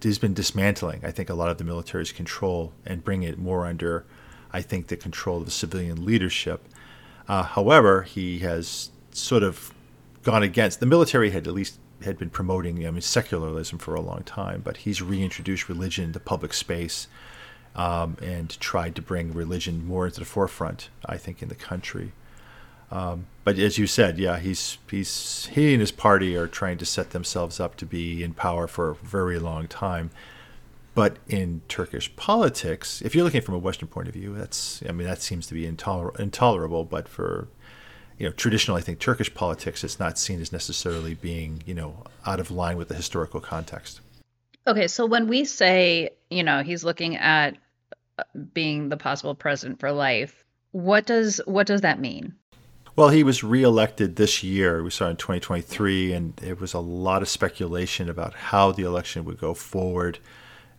he's 0.00 0.20
been 0.20 0.32
dismantling. 0.32 1.04
I 1.04 1.10
think 1.10 1.28
a 1.28 1.34
lot 1.34 1.50
of 1.50 1.58
the 1.58 1.64
military's 1.64 2.12
control 2.12 2.72
and 2.86 3.02
bringing 3.02 3.28
it 3.28 3.36
more 3.36 3.66
under, 3.66 4.06
I 4.52 4.62
think, 4.62 4.86
the 4.86 4.96
control 4.96 5.38
of 5.38 5.46
the 5.46 5.50
civilian 5.50 6.04
leadership. 6.04 6.64
Uh, 7.26 7.42
however, 7.42 8.02
he 8.02 8.38
has 8.40 8.92
sort 9.10 9.42
of 9.42 9.74
gone 10.22 10.44
against 10.44 10.78
the 10.78 10.86
military. 10.86 11.30
Had 11.30 11.48
at 11.48 11.52
least 11.52 11.80
had 12.04 12.16
been 12.16 12.30
promoting, 12.30 12.86
I 12.86 12.92
mean, 12.92 13.00
secularism 13.00 13.80
for 13.80 13.96
a 13.96 14.00
long 14.00 14.22
time, 14.22 14.60
but 14.64 14.76
he's 14.76 15.02
reintroduced 15.02 15.68
religion 15.68 16.04
into 16.04 16.20
public 16.20 16.54
space 16.54 17.08
um, 17.74 18.16
and 18.22 18.58
tried 18.60 18.94
to 18.96 19.02
bring 19.02 19.32
religion 19.32 19.86
more 19.86 20.06
into 20.06 20.20
the 20.20 20.26
forefront. 20.26 20.88
I 21.04 21.16
think 21.16 21.42
in 21.42 21.48
the 21.48 21.54
country. 21.54 22.12
Um, 22.90 23.26
but 23.44 23.58
as 23.58 23.78
you 23.78 23.86
said, 23.86 24.18
yeah, 24.18 24.38
he's 24.38 24.78
he's 24.90 25.46
he 25.52 25.72
and 25.72 25.80
his 25.80 25.92
party 25.92 26.36
are 26.36 26.46
trying 26.46 26.78
to 26.78 26.86
set 26.86 27.10
themselves 27.10 27.60
up 27.60 27.76
to 27.76 27.86
be 27.86 28.22
in 28.22 28.32
power 28.32 28.66
for 28.66 28.90
a 28.90 28.94
very 28.94 29.38
long 29.38 29.66
time. 29.68 30.10
But 30.94 31.18
in 31.28 31.60
Turkish 31.68 32.14
politics, 32.16 33.02
if 33.02 33.14
you're 33.14 33.24
looking 33.24 33.42
from 33.42 33.54
a 33.54 33.58
Western 33.58 33.88
point 33.88 34.08
of 34.08 34.14
view, 34.14 34.34
that's 34.34 34.82
I 34.88 34.92
mean 34.92 35.06
that 35.06 35.22
seems 35.22 35.46
to 35.48 35.54
be 35.54 35.70
intoler- 35.70 36.18
intolerable. 36.18 36.84
But 36.84 37.08
for 37.08 37.48
you 38.18 38.26
know 38.26 38.32
traditional, 38.32 38.76
I 38.76 38.80
think 38.80 38.98
Turkish 38.98 39.32
politics, 39.32 39.84
it's 39.84 40.00
not 40.00 40.18
seen 40.18 40.40
as 40.40 40.50
necessarily 40.50 41.14
being 41.14 41.62
you 41.66 41.74
know 41.74 42.04
out 42.26 42.40
of 42.40 42.50
line 42.50 42.78
with 42.78 42.88
the 42.88 42.94
historical 42.94 43.40
context. 43.40 44.00
Okay, 44.68 44.86
so 44.86 45.06
when 45.06 45.28
we 45.28 45.46
say 45.46 46.10
you 46.28 46.42
know 46.42 46.62
he's 46.62 46.84
looking 46.84 47.16
at 47.16 47.56
uh, 48.18 48.24
being 48.52 48.90
the 48.90 48.98
possible 48.98 49.34
president 49.34 49.80
for 49.80 49.90
life, 49.90 50.44
what 50.72 51.06
does 51.06 51.40
what 51.46 51.66
does 51.66 51.80
that 51.80 51.98
mean? 51.98 52.34
Well, 52.94 53.08
he 53.08 53.22
was 53.22 53.42
reelected 53.42 54.16
this 54.16 54.42
year. 54.42 54.82
We 54.82 54.90
saw 54.90 55.08
in 55.08 55.16
2023, 55.16 56.12
and 56.12 56.36
there 56.36 56.56
was 56.56 56.74
a 56.74 56.80
lot 56.80 57.22
of 57.22 57.28
speculation 57.28 58.10
about 58.10 58.34
how 58.34 58.72
the 58.72 58.82
election 58.82 59.24
would 59.24 59.38
go 59.38 59.54
forward. 59.54 60.18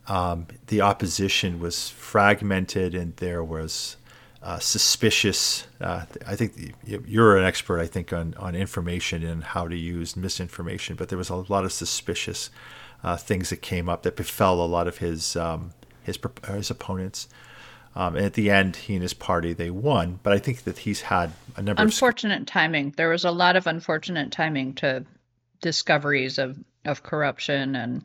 Um, 0.06 0.46
the 0.68 0.82
opposition 0.82 1.58
was 1.58 1.88
fragmented, 1.88 2.94
and 2.94 3.16
there 3.16 3.42
was 3.42 3.96
uh, 4.42 4.58
suspicious. 4.58 5.66
Uh, 5.80 6.04
I 6.26 6.36
think 6.36 6.74
you're 6.84 7.38
an 7.38 7.44
expert, 7.44 7.80
I 7.80 7.86
think, 7.86 8.12
on, 8.12 8.34
on 8.34 8.54
information 8.54 9.24
and 9.24 9.42
how 9.42 9.66
to 9.66 9.76
use 9.76 10.14
misinformation, 10.16 10.96
but 10.96 11.08
there 11.08 11.18
was 11.18 11.30
a 11.30 11.36
lot 11.36 11.64
of 11.64 11.72
suspicious 11.72 12.50
uh, 13.02 13.16
things 13.16 13.50
that 13.50 13.62
came 13.62 13.88
up 13.88 14.02
that 14.02 14.16
befell 14.16 14.62
a 14.62 14.66
lot 14.66 14.86
of 14.88 14.98
his 14.98 15.36
um, 15.36 15.70
his 16.02 16.18
his 16.48 16.70
opponents. 16.70 17.28
Um, 17.96 18.14
and 18.14 18.24
at 18.24 18.34
the 18.34 18.50
end, 18.50 18.76
he 18.76 18.94
and 18.94 19.02
his 19.02 19.14
party 19.14 19.52
they 19.52 19.70
won. 19.70 20.20
But 20.22 20.32
I 20.32 20.38
think 20.38 20.62
that 20.64 20.78
he's 20.78 21.00
had 21.02 21.32
a 21.56 21.62
number 21.62 21.82
of 21.82 21.86
unfortunate 21.88 22.42
of 22.42 22.46
timing. 22.46 22.94
There 22.96 23.08
was 23.08 23.24
a 23.24 23.32
lot 23.32 23.56
of 23.56 23.66
unfortunate 23.66 24.30
timing 24.30 24.74
to 24.74 25.04
discoveries 25.60 26.38
of 26.38 26.58
of 26.84 27.02
corruption 27.02 27.74
and 27.76 28.02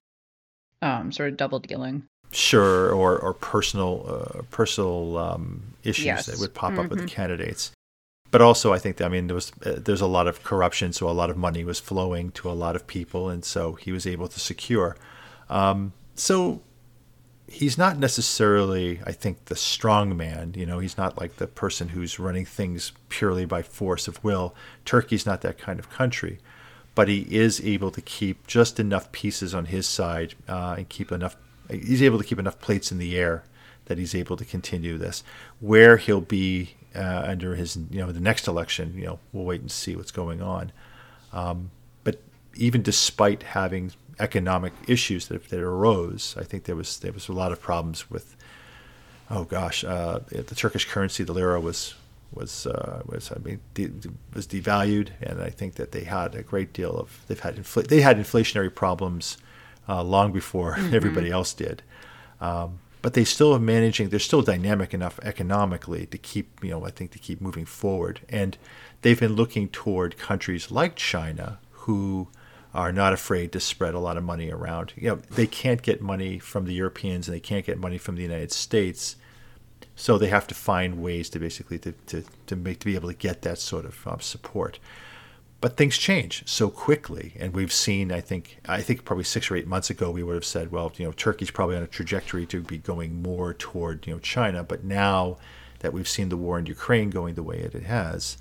um, 0.81 1.11
sort 1.11 1.29
of 1.29 1.37
double 1.37 1.59
dealing. 1.59 2.03
Sure, 2.31 2.91
or 2.91 3.17
or 3.19 3.33
personal 3.33 4.05
uh, 4.07 4.41
personal 4.51 5.17
um, 5.17 5.61
issues 5.83 6.05
Yes. 6.05 6.25
that 6.25 6.39
would 6.39 6.53
pop 6.53 6.77
up 6.77 6.89
with 6.89 6.99
the 6.99 7.05
Mhm. 7.05 7.09
candidates. 7.09 7.71
But 8.35 8.41
also, 8.41 8.73
I 8.73 8.79
think 8.79 8.99
I 8.99 9.07
mean 9.07 9.27
there 9.27 9.35
was 9.35 9.53
uh, 9.65 9.75
there's 9.77 10.01
a 10.01 10.05
lot 10.05 10.27
of 10.27 10.43
corruption, 10.43 10.91
so 10.91 11.09
a 11.09 11.15
lot 11.15 11.29
of 11.29 11.37
money 11.37 11.63
was 11.63 11.79
flowing 11.79 12.31
to 12.31 12.49
a 12.49 12.51
lot 12.51 12.75
of 12.75 12.85
people, 12.85 13.29
and 13.29 13.45
so 13.45 13.75
he 13.75 13.93
was 13.93 14.05
able 14.05 14.27
to 14.27 14.41
secure. 14.41 14.97
Um, 15.49 15.93
so 16.15 16.61
he's 17.47 17.77
not 17.77 17.97
necessarily, 17.97 18.99
I 19.05 19.13
think, 19.13 19.45
the 19.45 19.55
strong 19.55 20.17
man. 20.17 20.53
You 20.53 20.65
know, 20.65 20.79
he's 20.79 20.97
not 20.97 21.17
like 21.17 21.37
the 21.37 21.47
person 21.47 21.87
who's 21.87 22.19
running 22.19 22.43
things 22.43 22.91
purely 23.07 23.45
by 23.45 23.61
force 23.61 24.05
of 24.05 24.21
will. 24.21 24.53
Turkey's 24.83 25.25
not 25.25 25.39
that 25.43 25.57
kind 25.57 25.79
of 25.79 25.89
country, 25.89 26.39
but 26.93 27.07
he 27.07 27.21
is 27.33 27.61
able 27.61 27.91
to 27.91 28.01
keep 28.01 28.47
just 28.47 28.81
enough 28.81 29.13
pieces 29.13 29.55
on 29.55 29.67
his 29.67 29.87
side 29.87 30.35
uh, 30.49 30.75
and 30.77 30.89
keep 30.89 31.09
enough. 31.09 31.37
He's 31.71 32.03
able 32.03 32.17
to 32.17 32.25
keep 32.25 32.39
enough 32.39 32.59
plates 32.59 32.91
in 32.91 32.97
the 32.97 33.17
air 33.17 33.45
that 33.85 33.97
he's 33.97 34.13
able 34.13 34.35
to 34.35 34.43
continue 34.43 34.97
this. 34.97 35.23
Where 35.61 35.95
he'll 35.95 36.19
be 36.19 36.75
uh, 36.95 37.23
under 37.27 37.55
his, 37.55 37.77
you 37.89 37.99
know, 37.99 38.11
the 38.11 38.19
next 38.19 38.47
election, 38.47 38.93
you 38.97 39.05
know, 39.05 39.19
we'll 39.33 39.45
wait 39.45 39.61
and 39.61 39.71
see 39.71 39.95
what's 39.95 40.11
going 40.11 40.41
on. 40.41 40.71
Um, 41.33 41.71
but 42.03 42.21
even 42.55 42.81
despite 42.81 43.43
having 43.43 43.91
economic 44.19 44.73
issues 44.87 45.27
that, 45.27 45.49
that 45.49 45.59
arose, 45.59 46.35
I 46.39 46.43
think 46.43 46.63
there 46.63 46.75
was 46.75 46.99
there 46.99 47.11
was 47.11 47.27
a 47.27 47.33
lot 47.33 47.51
of 47.51 47.61
problems 47.61 48.09
with. 48.09 48.35
Oh 49.27 49.43
gosh, 49.43 49.83
uh, 49.83 50.19
the 50.27 50.55
Turkish 50.55 50.85
currency, 50.85 51.23
the 51.23 51.33
lira, 51.33 51.59
was 51.59 51.95
was 52.31 52.67
uh, 52.67 53.01
was 53.05 53.31
I 53.31 53.39
mean 53.39 53.59
de- 53.73 53.91
was 54.33 54.45
devalued, 54.47 55.09
and 55.21 55.41
I 55.41 55.49
think 55.49 55.75
that 55.75 55.91
they 55.91 56.03
had 56.03 56.35
a 56.35 56.43
great 56.43 56.73
deal 56.73 56.95
of 56.95 57.23
they've 57.27 57.39
had 57.39 57.55
infl- 57.55 57.87
they 57.87 58.01
had 58.01 58.17
inflationary 58.17 58.73
problems 58.73 59.37
uh, 59.89 60.03
long 60.03 60.31
before 60.31 60.75
everybody 60.93 61.31
else 61.31 61.53
did. 61.53 61.81
Um, 62.39 62.79
but 63.05 63.13
they 63.13 63.23
still 63.23 63.53
are 63.53 63.59
managing. 63.59 64.09
They're 64.09 64.17
still 64.17 64.41
dynamic 64.41 64.91
enough 64.91 65.19
economically 65.21 66.07
to 66.07 66.17
keep 66.17 66.63
you 66.63 66.71
know 66.71 66.87
I 66.87 66.89
think 66.89 67.11
to 67.11 67.19
keep 67.19 67.39
moving 67.39 67.65
forward, 67.65 68.21
and 68.27 68.57
they've 69.03 69.19
been 69.19 69.35
looking 69.35 69.67
toward 69.69 70.17
countries 70.17 70.71
like 70.71 70.95
China 70.95 71.59
who 71.85 72.29
are 72.73 72.91
not 72.91 73.13
afraid 73.13 73.51
to 73.51 73.59
spread 73.59 73.93
a 73.93 73.99
lot 73.99 74.17
of 74.17 74.23
money 74.23 74.49
around. 74.49 74.93
You 74.95 75.09
know, 75.09 75.15
they 75.29 75.45
can't 75.45 75.83
get 75.83 76.01
money 76.01 76.39
from 76.39 76.65
the 76.65 76.73
Europeans 76.73 77.27
and 77.27 77.35
they 77.35 77.39
can't 77.39 77.63
get 77.63 77.77
money 77.77 77.99
from 77.99 78.15
the 78.15 78.23
United 78.23 78.51
States. 78.51 79.17
So 79.95 80.17
they 80.17 80.29
have 80.29 80.47
to 80.47 80.55
find 80.55 81.03
ways 81.03 81.29
to 81.29 81.39
basically 81.39 81.77
to, 81.77 81.91
to, 82.07 82.23
to 82.47 82.55
make 82.55 82.79
to 82.79 82.87
be 82.87 82.95
able 82.95 83.09
to 83.09 83.15
get 83.15 83.43
that 83.43 83.59
sort 83.59 83.85
of 83.85 84.07
um, 84.07 84.19
support. 84.19 84.79
But 85.61 85.77
things 85.77 85.97
change 85.97 86.43
so 86.45 86.69
quickly, 86.69 87.33
and 87.39 87.53
we've 87.53 87.73
seen. 87.73 88.11
I 88.11 88.21
think 88.21 88.59
I 88.67 88.81
think 88.81 89.03
probably 89.03 89.23
six 89.23 89.49
or 89.49 89.55
eight 89.55 89.67
months 89.67 89.89
ago 89.89 90.11
we 90.11 90.21
would 90.21 90.35
have 90.35 90.45
said, 90.45 90.71
well, 90.71 90.91
you 90.97 91.05
know, 91.05 91.11
Turkey's 91.11 91.49
probably 91.49 91.75
on 91.75 91.83
a 91.83 91.87
trajectory 91.87 92.45
to 92.47 92.61
be 92.61 92.77
going 92.77 93.21
more 93.21 93.53
toward 93.53 94.05
you 94.05 94.13
know 94.13 94.19
China. 94.19 94.63
But 94.63 94.83
now 94.83 95.37
that 95.79 95.93
we've 95.93 96.07
seen 96.07 96.29
the 96.29 96.37
war 96.37 96.59
in 96.59 96.65
Ukraine 96.65 97.09
going 97.09 97.35
the 97.35 97.43
way 97.43 97.57
it 97.57 97.73
has, 97.73 98.37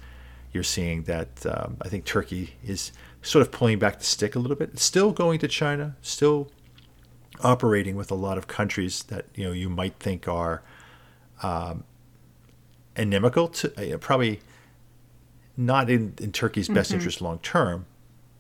you're 0.53 0.63
seeing 0.63 1.05
that 1.05 1.47
um, 1.47 1.77
I 1.81 1.89
think 1.89 2.05
Turkey 2.05 2.55
is 2.65 2.93
sort 3.23 3.43
of 3.43 3.51
pulling 3.51 3.79
back 3.79 3.99
the 3.99 4.05
stick 4.05 4.35
a 4.35 4.39
little 4.39 4.57
bit. 4.57 4.79
Still 4.79 5.13
going 5.13 5.39
to 5.41 5.49
China, 5.49 5.97
still 6.03 6.51
operating 7.43 7.97
with 7.97 8.11
a 8.11 8.15
lot 8.15 8.39
of 8.39 8.47
countries 8.47 9.03
that 9.05 9.27
you 9.35 9.45
know 9.45 9.53
you 9.53 9.69
might 9.69 9.95
think 9.99 10.29
are 10.29 10.63
um, 11.43 11.85
inimical 12.97 13.49
to 13.49 13.95
uh, 13.95 13.99
probably 13.99 14.41
not 15.57 15.91
in, 15.91 16.15
in 16.21 16.33
Turkey's 16.33 16.69
best 16.69 16.91
mm-hmm. 16.91 16.99
interest 16.99 17.21
long 17.21 17.39
term. 17.39 17.87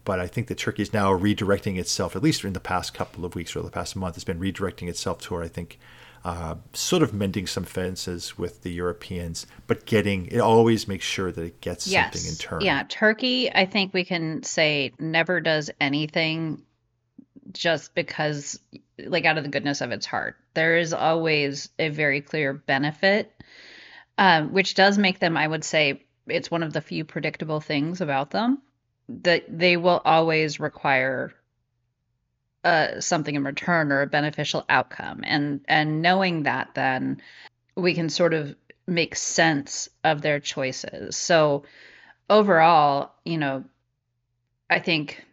But 0.04 0.20
I 0.20 0.26
think 0.26 0.48
that 0.48 0.58
Turkey 0.58 0.82
is 0.82 0.92
now 0.92 1.12
redirecting 1.12 1.78
itself, 1.78 2.14
at 2.14 2.22
least 2.22 2.44
in 2.44 2.52
the 2.52 2.60
past 2.60 2.92
couple 2.92 3.24
of 3.24 3.34
weeks 3.34 3.56
or 3.56 3.62
the 3.62 3.70
past 3.70 3.96
month, 3.96 4.16
has 4.16 4.24
been 4.24 4.38
redirecting 4.38 4.88
itself 4.88 5.22
toward, 5.22 5.46
I 5.46 5.48
think, 5.48 5.78
uh, 6.24 6.56
sort 6.72 7.02
of 7.02 7.14
mending 7.14 7.46
some 7.46 7.64
fences 7.64 8.36
with 8.38 8.62
the 8.62 8.72
Europeans, 8.72 9.46
but 9.66 9.86
getting 9.86 10.26
it 10.26 10.40
always 10.40 10.88
makes 10.88 11.04
sure 11.04 11.32
that 11.32 11.42
it 11.42 11.60
gets 11.60 11.86
yes. 11.86 12.12
something 12.12 12.30
in 12.30 12.36
turn. 12.36 12.60
Yeah, 12.60 12.82
Turkey, 12.88 13.50
I 13.52 13.66
think 13.66 13.94
we 13.94 14.04
can 14.04 14.42
say 14.42 14.92
never 14.98 15.40
does 15.40 15.70
anything 15.80 16.62
just 17.52 17.94
because 17.94 18.58
like 18.98 19.24
out 19.24 19.38
of 19.38 19.44
the 19.44 19.50
goodness 19.50 19.80
of 19.80 19.90
its 19.90 20.06
heart. 20.06 20.36
There 20.54 20.78
is 20.78 20.92
always 20.92 21.68
a 21.78 21.88
very 21.88 22.20
clear 22.20 22.52
benefit, 22.52 23.32
um, 24.16 24.52
which 24.52 24.74
does 24.74 24.96
make 24.96 25.18
them, 25.18 25.36
I 25.36 25.46
would 25.46 25.64
say, 25.64 26.04
it's 26.26 26.50
one 26.50 26.62
of 26.62 26.72
the 26.72 26.80
few 26.80 27.04
predictable 27.04 27.60
things 27.60 28.00
about 28.00 28.30
them 28.30 28.62
that 29.08 29.44
they 29.48 29.76
will 29.76 30.00
always 30.04 30.58
require 30.58 31.32
uh, 32.64 33.00
something 33.00 33.34
in 33.34 33.44
return 33.44 33.92
or 33.92 34.02
a 34.02 34.06
beneficial 34.06 34.64
outcome. 34.68 35.20
And 35.24 35.60
and 35.68 36.00
knowing 36.00 36.44
that, 36.44 36.74
then 36.74 37.20
we 37.76 37.94
can 37.94 38.08
sort 38.08 38.32
of 38.34 38.54
make 38.86 39.16
sense 39.16 39.88
of 40.02 40.22
their 40.22 40.40
choices. 40.40 41.16
So 41.16 41.64
overall, 42.28 43.12
you 43.24 43.38
know, 43.38 43.64
I 44.70 44.78
think 44.78 45.24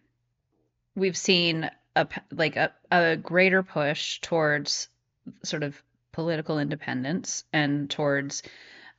we've 0.96 1.18
seen 1.18 1.70
a 1.96 2.08
like 2.32 2.58
a, 2.58 2.74
a 2.92 3.16
greater 3.16 3.64
push 3.64 4.20
towards 4.20 4.90
sort 5.44 5.64
of 5.64 5.82
political 6.12 6.60
independence 6.60 7.46
and 7.54 7.90
towards 7.90 8.44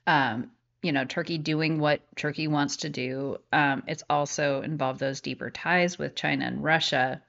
um, 0.07 0.51
you 0.83 0.93
know 0.93 1.05
Turkey 1.05 1.39
doing 1.39 1.79
what 1.79 2.01
Turkey 2.17 2.49
wants 2.49 2.79
to 2.79 2.89
do. 2.89 3.39
Um, 3.53 3.85
it's 3.87 4.03
also 4.11 4.63
involved 4.63 5.01
those 5.01 5.21
deeper 5.21 5.51
ties 5.51 5.99
with 5.99 6.15
China 6.15 6.45
and 6.47 6.63
Russia, 6.63 7.23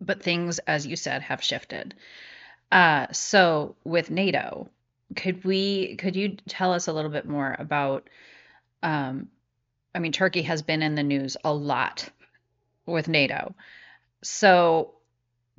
but 0.00 0.22
things, 0.22 0.58
as 0.60 0.86
you 0.86 0.96
said, 0.96 1.22
have 1.22 1.42
shifted. 1.42 1.94
Uh, 2.70 3.06
so 3.12 3.76
with 3.84 4.10
NATO, 4.10 4.68
could 5.14 5.44
we 5.44 5.96
could 5.96 6.16
you 6.16 6.36
tell 6.48 6.72
us 6.72 6.88
a 6.88 6.92
little 6.92 7.10
bit 7.10 7.26
more 7.26 7.54
about? 7.58 8.08
Um, 8.82 9.28
I 9.94 9.98
mean, 9.98 10.12
Turkey 10.12 10.42
has 10.42 10.62
been 10.62 10.82
in 10.82 10.94
the 10.94 11.02
news 11.02 11.36
a 11.44 11.52
lot 11.52 12.08
with 12.86 13.08
NATO. 13.08 13.54
So 14.22 14.94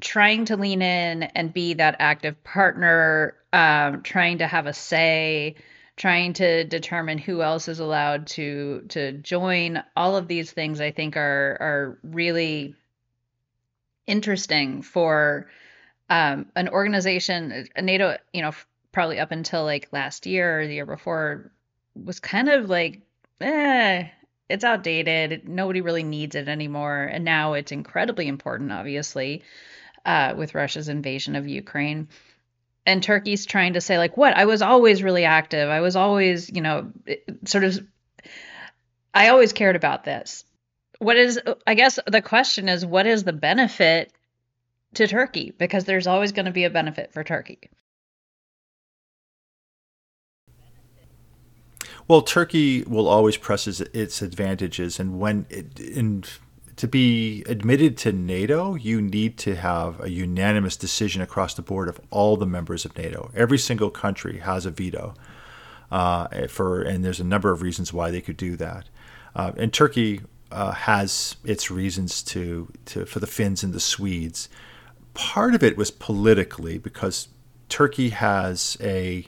trying 0.02 0.46
to 0.46 0.58
lean 0.58 0.82
in 0.82 1.24
and 1.24 1.54
be 1.54 1.76
that 1.76 1.98
active 2.00 2.44
partner, 2.44 3.36
um, 3.54 4.02
trying 4.02 4.40
to 4.40 4.48
have 4.48 4.66
a 4.66 4.74
say, 4.74 5.56
trying 5.96 6.34
to 6.34 6.64
determine 6.64 7.18
who 7.18 7.42
else 7.42 7.68
is 7.68 7.80
allowed 7.80 8.28
to 8.28 8.84
to 8.90 9.14
join. 9.14 9.84
All 9.96 10.16
of 10.16 10.28
these 10.28 10.52
things 10.52 10.82
I 10.82 10.92
think 10.92 11.18
are 11.18 11.58
are 11.60 12.00
really 12.04 12.76
interesting 14.08 14.82
for 14.82 15.50
um, 16.10 16.48
an 16.56 16.70
organization. 16.70 17.68
NATO, 17.80 18.18
you 18.34 18.42
know, 18.42 18.52
probably 18.92 19.20
up 19.20 19.32
until 19.32 19.64
like 19.64 19.90
last 19.92 20.26
year 20.26 20.62
or 20.62 20.68
the 20.68 20.74
year 20.74 20.86
before, 20.86 21.52
was 21.96 22.20
kind 22.20 22.50
of 22.50 22.70
like, 22.70 23.02
eh, 23.42 24.08
it's 24.50 24.64
outdated. 24.64 25.48
Nobody 25.48 25.82
really 25.82 26.04
needs 26.04 26.36
it 26.36 26.48
anymore. 26.48 27.04
And 27.04 27.24
now 27.24 27.54
it's 27.54 27.72
incredibly 27.72 28.28
important, 28.28 28.72
obviously, 28.72 29.44
uh, 30.06 30.34
with 30.36 30.56
Russia's 30.56 30.90
invasion 30.90 31.36
of 31.36 31.48
Ukraine. 31.48 32.08
And 32.86 33.02
Turkey's 33.02 33.46
trying 33.46 33.74
to 33.74 33.82
say, 33.82 33.98
like, 33.98 34.18
what? 34.18 34.36
I 34.36 34.46
was 34.46 34.62
always 34.62 35.04
really 35.04 35.24
active. 35.24 35.70
I 35.70 35.80
was 35.80 35.96
always, 35.96 36.50
you 36.50 36.62
know, 36.62 36.92
sort 37.46 37.64
of, 37.64 37.80
I 39.14 39.30
always 39.30 39.54
cared 39.54 39.78
about 39.78 40.04
this. 40.04 40.44
What 41.00 41.16
is, 41.16 41.40
I 41.66 41.76
guess 41.76 41.98
the 42.08 42.22
question 42.22 42.68
is, 42.68 42.86
what 42.86 43.08
is 43.08 43.24
the 43.24 43.34
benefit 43.34 44.12
to 44.96 45.08
Turkey? 45.08 45.54
Because 45.58 45.86
there's 45.86 46.08
always 46.08 46.34
going 46.34 46.46
to 46.46 46.52
be 46.52 46.66
a 46.66 46.70
benefit 46.70 47.14
for 47.14 47.24
Turkey. 47.24 47.70
Well, 52.08 52.22
Turkey 52.22 52.84
will 52.84 53.08
always 53.08 53.38
press 53.38 53.66
its 53.66 54.22
advantages, 54.22 55.00
and 55.00 55.22
when 55.22 55.46
it, 55.50 55.80
in, 55.80 56.26
to 56.84 56.88
be 56.90 57.46
admitted 57.48 57.96
to 57.96 58.12
NATO, 58.12 58.76
you 58.76 59.02
need 59.02 59.38
to 59.38 59.56
have 59.56 60.02
a 60.02 60.10
unanimous 60.10 60.76
decision 60.76 61.22
across 61.22 61.54
the 61.54 61.62
board 61.62 61.88
of 61.88 61.98
all 62.10 62.36
the 62.36 62.46
members 62.46 62.84
of 62.84 62.98
NATO. 62.98 63.32
Every 63.34 63.58
single 63.58 63.90
country 63.90 64.40
has 64.40 64.66
a 64.66 64.70
veto, 64.70 65.14
uh, 65.90 66.48
for 66.50 66.82
and 66.82 67.06
there's 67.06 67.22
a 67.22 67.24
number 67.24 67.52
of 67.52 67.62
reasons 67.62 67.94
why 67.94 68.12
they 68.12 68.20
could 68.20 68.36
do 68.36 68.58
that. 68.58 68.90
Uh, 69.34 69.54
and 69.56 69.72
Turkey 69.72 70.24
uh, 70.52 70.74
has 70.74 71.38
its 71.46 71.72
reasons 71.72 72.22
to, 72.24 72.68
to 72.88 73.06
for 73.06 73.22
the 73.22 73.28
Finns 73.28 73.64
and 73.64 73.72
the 73.72 73.80
Swedes. 73.80 74.50
Part 75.14 75.56
of 75.56 75.64
it 75.64 75.78
was 75.78 75.90
politically 75.90 76.80
because 76.80 77.30
Turkey 77.70 78.10
has 78.10 78.76
a 78.82 79.26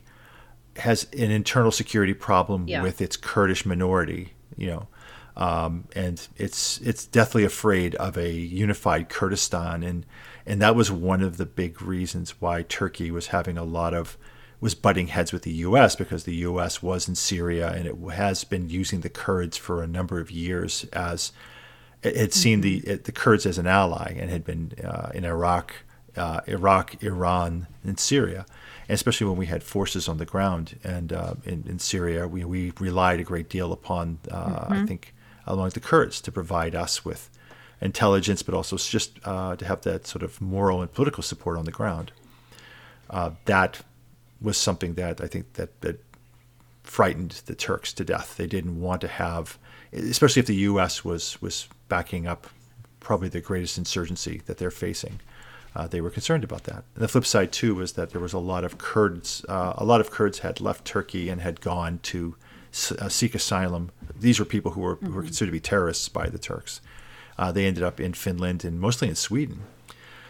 has 0.75 1.07
an 1.13 1.31
internal 1.31 1.71
security 1.71 2.13
problem 2.13 2.67
yeah. 2.67 2.83
with 2.83 2.99
its 2.99 3.15
Kurdish 3.15 3.65
minority, 3.65 4.33
you 4.57 4.67
know, 4.67 4.89
um, 5.37 5.87
and 5.95 6.27
it's 6.37 6.79
it's 6.79 7.05
deathly 7.05 7.43
afraid 7.43 7.95
of 7.95 8.17
a 8.17 8.31
unified 8.31 9.09
Kurdistan, 9.09 9.83
and 9.83 10.05
and 10.45 10.61
that 10.61 10.75
was 10.75 10.91
one 10.91 11.21
of 11.21 11.37
the 11.37 11.45
big 11.45 11.81
reasons 11.81 12.41
why 12.41 12.61
Turkey 12.63 13.11
was 13.11 13.27
having 13.27 13.57
a 13.57 13.63
lot 13.63 13.93
of 13.93 14.17
was 14.61 14.75
butting 14.75 15.07
heads 15.07 15.33
with 15.33 15.43
the 15.43 15.51
U.S. 15.51 15.95
because 15.95 16.23
the 16.23 16.35
U.S. 16.35 16.81
was 16.81 17.09
in 17.09 17.15
Syria 17.15 17.71
and 17.71 17.85
it 17.85 17.95
has 18.15 18.43
been 18.45 18.69
using 18.69 19.01
the 19.01 19.09
Kurds 19.09 19.57
for 19.57 19.83
a 19.83 19.87
number 19.87 20.19
of 20.19 20.31
years 20.31 20.85
as 20.93 21.33
it 22.01 22.15
had 22.15 22.33
seen 22.33 22.61
mm-hmm. 22.61 22.87
the 22.87 22.95
the 22.95 23.11
Kurds 23.11 23.45
as 23.45 23.57
an 23.57 23.67
ally 23.67 24.15
and 24.17 24.29
had 24.29 24.45
been 24.45 24.71
uh, 24.83 25.11
in 25.13 25.25
Iraq, 25.25 25.75
uh, 26.15 26.41
Iraq, 26.47 27.03
Iran, 27.03 27.67
and 27.83 27.99
Syria 27.99 28.45
especially 28.89 29.27
when 29.27 29.37
we 29.37 29.47
had 29.47 29.63
forces 29.63 30.07
on 30.07 30.17
the 30.17 30.25
ground. 30.25 30.77
And 30.83 31.11
uh, 31.11 31.33
in, 31.43 31.63
in, 31.67 31.79
Syria, 31.79 32.27
we, 32.27 32.45
we 32.45 32.71
relied 32.79 33.19
a 33.19 33.23
great 33.23 33.49
deal 33.49 33.73
upon, 33.73 34.19
uh, 34.29 34.45
mm-hmm. 34.45 34.73
I 34.73 34.85
think, 34.85 35.14
along 35.45 35.69
the 35.69 35.79
Kurds 35.79 36.21
to 36.21 36.31
provide 36.31 36.75
us 36.75 37.05
with 37.05 37.29
intelligence, 37.81 38.41
but 38.41 38.55
also 38.55 38.77
just 38.77 39.19
uh, 39.25 39.55
to 39.55 39.65
have 39.65 39.81
that 39.81 40.07
sort 40.07 40.23
of 40.23 40.41
moral 40.41 40.81
and 40.81 40.93
political 40.93 41.23
support 41.23 41.57
on 41.57 41.65
the 41.65 41.71
ground. 41.71 42.11
Uh, 43.09 43.31
that 43.45 43.81
was 44.41 44.57
something 44.57 44.95
that 44.95 45.21
I 45.21 45.27
think 45.27 45.53
that, 45.53 45.81
that 45.81 46.03
frightened 46.83 47.41
the 47.45 47.55
Turks 47.55 47.93
to 47.93 48.03
death. 48.03 48.37
They 48.37 48.47
didn't 48.47 48.79
want 48.81 49.01
to 49.01 49.07
have, 49.07 49.57
especially 49.93 50.39
if 50.39 50.47
the 50.47 50.55
U.S. 50.55 51.03
was 51.05 51.41
was 51.41 51.67
backing 51.89 52.27
up 52.27 52.47
probably 52.99 53.29
the 53.29 53.41
greatest 53.41 53.77
insurgency 53.77 54.41
that 54.47 54.57
they're 54.57 54.71
facing 54.71 55.19
uh, 55.75 55.87
they 55.87 56.01
were 56.01 56.09
concerned 56.09 56.43
about 56.43 56.63
that. 56.63 56.83
And 56.95 57.03
the 57.03 57.07
flip 57.07 57.25
side 57.25 57.51
too 57.51 57.75
was 57.75 57.93
that 57.93 58.11
there 58.11 58.21
was 58.21 58.33
a 58.33 58.39
lot 58.39 58.63
of 58.63 58.77
Kurds. 58.77 59.45
Uh, 59.47 59.73
a 59.77 59.83
lot 59.83 59.99
of 59.99 60.09
Kurds 60.09 60.39
had 60.39 60.61
left 60.61 60.85
Turkey 60.85 61.29
and 61.29 61.41
had 61.41 61.59
gone 61.59 61.99
to 62.03 62.35
uh, 62.99 63.09
seek 63.09 63.35
asylum. 63.35 63.91
These 64.19 64.39
were 64.39 64.45
people 64.45 64.71
who 64.71 64.81
were, 64.81 64.95
mm-hmm. 64.95 65.05
who 65.07 65.11
were 65.13 65.21
mm-hmm. 65.21 65.27
considered 65.27 65.51
to 65.51 65.59
be 65.59 65.59
terrorists 65.59 66.09
by 66.09 66.29
the 66.29 66.39
Turks. 66.39 66.81
Uh, 67.37 67.51
they 67.51 67.65
ended 67.65 67.83
up 67.83 67.99
in 67.99 68.13
Finland 68.13 68.63
and 68.63 68.79
mostly 68.79 69.07
in 69.07 69.15
Sweden. 69.15 69.61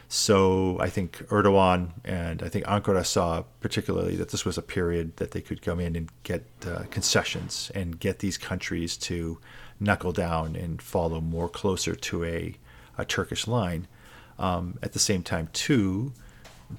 So 0.08 0.78
I 0.80 0.89
think 0.89 1.28
Erdogan 1.30 1.89
and 2.04 2.43
I 2.43 2.50
think 2.50 2.66
Ankara 2.66 3.06
saw 3.06 3.43
particularly 3.60 4.16
that 4.18 4.30
this 4.30 4.46
was 4.46 4.58
a 4.58 4.62
period 4.62 5.18
that 5.18 5.32
they 5.32 5.41
could 5.41 5.62
come 5.62 5.80
in 5.80 5.96
and 5.96 6.10
get 6.24 6.46
uh, 6.66 6.84
concessions 6.91 7.72
and 7.74 8.00
get 8.00 8.20
these 8.20 8.38
countries 8.38 8.98
to 8.98 9.39
knuckle 9.80 10.12
down 10.12 10.56
and 10.56 10.82
follow 10.82 11.20
more 11.20 11.50
closer 11.50 11.96
to 11.96 12.24
a, 12.24 12.56
a 12.98 13.06
Turkish 13.06 13.48
line 13.48 13.88
um, 14.38 14.78
at 14.84 14.93
the 14.93 15.00
same 15.00 15.24
time, 15.24 15.50
too, 15.54 16.14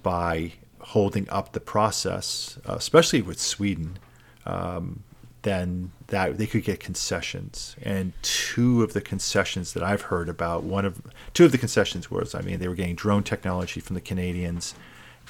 by 0.02 0.52
holding 0.78 1.28
up 1.30 1.52
the 1.52 1.60
process, 1.60 2.58
uh, 2.68 2.74
especially 2.74 3.22
with 3.22 3.40
Sweden, 3.40 3.98
um, 4.44 5.02
then 5.46 5.92
that 6.08 6.38
they 6.38 6.46
could 6.46 6.64
get 6.64 6.80
concessions. 6.80 7.76
And 7.80 8.12
two 8.22 8.82
of 8.82 8.94
the 8.94 9.00
concessions 9.00 9.74
that 9.74 9.82
I've 9.84 10.02
heard 10.02 10.28
about, 10.28 10.64
one 10.64 10.84
of 10.84 11.00
two 11.34 11.44
of 11.44 11.52
the 11.52 11.58
concessions 11.58 12.10
was, 12.10 12.34
I 12.34 12.40
mean, 12.40 12.58
they 12.58 12.66
were 12.66 12.74
getting 12.74 12.96
drone 12.96 13.22
technology 13.22 13.78
from 13.78 13.94
the 13.94 14.00
Canadians, 14.00 14.74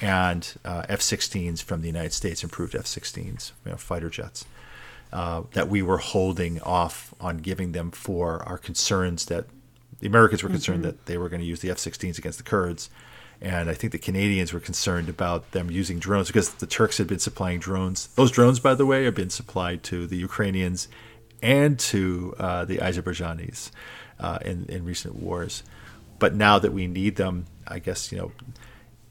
and 0.01 0.55
uh, 0.65 0.83
F-16s 0.89 1.61
from 1.61 1.81
the 1.81 1.87
United 1.87 2.13
States, 2.13 2.43
improved 2.43 2.73
F-16s, 2.73 3.51
you 3.63 3.71
know, 3.71 3.77
fighter 3.77 4.09
jets. 4.09 4.45
Uh, 5.13 5.43
that 5.53 5.69
we 5.69 5.83
were 5.83 5.99
holding 5.99 6.59
off 6.61 7.13
on 7.21 7.37
giving 7.37 7.71
them 7.71 7.91
for 7.91 8.43
our 8.43 8.57
concerns 8.57 9.25
that 9.25 9.45
the 9.99 10.07
Americans 10.07 10.41
were 10.41 10.49
concerned 10.49 10.79
mm-hmm. 10.79 10.97
that 10.97 11.05
they 11.05 11.17
were 11.17 11.29
going 11.29 11.39
to 11.41 11.45
use 11.45 11.59
the 11.59 11.69
F-16s 11.69 12.17
against 12.17 12.39
the 12.39 12.43
Kurds, 12.43 12.89
and 13.41 13.69
I 13.69 13.73
think 13.73 13.91
the 13.91 13.99
Canadians 13.99 14.51
were 14.51 14.59
concerned 14.59 15.09
about 15.09 15.51
them 15.51 15.69
using 15.69 15.99
drones 15.99 16.27
because 16.27 16.49
the 16.55 16.67
Turks 16.67 16.97
had 16.97 17.07
been 17.07 17.19
supplying 17.19 17.59
drones. 17.59 18.07
Those 18.15 18.31
drones, 18.31 18.59
by 18.59 18.73
the 18.73 18.85
way, 18.85 19.03
have 19.05 19.15
been 19.15 19.29
supplied 19.29 19.83
to 19.83 20.07
the 20.07 20.17
Ukrainians 20.17 20.87
and 21.41 21.77
to 21.79 22.33
uh, 22.39 22.65
the 22.65 22.77
Azerbaijanis 22.77 23.71
uh, 24.19 24.39
in 24.43 24.65
in 24.65 24.85
recent 24.85 25.15
wars. 25.15 25.63
But 26.19 26.33
now 26.33 26.57
that 26.57 26.73
we 26.73 26.87
need 26.87 27.15
them, 27.15 27.45
I 27.67 27.79
guess 27.79 28.11
you 28.11 28.17
know. 28.17 28.31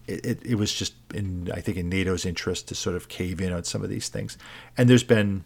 It, 0.08 0.24
it, 0.24 0.46
it 0.46 0.54
was 0.54 0.72
just 0.72 0.94
in 1.12 1.50
I 1.52 1.60
think 1.60 1.76
in 1.76 1.90
NATO's 1.90 2.24
interest 2.24 2.68
to 2.68 2.76
sort 2.76 2.94
of 2.94 3.08
cave 3.08 3.40
in 3.40 3.52
on 3.52 3.64
some 3.64 3.82
of 3.82 3.90
these 3.90 4.08
things, 4.08 4.38
and 4.78 4.88
there's 4.88 5.02
been 5.02 5.42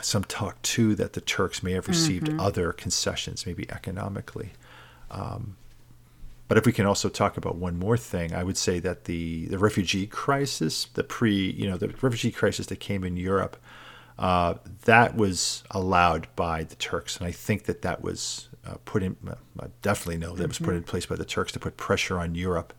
some 0.00 0.24
talk 0.24 0.60
too 0.62 0.94
that 0.94 1.12
the 1.12 1.20
Turks 1.20 1.62
may 1.62 1.72
have 1.72 1.86
received 1.86 2.26
mm-hmm. 2.26 2.40
other 2.40 2.72
concessions, 2.72 3.44
maybe 3.44 3.70
economically. 3.70 4.52
Um, 5.10 5.56
but 6.48 6.58
if 6.58 6.66
we 6.66 6.72
can 6.72 6.86
also 6.86 7.08
talk 7.08 7.36
about 7.36 7.56
one 7.56 7.78
more 7.78 7.96
thing, 7.96 8.32
I 8.32 8.44
would 8.44 8.56
say 8.56 8.78
that 8.80 9.04
the, 9.04 9.46
the 9.46 9.58
refugee 9.58 10.06
crisis, 10.06 10.86
the 10.94 11.04
pre, 11.04 11.50
you 11.50 11.68
know, 11.68 11.76
the 11.76 11.88
refugee 12.00 12.32
crisis 12.32 12.66
that 12.66 12.80
came 12.80 13.04
in 13.04 13.16
Europe, 13.16 13.56
uh, 14.18 14.54
that 14.84 15.16
was 15.16 15.64
allowed 15.70 16.28
by 16.36 16.64
the 16.64 16.76
Turks, 16.76 17.18
and 17.18 17.26
I 17.26 17.32
think 17.32 17.64
that 17.64 17.82
that 17.82 18.02
was 18.02 18.48
uh, 18.66 18.76
put 18.84 19.02
in. 19.02 19.16
I 19.60 19.66
definitely 19.82 20.18
know 20.18 20.34
that 20.34 20.42
mm-hmm. 20.42 20.48
was 20.48 20.58
put 20.58 20.74
in 20.74 20.80
mm-hmm. 20.80 20.90
place 20.90 21.06
by 21.06 21.16
the 21.16 21.24
Turks 21.24 21.52
to 21.52 21.58
put 21.58 21.76
pressure 21.76 22.18
on 22.18 22.34
Europe 22.34 22.72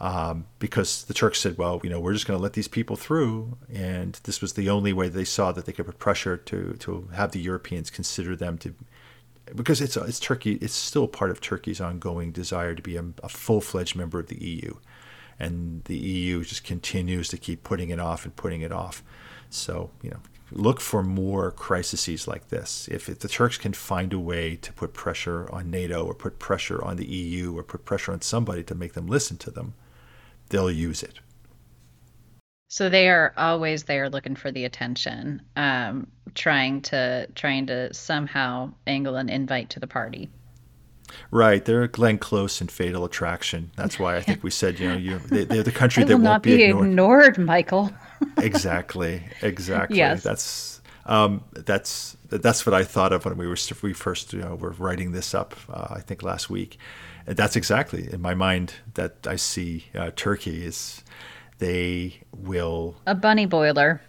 um, 0.00 0.46
because 0.58 1.04
the 1.04 1.14
Turks 1.14 1.40
said, 1.40 1.56
well, 1.56 1.80
you 1.82 1.90
know, 1.90 2.00
we're 2.00 2.12
just 2.12 2.26
going 2.26 2.38
to 2.38 2.42
let 2.42 2.52
these 2.52 2.68
people 2.68 2.96
through. 2.96 3.56
And 3.72 4.18
this 4.24 4.40
was 4.40 4.52
the 4.52 4.68
only 4.68 4.92
way 4.92 5.08
they 5.08 5.24
saw 5.24 5.52
that 5.52 5.64
they 5.64 5.72
could 5.72 5.86
put 5.86 5.98
pressure 5.98 6.36
to, 6.36 6.74
to 6.80 7.08
have 7.14 7.32
the 7.32 7.40
Europeans 7.40 7.90
consider 7.90 8.36
them 8.36 8.58
to, 8.58 8.74
because 9.54 9.80
it's, 9.80 9.96
it's 9.96 10.20
Turkey, 10.20 10.54
it's 10.60 10.74
still 10.74 11.06
part 11.06 11.30
of 11.30 11.40
Turkey's 11.40 11.80
ongoing 11.80 12.32
desire 12.32 12.74
to 12.74 12.82
be 12.82 12.96
a, 12.96 13.04
a 13.22 13.28
full 13.28 13.60
fledged 13.60 13.96
member 13.96 14.18
of 14.18 14.28
the 14.28 14.42
EU. 14.44 14.74
And 15.38 15.84
the 15.84 15.96
EU 15.96 16.44
just 16.44 16.64
continues 16.64 17.28
to 17.28 17.36
keep 17.36 17.62
putting 17.62 17.90
it 17.90 18.00
off 18.00 18.24
and 18.24 18.34
putting 18.34 18.62
it 18.62 18.72
off. 18.72 19.02
So, 19.50 19.90
you 20.02 20.10
know, 20.10 20.20
look 20.50 20.80
for 20.80 21.02
more 21.02 21.50
crises 21.50 22.26
like 22.26 22.48
this. 22.48 22.88
If, 22.90 23.08
if, 23.08 23.18
the 23.18 23.28
Turks 23.28 23.58
can 23.58 23.72
find 23.72 24.12
a 24.12 24.18
way 24.18 24.56
to 24.56 24.72
put 24.72 24.94
pressure 24.94 25.52
on 25.52 25.70
NATO 25.70 26.04
or 26.04 26.14
put 26.14 26.38
pressure 26.38 26.82
on 26.82 26.96
the 26.96 27.06
EU 27.06 27.56
or 27.56 27.62
put 27.62 27.84
pressure 27.84 28.12
on 28.12 28.22
somebody 28.22 28.62
to 28.64 28.74
make 28.74 28.94
them 28.94 29.06
listen 29.06 29.36
to 29.38 29.50
them, 29.50 29.74
they'll 30.48 30.70
use 30.70 31.02
it. 31.02 31.20
So 32.68 32.88
they 32.88 33.08
are 33.08 33.32
always 33.36 33.84
there 33.84 34.10
looking 34.10 34.34
for 34.34 34.50
the 34.50 34.64
attention, 34.64 35.42
um, 35.56 36.08
trying 36.34 36.82
to 36.82 37.28
trying 37.34 37.66
to 37.66 37.94
somehow 37.94 38.72
angle 38.86 39.16
an 39.16 39.28
invite 39.28 39.70
to 39.70 39.80
the 39.80 39.86
party. 39.86 40.30
Right, 41.30 41.64
they're 41.64 41.86
Glenn 41.86 42.18
Close 42.18 42.60
and 42.60 42.70
Fatal 42.70 43.04
Attraction. 43.04 43.70
That's 43.76 43.98
why 43.98 44.16
I 44.16 44.22
think 44.22 44.42
we 44.42 44.50
said, 44.50 44.80
you 44.80 44.88
know, 44.88 44.96
you 44.96 45.18
they, 45.18 45.58
are 45.58 45.62
the 45.62 45.70
country 45.70 46.02
that 46.04 46.12
won't 46.12 46.24
not 46.24 46.42
be 46.42 46.64
ignored. 46.64 46.86
ignored 46.86 47.38
Michael. 47.38 47.92
exactly, 48.38 49.22
exactly. 49.42 49.98
Yes. 49.98 50.24
That's 50.24 50.80
um, 51.04 51.44
that's 51.52 52.16
that's 52.28 52.66
what 52.66 52.74
I 52.74 52.82
thought 52.82 53.12
of 53.12 53.24
when 53.24 53.36
we 53.36 53.46
were 53.46 53.56
we 53.82 53.92
first 53.92 54.32
you 54.32 54.40
know 54.40 54.56
were 54.56 54.70
writing 54.72 55.12
this 55.12 55.34
up. 55.34 55.54
Uh, 55.68 55.86
I 55.90 56.00
think 56.00 56.24
last 56.24 56.50
week, 56.50 56.78
that's 57.26 57.54
exactly 57.54 58.12
in 58.12 58.20
my 58.20 58.34
mind 58.34 58.74
that 58.94 59.26
I 59.26 59.36
see 59.36 59.86
uh, 59.94 60.10
Turkey 60.16 60.64
is 60.64 61.04
they 61.58 62.20
will 62.32 62.96
a 63.06 63.14
bunny 63.14 63.46
boiler. 63.46 64.00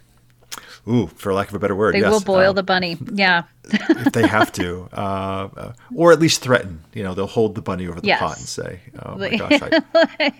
Ooh, 0.86 1.06
for 1.08 1.34
lack 1.34 1.48
of 1.48 1.54
a 1.54 1.58
better 1.58 1.76
word, 1.76 1.94
they 1.94 2.00
yes. 2.00 2.10
will 2.10 2.20
boil 2.20 2.50
uh, 2.50 2.52
the 2.54 2.62
bunny. 2.62 2.96
Yeah, 3.12 3.44
if 3.64 4.12
they 4.12 4.26
have 4.26 4.50
to, 4.52 4.88
uh, 4.92 5.48
uh, 5.56 5.72
or 5.94 6.12
at 6.12 6.20
least 6.20 6.40
threaten. 6.40 6.82
You 6.94 7.02
know, 7.02 7.14
they'll 7.14 7.26
hold 7.26 7.54
the 7.54 7.62
bunny 7.62 7.86
over 7.86 8.00
the 8.00 8.06
yes. 8.06 8.20
pot 8.20 8.38
and 8.38 8.46
say, 8.46 8.80
"Oh 9.02 9.16
my 9.16 9.36
gosh, 9.36 9.60
I, 9.62 10.32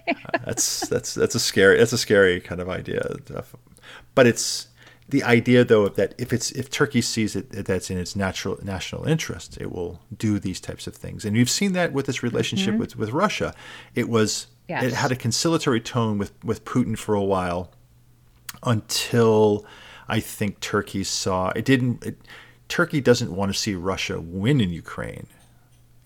that's 0.44 0.88
that's 0.88 1.14
that's 1.14 1.34
a 1.34 1.40
scary 1.40 1.78
that's 1.78 1.92
a 1.92 1.98
scary 1.98 2.40
kind 2.40 2.60
of 2.60 2.68
idea." 2.68 3.16
But 4.14 4.26
it's 4.26 4.68
the 5.08 5.22
idea 5.22 5.64
though 5.64 5.88
that 5.88 6.14
if 6.18 6.32
it's 6.32 6.50
if 6.52 6.70
Turkey 6.70 7.00
sees 7.00 7.34
it 7.34 7.50
that's 7.50 7.90
in 7.90 7.98
its 7.98 8.14
natural 8.14 8.58
national 8.62 9.04
interest, 9.04 9.58
it 9.60 9.72
will 9.72 10.00
do 10.16 10.38
these 10.38 10.60
types 10.60 10.86
of 10.86 10.94
things. 10.94 11.24
And 11.24 11.36
we've 11.36 11.50
seen 11.50 11.72
that 11.72 11.92
with 11.92 12.08
its 12.08 12.22
relationship 12.22 12.72
mm-hmm. 12.72 12.80
with, 12.80 12.96
with 12.96 13.10
Russia. 13.10 13.54
It 13.94 14.08
was 14.08 14.48
yes. 14.68 14.84
it 14.84 14.92
had 14.92 15.12
a 15.12 15.16
conciliatory 15.16 15.80
tone 15.80 16.18
with, 16.18 16.32
with 16.44 16.64
Putin 16.64 16.96
for 16.96 17.14
a 17.14 17.22
while 17.22 17.72
until 18.62 19.64
I 20.08 20.20
think 20.20 20.60
Turkey 20.60 21.04
saw 21.04 21.50
it 21.50 21.64
didn't 21.64 22.04
it, 22.04 22.18
Turkey 22.68 23.00
doesn't 23.00 23.34
want 23.34 23.52
to 23.52 23.58
see 23.58 23.74
Russia 23.74 24.20
win 24.20 24.60
in 24.60 24.70
Ukraine. 24.70 25.26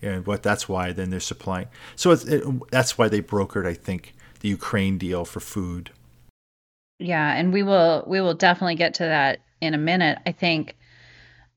And 0.01 0.27
what 0.27 0.43
that's 0.43 0.67
why 0.67 0.91
then 0.91 1.09
they're 1.09 1.21
supplying. 1.21 1.67
So 1.95 2.11
it, 2.11 2.43
that's 2.71 2.97
why 2.97 3.07
they 3.07 3.21
brokered 3.21 3.65
I 3.65 3.73
think 3.73 4.13
the 4.41 4.49
Ukraine 4.49 4.97
deal 4.97 5.23
for 5.23 5.39
food 5.39 5.91
yeah, 7.03 7.33
and 7.33 7.51
we 7.51 7.63
will 7.63 8.03
we 8.07 8.21
will 8.21 8.33
definitely 8.33 8.75
get 8.75 8.95
to 8.95 9.03
that 9.03 9.39
in 9.59 9.73
a 9.73 9.77
minute. 9.77 10.19
I 10.25 10.31
think 10.31 10.75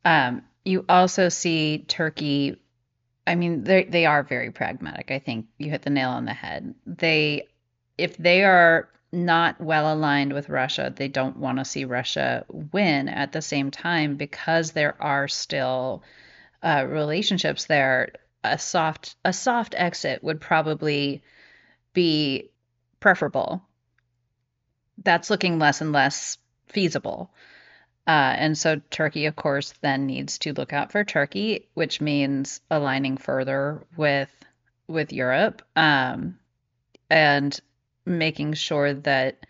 um, 0.04 0.42
you 0.64 0.84
also 0.88 1.28
see 1.28 1.84
Turkey. 1.86 2.56
I 3.26 3.34
mean, 3.34 3.64
they 3.64 3.84
they 3.84 4.06
are 4.06 4.22
very 4.22 4.50
pragmatic. 4.50 5.10
I 5.10 5.18
think 5.18 5.46
you 5.58 5.70
hit 5.70 5.82
the 5.82 5.90
nail 5.90 6.10
on 6.10 6.24
the 6.24 6.32
head. 6.32 6.74
They, 6.86 7.48
if 7.98 8.16
they 8.16 8.44
are 8.44 8.88
not 9.12 9.60
well 9.60 9.92
aligned 9.92 10.32
with 10.32 10.48
Russia, 10.48 10.92
they 10.94 11.08
don't 11.08 11.38
want 11.38 11.58
to 11.58 11.64
see 11.64 11.84
Russia 11.84 12.44
win. 12.48 13.08
At 13.08 13.32
the 13.32 13.42
same 13.42 13.70
time, 13.70 14.16
because 14.16 14.72
there 14.72 15.00
are 15.02 15.28
still 15.28 16.02
uh, 16.62 16.86
relationships 16.88 17.66
there, 17.66 18.12
a 18.44 18.58
soft 18.58 19.16
a 19.24 19.32
soft 19.32 19.74
exit 19.76 20.22
would 20.22 20.40
probably 20.40 21.22
be 21.92 22.50
preferable 23.00 23.62
that's 25.02 25.30
looking 25.30 25.58
less 25.58 25.80
and 25.80 25.92
less 25.92 26.38
feasible. 26.66 27.32
Uh, 28.06 28.34
and 28.38 28.56
so 28.56 28.80
Turkey, 28.90 29.26
of 29.26 29.34
course, 29.34 29.74
then 29.80 30.06
needs 30.06 30.38
to 30.38 30.52
look 30.52 30.72
out 30.72 30.92
for 30.92 31.02
Turkey, 31.02 31.68
which 31.74 32.00
means 32.00 32.60
aligning 32.70 33.16
further 33.16 33.84
with 33.96 34.30
with 34.88 35.12
Europe 35.12 35.62
um, 35.74 36.38
and 37.10 37.58
making 38.04 38.52
sure 38.54 38.94
that 38.94 39.44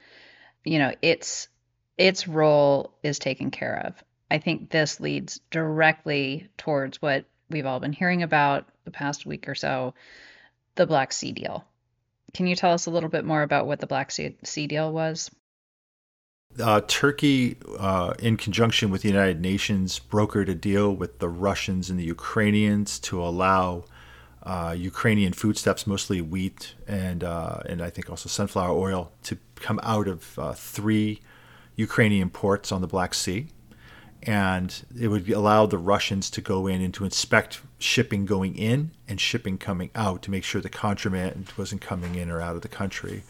you 0.65 0.79
know 0.79 0.95
its 1.03 1.49
its 1.99 2.27
role 2.27 2.95
is 3.03 3.19
taken 3.19 3.51
care 3.51 3.87
of. 3.87 4.03
I 4.31 4.39
think 4.39 4.71
this 4.71 5.01
leads 5.01 5.41
directly 5.51 6.49
towards 6.57 7.01
what 7.01 7.27
we've 7.51 7.67
all 7.67 7.81
been 7.81 7.93
hearing 7.93 8.23
about 8.23 8.67
the 8.85 8.91
past 8.91 9.27
week 9.27 9.49
or 9.49 9.55
so, 9.55 9.95
the 10.75 10.87
Black 10.87 11.13
Sea 11.13 11.33
deal. 11.33 11.65
Can 12.35 12.47
you 12.47 12.57
tell 12.57 12.73
us 12.73 12.87
a 12.87 12.91
little 12.91 13.09
bit 13.09 13.25
more 13.25 13.43
about 13.43 13.67
what 13.67 13.81
the 13.81 13.87
Black 13.87 14.11
Sea, 14.11 14.37
sea 14.45 14.67
deal 14.67 14.93
was? 14.93 15.31
Uh, 16.61 16.81
Turkey, 16.87 17.57
uh, 17.79 18.15
in 18.19 18.37
conjunction 18.37 18.91
with 18.91 19.03
the 19.03 19.09
United 19.09 19.41
Nations, 19.41 20.01
brokered 20.01 20.49
a 20.49 20.55
deal 20.55 20.95
with 20.95 21.19
the 21.19 21.29
Russians 21.29 21.91
and 21.91 21.99
the 21.99 22.05
Ukrainians 22.05 22.99
to 23.01 23.23
allow 23.23 23.85
uh, 24.43 24.75
Ukrainian 24.79 25.33
foodstuffs, 25.33 25.87
mostly 25.87 26.21
wheat 26.21 26.75
and 26.87 27.25
uh, 27.25 27.59
and 27.69 27.83
I 27.83 27.91
think 27.91 28.09
also 28.09 28.29
sunflower 28.29 28.75
oil, 28.79 29.13
to 29.25 29.37
come 29.57 29.81
out 29.83 30.09
of 30.09 30.39
uh, 30.39 30.53
three 30.53 31.21
Ukrainian 31.75 32.31
ports 32.31 32.73
on 32.73 32.81
the 32.81 32.87
Black 32.87 33.13
Sea, 33.13 33.49
and 34.23 34.83
it 34.99 35.09
would 35.09 35.29
allow 35.29 35.67
the 35.67 35.79
Russians 35.79 36.31
to 36.31 36.41
go 36.41 36.67
in 36.67 36.81
and 36.81 36.95
to 36.95 37.05
inspect 37.05 37.61
shipping 37.79 38.25
going 38.25 38.57
in 38.57 38.93
and 39.09 39.21
shipping 39.21 39.59
coming 39.59 39.91
out 39.95 40.23
to 40.23 40.31
make 40.31 40.45
sure 40.45 40.61
the 40.61 40.69
contraband 40.69 41.53
wasn't 41.59 41.81
coming 41.81 42.15
in 42.15 42.31
or 42.31 42.41
out 42.41 42.57
of 42.57 42.63
the 42.63 42.69
country. 42.69 43.25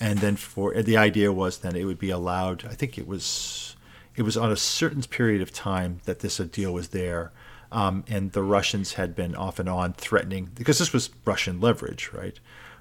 And 0.00 0.18
then 0.20 0.36
for 0.36 0.80
the 0.82 0.96
idea 0.96 1.32
was 1.32 1.58
then 1.58 1.76
it 1.76 1.84
would 1.84 1.98
be 1.98 2.10
allowed. 2.10 2.64
I 2.64 2.74
think 2.74 2.98
it 2.98 3.06
was 3.06 3.76
it 4.16 4.22
was 4.22 4.36
on 4.36 4.50
a 4.50 4.56
certain 4.56 5.02
period 5.02 5.42
of 5.42 5.52
time 5.52 6.00
that 6.04 6.20
this 6.20 6.38
deal 6.38 6.72
was 6.72 6.88
there. 6.88 7.32
Um, 7.70 8.04
and 8.08 8.32
the 8.32 8.42
Russians 8.42 8.94
had 8.94 9.14
been 9.14 9.34
off 9.34 9.58
and 9.58 9.68
on 9.68 9.92
threatening 9.92 10.50
because 10.54 10.78
this 10.78 10.92
was 10.92 11.10
Russian 11.24 11.60
leverage, 11.60 12.10
right? 12.12 12.38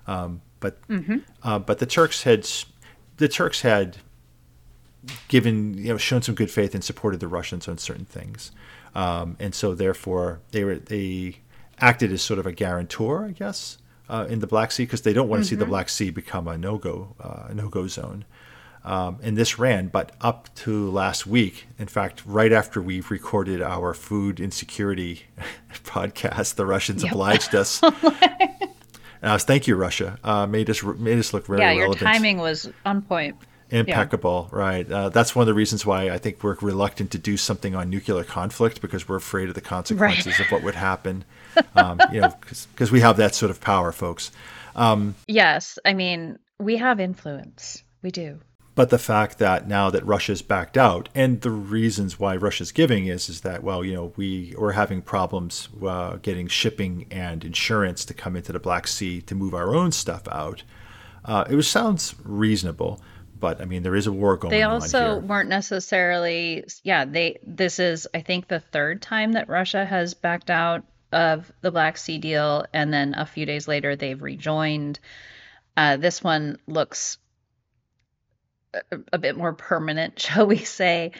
Um, 0.07 0.41
but 0.59 0.87
mm-hmm. 0.87 1.17
uh, 1.43 1.59
but 1.59 1.79
the 1.79 1.85
Turks 1.85 2.23
had 2.23 2.47
the 3.17 3.27
Turks 3.27 3.61
had 3.61 3.97
given 5.27 5.73
you 5.75 5.89
know 5.89 5.97
shown 5.97 6.21
some 6.21 6.35
good 6.35 6.49
faith 6.49 6.73
and 6.73 6.83
supported 6.83 7.19
the 7.19 7.27
Russians 7.27 7.67
on 7.67 7.77
certain 7.77 8.05
things, 8.05 8.51
um, 8.95 9.35
and 9.39 9.53
so 9.53 9.75
therefore 9.75 10.39
they 10.51 10.63
were 10.63 10.75
they 10.75 11.39
acted 11.79 12.11
as 12.11 12.21
sort 12.21 12.39
of 12.39 12.45
a 12.45 12.51
guarantor, 12.51 13.25
I 13.25 13.31
guess, 13.31 13.77
uh, 14.09 14.25
in 14.29 14.39
the 14.39 14.47
Black 14.47 14.71
Sea 14.71 14.83
because 14.83 15.01
they 15.01 15.13
don't 15.13 15.27
want 15.27 15.41
to 15.41 15.45
mm-hmm. 15.45 15.49
see 15.49 15.55
the 15.55 15.65
mm-hmm. 15.65 15.71
Black 15.71 15.89
Sea 15.89 16.09
become 16.09 16.47
a 16.47 16.57
no 16.57 16.77
go 16.77 17.15
uh, 17.19 17.53
no 17.53 17.69
go 17.69 17.87
zone. 17.87 18.25
Um, 18.83 19.19
and 19.21 19.35
this 19.35 19.59
ran, 19.59 19.89
but 19.89 20.13
up 20.21 20.47
to 20.55 20.89
last 20.89 21.27
week, 21.27 21.67
in 21.77 21.87
fact, 21.87 22.23
right 22.25 22.53
after 22.53 22.81
we 22.81 23.01
recorded 23.01 23.61
our 23.61 23.93
food 23.93 24.39
insecurity 24.39 25.23
podcast, 25.83 26.55
the 26.55 26.65
Russians 26.65 27.03
yep. 27.03 27.11
obliged 27.11 27.53
us. 27.53 27.81
Uh, 29.21 29.37
thank 29.37 29.67
you, 29.67 29.75
Russia. 29.75 30.19
Uh, 30.23 30.45
made 30.45 30.69
us 30.69 30.83
made 30.83 31.17
us 31.17 31.33
look 31.33 31.47
very 31.47 31.59
yeah. 31.59 31.71
Your 31.71 31.83
relevant. 31.85 32.07
timing 32.07 32.37
was 32.37 32.69
on 32.85 33.01
point. 33.01 33.35
Impeccable, 33.69 34.49
yeah. 34.51 34.57
right? 34.57 34.91
Uh, 34.91 35.09
that's 35.09 35.35
one 35.35 35.41
of 35.41 35.47
the 35.47 35.53
reasons 35.53 35.85
why 35.85 36.09
I 36.09 36.17
think 36.17 36.41
we're 36.43 36.55
reluctant 36.61 37.11
to 37.11 37.17
do 37.17 37.35
something 37.35 37.75
on 37.75 37.89
nuclear 37.89 38.23
conflict 38.23 38.81
because 38.81 39.09
we're 39.09 39.17
afraid 39.17 39.49
of 39.49 39.55
the 39.55 39.61
consequences 39.61 40.27
right. 40.27 40.39
of 40.39 40.51
what 40.51 40.63
would 40.63 40.75
happen. 40.75 41.25
Um, 41.75 41.99
you 42.11 42.21
know, 42.21 42.33
because 42.39 42.91
we 42.91 43.01
have 43.01 43.17
that 43.17 43.35
sort 43.35 43.49
of 43.51 43.61
power, 43.61 43.91
folks. 43.91 44.31
Um, 44.75 45.15
yes, 45.27 45.77
I 45.85 45.93
mean 45.93 46.39
we 46.59 46.77
have 46.77 46.99
influence. 46.99 47.83
We 48.01 48.11
do. 48.11 48.39
But 48.77 48.91
the 48.91 48.99
fact 48.99 49.39
that 49.39 49.67
now 49.67 49.89
that 49.89 50.05
Russia's 50.05 50.43
backed 50.43 50.77
out, 50.77 51.09
and 51.15 51.41
the 51.41 51.49
reasons 51.49 52.19
why 52.19 52.35
Russia's 52.35 52.71
giving 52.71 53.07
is 53.07 53.27
is 53.27 53.41
that 53.41 53.63
well, 53.63 53.83
you 53.83 53.95
know, 53.95 54.13
we 54.17 54.53
we're 54.55 54.73
having 54.73 55.01
problems 55.01 55.67
uh, 55.83 56.17
getting 56.17 56.47
shipping 56.47 57.07
and 57.09 57.43
insurance 57.43 58.05
to 58.05 58.13
come 58.13 58.35
into 58.35 58.51
the 58.51 58.59
Black 58.59 58.87
Sea 58.87 59.19
to 59.23 59.33
move 59.33 59.55
our 59.55 59.75
own 59.75 59.91
stuff 59.91 60.27
out. 60.31 60.61
Uh, 61.25 61.43
it 61.49 61.55
was, 61.55 61.67
sounds 61.67 62.13
reasonable, 62.23 63.01
but 63.39 63.59
I 63.59 63.65
mean, 63.65 63.81
there 63.81 63.95
is 63.95 64.05
a 64.05 64.11
war 64.11 64.37
going. 64.37 64.53
On. 64.53 64.59
They 64.59 64.63
also 64.63 65.21
weren't 65.21 65.49
necessarily, 65.49 66.63
yeah. 66.83 67.03
They 67.03 67.39
this 67.41 67.79
is 67.79 68.07
I 68.13 68.21
think 68.21 68.47
the 68.47 68.59
third 68.59 69.01
time 69.01 69.31
that 69.31 69.49
Russia 69.49 69.85
has 69.85 70.13
backed 70.13 70.51
out 70.51 70.85
of 71.11 71.51
the 71.61 71.71
Black 71.71 71.97
Sea 71.97 72.17
deal, 72.17 72.65
and 72.73 72.93
then 72.93 73.13
a 73.15 73.25
few 73.25 73.45
days 73.45 73.67
later 73.67 73.95
they've 73.95 74.21
rejoined. 74.21 74.99
Uh, 75.75 75.97
this 75.97 76.23
one 76.23 76.57
looks 76.67 77.17
a, 78.73 78.97
a 79.13 79.17
bit 79.17 79.37
more 79.37 79.53
permanent, 79.53 80.19
shall 80.19 80.47
we 80.47 80.57
say? 80.57 81.11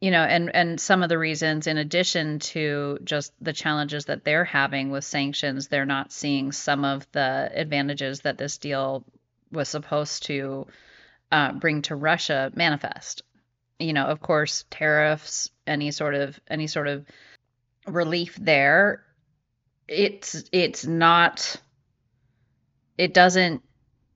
You 0.00 0.10
know, 0.10 0.22
and 0.22 0.54
and 0.54 0.80
some 0.80 1.02
of 1.04 1.08
the 1.08 1.18
reasons, 1.18 1.68
in 1.68 1.78
addition 1.78 2.40
to 2.40 2.98
just 3.04 3.32
the 3.40 3.52
challenges 3.52 4.06
that 4.06 4.24
they're 4.24 4.44
having 4.44 4.90
with 4.90 5.04
sanctions, 5.04 5.68
they're 5.68 5.86
not 5.86 6.10
seeing 6.10 6.50
some 6.50 6.84
of 6.84 7.06
the 7.12 7.50
advantages 7.54 8.20
that 8.22 8.36
this 8.36 8.58
deal 8.58 9.04
was 9.52 9.68
supposed 9.68 10.24
to 10.24 10.66
uh, 11.30 11.52
bring 11.52 11.82
to 11.82 11.94
Russia 11.94 12.50
manifest. 12.54 13.22
You 13.78 13.92
know, 13.92 14.06
of 14.06 14.20
course, 14.20 14.64
tariffs, 14.70 15.50
any 15.68 15.92
sort 15.92 16.14
of 16.14 16.38
any 16.48 16.66
sort 16.66 16.88
of 16.88 17.06
relief 17.86 18.36
there. 18.36 19.02
It's 19.88 20.44
it's 20.52 20.86
not. 20.86 21.56
It 22.98 23.14
doesn't 23.14 23.62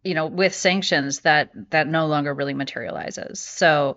you 0.06 0.14
know, 0.14 0.26
with 0.26 0.54
sanctions, 0.54 1.20
that 1.20 1.50
that 1.70 1.88
no 1.88 2.06
longer 2.06 2.32
really 2.32 2.54
materializes. 2.54 3.40
So 3.40 3.96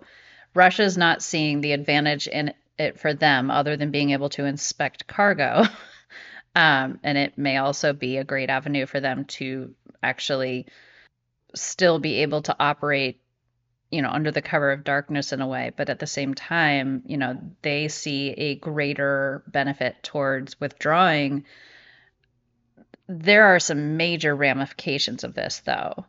Russia's 0.54 0.98
not 0.98 1.22
seeing 1.22 1.60
the 1.60 1.72
advantage 1.72 2.26
in 2.26 2.52
it 2.78 2.98
for 2.98 3.14
them 3.14 3.50
other 3.50 3.76
than 3.76 3.92
being 3.92 4.10
able 4.10 4.28
to 4.30 4.44
inspect 4.44 5.06
cargo. 5.06 5.62
um, 6.56 6.98
and 7.04 7.16
it 7.16 7.38
may 7.38 7.58
also 7.58 7.92
be 7.92 8.16
a 8.16 8.24
great 8.24 8.50
avenue 8.50 8.86
for 8.86 8.98
them 8.98 9.24
to 9.26 9.72
actually 10.02 10.66
still 11.54 12.00
be 12.00 12.22
able 12.22 12.42
to 12.42 12.56
operate 12.58 13.20
you 13.90 14.02
know 14.02 14.10
under 14.10 14.30
the 14.30 14.42
cover 14.42 14.72
of 14.72 14.84
darkness 14.84 15.32
in 15.32 15.40
a 15.40 15.46
way 15.46 15.72
but 15.76 15.88
at 15.88 15.98
the 15.98 16.06
same 16.06 16.34
time 16.34 17.02
you 17.06 17.16
know 17.16 17.38
they 17.62 17.88
see 17.88 18.30
a 18.30 18.54
greater 18.56 19.42
benefit 19.48 20.02
towards 20.02 20.60
withdrawing 20.60 21.44
there 23.10 23.46
are 23.46 23.58
some 23.58 23.96
major 23.96 24.36
ramifications 24.36 25.24
of 25.24 25.34
this, 25.34 25.60
though. 25.64 26.06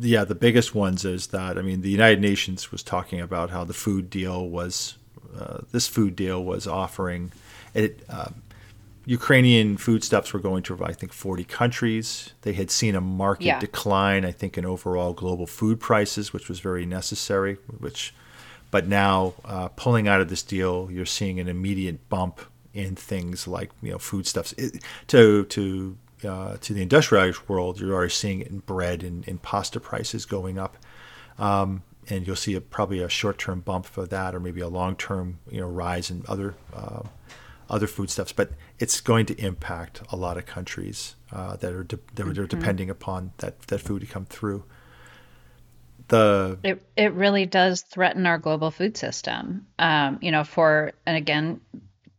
Yeah, 0.00 0.24
the 0.24 0.34
biggest 0.34 0.74
ones 0.74 1.04
is 1.04 1.28
that 1.28 1.56
I 1.58 1.62
mean, 1.62 1.80
the 1.80 1.90
United 1.90 2.20
Nations 2.20 2.70
was 2.70 2.82
talking 2.82 3.20
about 3.20 3.50
how 3.50 3.64
the 3.64 3.72
food 3.72 4.10
deal 4.10 4.48
was, 4.48 4.98
uh, 5.38 5.60
this 5.72 5.86
food 5.86 6.14
deal 6.14 6.44
was 6.44 6.66
offering 6.66 7.32
it. 7.72 8.02
Uh, 8.08 8.30
Ukrainian 9.06 9.76
foodstuffs 9.76 10.32
were 10.32 10.40
going 10.40 10.64
to, 10.64 10.84
I 10.84 10.92
think, 10.92 11.12
40 11.12 11.44
countries. 11.44 12.34
They 12.42 12.54
had 12.54 12.72
seen 12.72 12.96
a 12.96 13.00
market 13.00 13.44
yeah. 13.44 13.60
decline, 13.60 14.24
I 14.24 14.32
think, 14.32 14.58
in 14.58 14.66
overall 14.66 15.12
global 15.12 15.46
food 15.46 15.78
prices, 15.78 16.32
which 16.32 16.48
was 16.48 16.58
very 16.58 16.84
necessary. 16.84 17.54
Which, 17.78 18.12
but 18.72 18.88
now 18.88 19.34
uh, 19.44 19.68
pulling 19.68 20.08
out 20.08 20.20
of 20.20 20.28
this 20.28 20.42
deal, 20.42 20.88
you're 20.90 21.06
seeing 21.06 21.38
an 21.38 21.48
immediate 21.48 22.08
bump 22.08 22.40
in 22.74 22.96
things 22.96 23.46
like 23.46 23.70
you 23.80 23.92
know 23.92 23.98
foodstuffs. 23.98 24.52
It, 24.58 24.82
to 25.06 25.44
to 25.44 25.96
uh, 26.24 26.56
to 26.60 26.74
the 26.74 26.82
industrialized 26.82 27.48
world, 27.48 27.78
you're 27.78 27.94
already 27.94 28.10
seeing 28.10 28.40
it 28.40 28.48
in 28.48 28.58
bread 28.58 29.04
and, 29.04 29.26
and 29.28 29.40
pasta 29.40 29.78
prices 29.78 30.24
going 30.24 30.58
up, 30.58 30.76
um, 31.38 31.84
and 32.08 32.26
you'll 32.26 32.34
see 32.34 32.54
a, 32.56 32.60
probably 32.60 33.00
a 33.00 33.08
short-term 33.08 33.60
bump 33.60 33.86
for 33.86 34.04
that, 34.06 34.34
or 34.34 34.40
maybe 34.40 34.60
a 34.60 34.68
long-term 34.68 35.38
you 35.48 35.60
know 35.60 35.68
rise 35.68 36.10
in 36.10 36.24
other 36.26 36.56
uh, 36.74 37.02
other 37.68 37.86
foodstuffs. 37.86 38.32
But 38.32 38.50
it's 38.78 39.00
going 39.00 39.26
to 39.26 39.34
impact 39.34 40.02
a 40.10 40.16
lot 40.16 40.36
of 40.36 40.46
countries 40.46 41.16
uh, 41.32 41.56
that 41.56 41.72
are 41.72 41.84
de- 41.84 41.96
that 42.14 42.26
mm-hmm. 42.26 42.40
are 42.40 42.46
depending 42.46 42.90
upon 42.90 43.32
that 43.38 43.60
that 43.62 43.80
food 43.80 44.00
to 44.00 44.06
come 44.06 44.26
through. 44.26 44.64
The 46.08 46.58
it 46.62 46.82
it 46.96 47.12
really 47.14 47.46
does 47.46 47.82
threaten 47.82 48.26
our 48.26 48.38
global 48.38 48.70
food 48.70 48.96
system. 48.96 49.66
Um, 49.78 50.18
you 50.22 50.30
know, 50.30 50.44
for 50.44 50.92
and 51.04 51.16
again, 51.16 51.60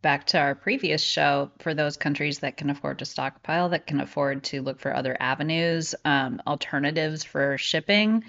back 0.02 0.26
to 0.26 0.38
our 0.38 0.54
previous 0.54 1.02
show, 1.02 1.50
for 1.58 1.74
those 1.74 1.96
countries 1.96 2.40
that 2.40 2.56
can 2.56 2.70
afford 2.70 2.98
to 2.98 3.04
stockpile, 3.04 3.70
that 3.70 3.86
can 3.86 4.00
afford 4.00 4.44
to 4.44 4.62
look 4.62 4.80
for 4.80 4.94
other 4.94 5.16
avenues, 5.18 5.94
um, 6.04 6.40
alternatives 6.46 7.24
for 7.24 7.58
shipping 7.58 8.24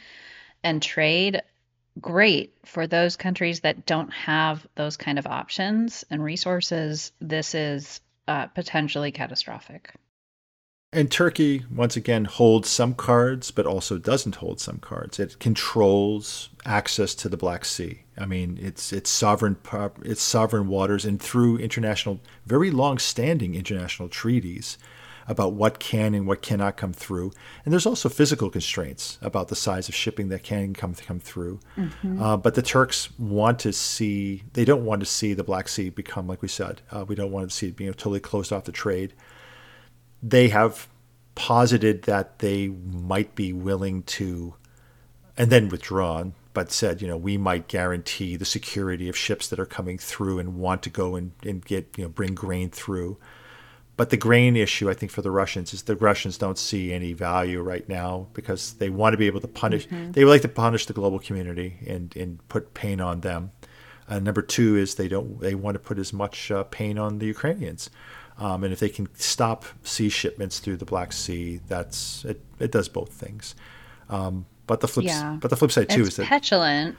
and 0.63 0.81
trade, 0.81 1.41
great. 1.99 2.53
For 2.65 2.87
those 2.87 3.15
countries 3.15 3.61
that 3.61 3.85
don't 3.85 4.11
have 4.11 4.65
those 4.75 4.97
kind 4.97 5.19
of 5.19 5.27
options 5.27 6.05
and 6.09 6.23
resources, 6.23 7.11
this 7.19 7.55
is 7.55 8.01
uh, 8.27 8.47
potentially 8.47 9.11
catastrophic. 9.11 9.93
And 10.91 11.11
Turkey, 11.11 11.65
once 11.71 11.95
again, 11.95 12.25
holds 12.25 12.67
some 12.67 12.95
cards, 12.95 13.51
but 13.51 13.67
also 13.67 13.99
doesn't 13.99 14.37
hold 14.37 14.59
some 14.59 14.79
cards. 14.79 15.19
It 15.19 15.37
controls 15.37 16.49
access 16.65 17.13
to 17.15 17.29
the 17.29 17.37
Black 17.37 17.63
Sea. 17.63 18.05
I 18.17 18.25
mean, 18.25 18.57
it's 18.59 18.91
it's 18.91 19.11
sovereign 19.11 19.57
it's 20.03 20.21
sovereign 20.21 20.67
waters, 20.67 21.05
and 21.05 21.21
through 21.21 21.57
international, 21.57 22.21
very 22.47 22.71
long-standing 22.71 23.53
international 23.53 24.09
treaties 24.09 24.79
about 25.29 25.53
what 25.53 25.79
can 25.79 26.13
and 26.13 26.27
what 26.27 26.41
cannot 26.41 26.75
come 26.75 26.91
through. 26.91 27.31
And 27.63 27.71
there's 27.71 27.85
also 27.85 28.09
physical 28.09 28.49
constraints 28.49 29.17
about 29.21 29.47
the 29.47 29.55
size 29.55 29.87
of 29.87 29.95
shipping 29.95 30.27
that 30.29 30.43
can 30.43 30.73
come 30.73 30.93
come 30.95 31.21
through. 31.21 31.61
Mm-hmm. 31.77 32.21
Uh, 32.21 32.35
but 32.35 32.55
the 32.55 32.61
Turks 32.61 33.17
want 33.17 33.59
to 33.59 33.71
see 33.71 34.43
they 34.53 34.65
don't 34.65 34.83
want 34.83 34.99
to 34.99 35.05
see 35.05 35.33
the 35.33 35.45
Black 35.45 35.69
Sea 35.69 35.89
become 35.89 36.27
like 36.27 36.41
we 36.41 36.49
said. 36.49 36.81
Uh, 36.91 37.05
we 37.07 37.15
don't 37.15 37.31
want 37.31 37.49
to 37.49 37.55
see 37.55 37.67
it 37.67 37.77
being 37.77 37.93
totally 37.93 38.19
closed 38.19 38.51
off 38.51 38.65
to 38.65 38.73
trade 38.73 39.13
they 40.21 40.49
have 40.49 40.87
posited 41.35 42.03
that 42.03 42.39
they 42.39 42.67
might 42.67 43.35
be 43.35 43.53
willing 43.53 44.03
to, 44.03 44.55
and 45.37 45.49
then 45.49 45.69
withdrawn, 45.69 46.33
but 46.53 46.71
said, 46.71 47.01
you 47.01 47.07
know, 47.07 47.17
we 47.17 47.37
might 47.37 47.67
guarantee 47.67 48.35
the 48.35 48.45
security 48.45 49.07
of 49.07 49.15
ships 49.15 49.47
that 49.47 49.59
are 49.59 49.65
coming 49.65 49.97
through 49.97 50.39
and 50.39 50.57
want 50.57 50.83
to 50.83 50.89
go 50.89 51.15
and, 51.15 51.31
and 51.43 51.63
get, 51.63 51.87
you 51.97 52.03
know, 52.03 52.09
bring 52.09 52.35
grain 52.35 52.69
through. 52.69 53.17
But 53.99 54.11
the 54.11 54.15
grain 54.15 54.55
issue, 54.55 54.89
I 54.89 54.93
think, 54.93 55.11
for 55.11 55.21
the 55.21 55.29
Russians 55.29 55.73
is 55.73 55.83
the 55.83 55.97
Russians 55.97 56.37
don't 56.37 56.57
see 56.57 56.93
any 56.93 57.11
value 57.11 57.61
right 57.61 57.87
now 57.89 58.27
because 58.31 58.75
they 58.75 58.89
want 58.89 59.11
to 59.11 59.17
be 59.17 59.27
able 59.27 59.41
to 59.41 59.47
punish. 59.49 59.89
Mm-hmm. 59.89 60.13
They 60.13 60.23
would 60.23 60.31
like 60.31 60.41
to 60.43 60.47
punish 60.47 60.85
the 60.85 60.93
global 60.93 61.19
community 61.19 61.75
and, 61.85 62.15
and 62.15 62.39
put 62.47 62.73
pain 62.73 63.01
on 63.01 63.19
them. 63.19 63.51
Uh, 64.07 64.19
number 64.19 64.41
two 64.41 64.77
is 64.77 64.95
they 64.95 65.09
don't. 65.09 65.41
They 65.41 65.53
want 65.53 65.75
to 65.75 65.79
put 65.79 65.99
as 65.99 66.13
much 66.13 66.49
uh, 66.49 66.63
pain 66.63 66.97
on 66.97 67.19
the 67.19 67.25
Ukrainians. 67.25 67.89
Um, 68.37 68.63
and 68.63 68.71
if 68.71 68.79
they 68.79 68.87
can 68.87 69.13
stop 69.15 69.65
sea 69.83 70.07
shipments 70.07 70.59
through 70.59 70.77
the 70.77 70.85
Black 70.85 71.11
Sea, 71.11 71.59
that's 71.67 72.23
it. 72.23 72.41
It 72.57 72.71
does 72.71 72.87
both 72.87 73.11
things. 73.11 73.53
Um, 74.07 74.45
but 74.65 74.79
the 74.79 74.87
flip, 74.87 75.07
yeah. 75.07 75.37
but 75.41 75.49
the 75.49 75.57
flip 75.57 75.73
side 75.73 75.89
too 75.89 76.03
it's 76.03 76.11
is 76.11 76.15
that 76.15 76.27
petulant, 76.27 76.95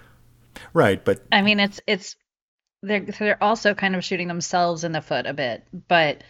right? 0.75 1.03
But 1.03 1.25
I 1.33 1.41
mean, 1.41 1.61
it's 1.61 1.81
it's 1.87 2.17
they're 2.83 3.01
they're 3.01 3.43
also 3.43 3.73
kind 3.73 3.97
of 3.97 4.05
shooting 4.05 4.29
themselves 4.29 4.85
in 4.85 4.93
the 4.93 5.01
foot 5.01 5.25
a 5.25 5.33
bit. 5.33 5.65
But 5.89 6.25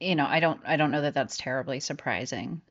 you 0.00 0.16
know, 0.16 0.26
I 0.26 0.40
don't 0.40 0.60
I 0.64 0.76
don't 0.76 0.90
know 0.90 1.02
that 1.02 1.14
that's 1.14 1.36
terribly 1.36 1.78
surprising. 1.78 2.62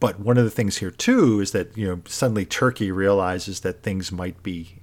But 0.00 0.20
one 0.20 0.38
of 0.38 0.44
the 0.44 0.50
things 0.50 0.78
here 0.78 0.90
too 0.90 1.40
is 1.40 1.52
that 1.52 1.76
you 1.76 1.86
know 1.86 2.00
suddenly 2.06 2.46
Turkey 2.46 2.90
realizes 2.90 3.60
that 3.60 3.82
things 3.82 4.10
might 4.10 4.42
be 4.42 4.78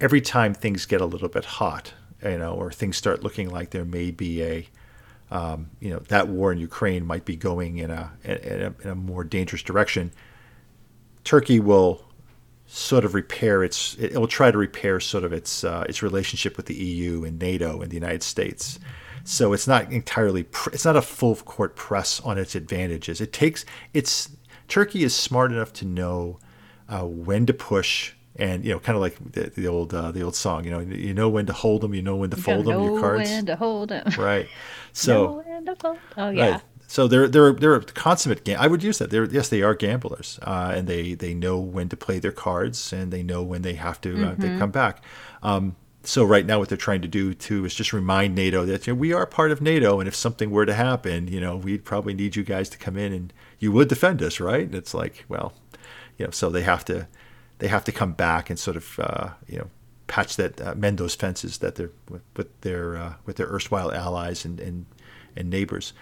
every 0.00 0.20
time 0.20 0.54
things 0.54 0.86
get 0.86 1.00
a 1.00 1.06
little 1.06 1.28
bit 1.28 1.44
hot, 1.44 1.92
you 2.22 2.38
know, 2.38 2.54
or 2.54 2.72
things 2.72 2.96
start 2.96 3.22
looking 3.22 3.50
like 3.50 3.70
there 3.70 3.84
may 3.84 4.10
be 4.10 4.42
a 4.42 4.66
um, 5.30 5.70
you 5.80 5.90
know 5.90 5.98
that 6.08 6.28
war 6.28 6.52
in 6.52 6.58
Ukraine 6.58 7.06
might 7.06 7.24
be 7.24 7.36
going 7.36 7.78
in 7.78 7.90
a, 7.90 8.12
in 8.24 8.62
a, 8.62 8.74
in 8.82 8.90
a 8.90 8.94
more 8.94 9.24
dangerous 9.24 9.62
direction. 9.62 10.12
Turkey 11.24 11.60
will 11.60 12.04
sort 12.66 13.04
of 13.04 13.14
repair 13.14 13.62
its 13.62 13.96
it 13.98 14.14
will 14.14 14.26
try 14.26 14.50
to 14.50 14.56
repair 14.56 14.98
sort 14.98 15.24
of 15.24 15.32
its 15.32 15.64
uh, 15.64 15.84
its 15.88 16.02
relationship 16.02 16.56
with 16.56 16.66
the 16.66 16.74
EU 16.74 17.24
and 17.24 17.38
NATO 17.38 17.82
and 17.82 17.90
the 17.90 17.96
United 17.96 18.22
States. 18.22 18.78
So 19.24 19.52
it's 19.52 19.68
not 19.68 19.92
entirely 19.92 20.46
it's 20.72 20.84
not 20.84 20.96
a 20.96 21.02
full 21.02 21.36
court 21.36 21.76
press 21.76 22.20
on 22.20 22.38
its 22.38 22.54
advantages. 22.54 23.20
It 23.20 23.32
takes 23.32 23.64
it's 23.94 24.30
Turkey 24.68 25.04
is 25.04 25.14
smart 25.14 25.52
enough 25.52 25.72
to 25.74 25.84
know 25.84 26.38
uh, 26.88 27.04
when 27.04 27.46
to 27.46 27.52
push 27.52 28.14
and 28.36 28.64
you 28.64 28.72
know, 28.72 28.78
kind 28.78 28.96
of 28.96 29.02
like 29.02 29.16
the, 29.32 29.52
the 29.54 29.68
old 29.68 29.92
uh, 29.92 30.10
the 30.10 30.22
old 30.22 30.34
song. 30.34 30.64
You 30.64 30.70
know, 30.70 30.80
you 30.80 31.14
know 31.14 31.28
when 31.28 31.46
to 31.46 31.52
hold 31.52 31.82
them, 31.82 31.94
you 31.94 32.02
know 32.02 32.16
when 32.16 32.30
to 32.30 32.36
fold 32.36 32.64
them. 32.66 32.82
Your 32.82 33.00
cards. 33.00 33.30
When 33.30 33.46
to 33.46 33.56
hold 33.56 33.90
them. 33.90 34.10
Right. 34.18 34.48
So. 34.92 35.44
Oh 36.16 36.30
yeah. 36.30 36.52
Right. 36.52 36.62
so 36.86 37.08
they're 37.08 37.28
they're 37.28 37.52
they're 37.52 37.74
a 37.74 37.84
consummate. 37.84 38.44
game 38.44 38.56
I 38.58 38.68
would 38.68 38.82
use 38.82 38.98
that. 38.98 39.10
They're 39.10 39.24
yes, 39.24 39.48
they 39.48 39.62
are 39.62 39.74
gamblers, 39.74 40.38
uh, 40.42 40.72
and 40.74 40.86
they 40.86 41.14
they 41.14 41.34
know 41.34 41.58
when 41.58 41.88
to 41.88 41.96
play 41.96 42.18
their 42.18 42.32
cards, 42.32 42.92
and 42.92 43.12
they 43.12 43.22
know 43.22 43.42
when 43.42 43.62
they 43.62 43.74
have 43.74 44.00
to 44.02 44.10
uh, 44.10 44.30
mm-hmm. 44.30 44.40
they 44.40 44.58
come 44.58 44.70
back. 44.70 45.02
Um, 45.42 45.76
so 46.04 46.24
right 46.24 46.44
now, 46.44 46.58
what 46.58 46.68
they're 46.68 46.78
trying 46.78 47.02
to 47.02 47.08
do 47.08 47.32
too 47.34 47.64
is 47.64 47.74
just 47.74 47.92
remind 47.92 48.34
NATO 48.34 48.64
that 48.64 48.86
you 48.86 48.92
know, 48.92 48.98
we 48.98 49.12
are 49.12 49.26
part 49.26 49.52
of 49.52 49.60
NATO, 49.60 50.00
and 50.00 50.08
if 50.08 50.14
something 50.14 50.50
were 50.50 50.66
to 50.66 50.74
happen, 50.74 51.28
you 51.28 51.40
know, 51.40 51.56
we'd 51.56 51.84
probably 51.84 52.14
need 52.14 52.36
you 52.36 52.42
guys 52.42 52.68
to 52.70 52.78
come 52.78 52.96
in, 52.96 53.12
and 53.12 53.32
you 53.58 53.70
would 53.72 53.88
defend 53.88 54.22
us, 54.22 54.40
right? 54.40 54.64
And 54.64 54.74
it's 54.74 54.94
like, 54.94 55.24
well, 55.28 55.52
you 56.18 56.24
know, 56.24 56.30
so 56.30 56.50
they 56.50 56.62
have 56.62 56.84
to 56.86 57.06
they 57.58 57.68
have 57.68 57.84
to 57.84 57.92
come 57.92 58.12
back 58.12 58.50
and 58.50 58.58
sort 58.58 58.76
of 58.76 58.98
uh, 58.98 59.30
you 59.46 59.58
know 59.58 59.70
patch 60.08 60.36
that 60.36 60.60
uh, 60.60 60.74
mend 60.74 60.98
those 60.98 61.14
fences 61.14 61.58
that 61.58 61.76
they're 61.76 61.90
with, 62.08 62.22
with 62.36 62.60
their 62.62 62.96
uh, 62.96 63.14
with 63.24 63.36
their 63.36 63.46
erstwhile 63.46 63.92
allies 63.92 64.44
and 64.44 64.58
and, 64.60 64.86
and 65.36 65.48
neighbors. 65.48 65.92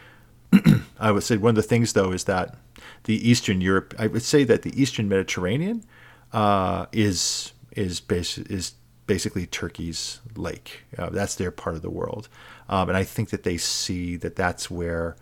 I 0.98 1.12
would 1.12 1.22
say 1.22 1.36
one 1.36 1.51
of 1.51 1.57
the 1.57 1.62
things 1.62 1.92
though 1.92 2.12
is 2.12 2.24
that 2.24 2.57
the 3.05 3.28
Eastern 3.28 3.61
Europe. 3.61 3.94
I 3.98 4.07
would 4.07 4.22
say 4.22 4.44
that 4.44 4.62
the 4.62 4.80
Eastern 4.80 5.09
Mediterranean 5.09 5.84
uh, 6.32 6.86
is 6.92 7.53
is 7.72 8.01
base, 8.01 8.38
is 8.38 8.74
basically 9.11 9.45
Turkey's 9.45 10.21
lake. 10.37 10.85
Uh, 10.97 11.11
that's 11.11 11.35
their 11.35 11.51
part 11.51 11.75
of 11.75 11.83
the 11.83 11.91
world, 11.91 12.29
um, 12.69 12.89
and 12.89 12.97
I 12.97 13.03
think 13.03 13.31
that 13.31 13.43
they 13.43 13.57
see 13.57 14.15
that 14.15 14.37
that's 14.37 14.71
where 14.71 15.17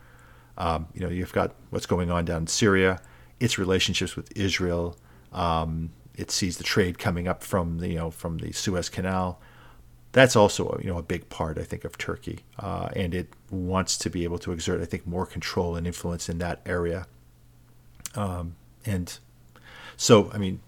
um, 0.59 0.89
you 0.93 1.01
know 1.01 1.09
you've 1.09 1.33
got 1.33 1.55
what's 1.71 1.87
going 1.87 2.11
on 2.11 2.27
down 2.27 2.43
in 2.43 2.47
Syria, 2.49 3.01
its 3.41 3.57
relationships 3.57 4.15
with 4.15 4.31
Israel. 4.37 4.95
Um, 5.33 5.93
it 6.15 6.31
sees 6.31 6.59
the 6.59 6.65
trade 6.65 6.99
coming 6.99 7.27
up 7.27 7.43
from 7.43 7.79
the 7.79 7.89
you 7.89 7.97
know 7.97 8.11
from 8.11 8.37
the 8.37 8.53
Suez 8.53 8.91
Canal. 8.91 9.41
That's 10.13 10.37
also 10.37 10.79
you 10.83 10.91
know 10.91 10.99
a 10.99 11.03
big 11.03 11.31
part 11.31 11.57
I 11.57 11.65
think 11.65 11.87
of 11.87 11.97
Turkey, 11.97 12.41
uh, 12.59 12.91
and 12.95 13.15
it 13.15 13.33
wants 13.51 13.97
to 13.99 14.11
be 14.11 14.23
able 14.25 14.39
to 14.41 14.53
exert 14.53 14.83
I 14.83 14.85
think 14.85 15.07
more 15.07 15.25
control 15.25 15.77
and 15.77 15.87
influence 15.87 16.29
in 16.29 16.37
that 16.41 16.61
area. 16.67 17.07
Um, 18.15 18.57
and 18.85 19.19
so 19.97 20.31
I 20.35 20.37
mean 20.37 20.61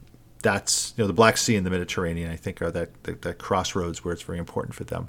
that's 0.43 0.95
you 0.97 1.05
know 1.05 1.07
the 1.07 1.13
Black 1.13 1.37
Sea 1.37 1.57
and 1.57 1.67
the 1.67 1.71
Mediterranean. 1.71 2.31
I 2.31 2.37
think 2.37 2.63
are 2.63 2.71
that 2.71 3.05
the, 3.05 3.13
the 3.13 3.35
crossroads 3.35 4.05
where 4.05 4.13
it's 4.13 4.23
very 4.23 4.39
important 4.39 4.75
for 4.75 4.85
them. 4.85 5.09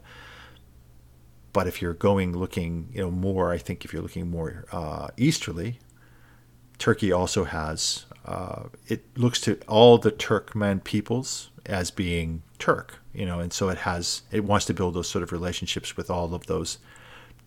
But 1.54 1.68
if 1.68 1.82
you're 1.82 1.94
going 1.94 2.38
looking, 2.38 2.90
you 2.94 3.02
know, 3.02 3.12
more, 3.12 3.52
I 3.52 3.58
think 3.58 3.84
if 3.84 3.92
you're 3.92 4.02
looking 4.02 4.30
more 4.30 4.66
uh, 4.72 5.10
easterly, 5.18 5.80
Turkey 6.78 7.12
also 7.12 7.44
has. 7.44 8.06
Uh, 8.24 8.66
it 8.88 9.04
looks 9.18 9.42
to 9.42 9.60
all 9.68 9.98
the 9.98 10.12
Turkmen 10.12 10.84
peoples 10.84 11.50
as 11.66 11.92
being 11.92 12.44
Turk, 12.60 13.00
you 13.14 13.26
know, 13.26 13.40
and 13.40 13.52
so 13.52 13.70
it 13.70 13.80
has. 13.80 14.22
It 14.32 14.44
wants 14.44 14.66
to 14.68 14.74
build 14.74 14.94
those 14.94 15.10
sort 15.10 15.24
of 15.24 15.32
relationships 15.32 15.98
with 15.98 16.10
all 16.10 16.34
of 16.34 16.46
those 16.46 16.78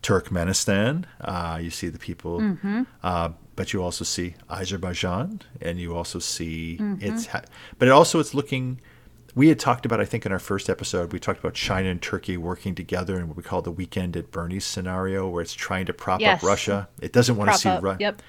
Turkmenistan. 0.03 1.05
Uh, 1.21 1.59
you 1.61 1.69
see 1.69 1.89
the 1.89 1.99
people, 1.99 2.39
mm-hmm. 2.39 2.83
But 3.55 3.73
you 3.73 3.81
also 3.81 4.03
see 4.03 4.35
Azerbaijan, 4.49 5.41
and 5.61 5.79
you 5.79 5.95
also 5.95 6.19
see 6.19 6.77
mm-hmm. 6.79 7.03
it's. 7.05 7.27
But 7.77 7.87
it 7.87 7.91
also 7.91 8.19
it's 8.19 8.33
looking. 8.33 8.79
We 9.33 9.49
had 9.49 9.59
talked 9.59 9.85
about, 9.85 9.99
I 9.99 10.05
think, 10.05 10.25
in 10.25 10.31
our 10.31 10.39
first 10.39 10.69
episode, 10.69 11.11
we 11.11 11.19
talked 11.19 11.39
about 11.39 11.55
China 11.55 11.89
and 11.89 12.01
Turkey 12.01 12.37
working 12.37 12.73
together 12.73 13.19
in 13.19 13.27
what 13.27 13.35
we 13.35 13.43
call 13.43 13.61
the 13.61 13.71
weekend 13.71 14.15
at 14.15 14.31
Bernie's 14.31 14.63
scenario, 14.63 15.27
where 15.27 15.41
it's 15.41 15.53
trying 15.53 15.85
to 15.87 15.93
prop 15.93 16.21
yes. 16.21 16.41
up 16.41 16.47
Russia. 16.47 16.87
It 17.01 17.11
doesn't 17.11 17.35
want 17.35 17.49
prop 17.49 17.57
to 17.57 17.61
see 17.61 17.69
Russia. 17.69 17.97
Yep. 17.99 18.21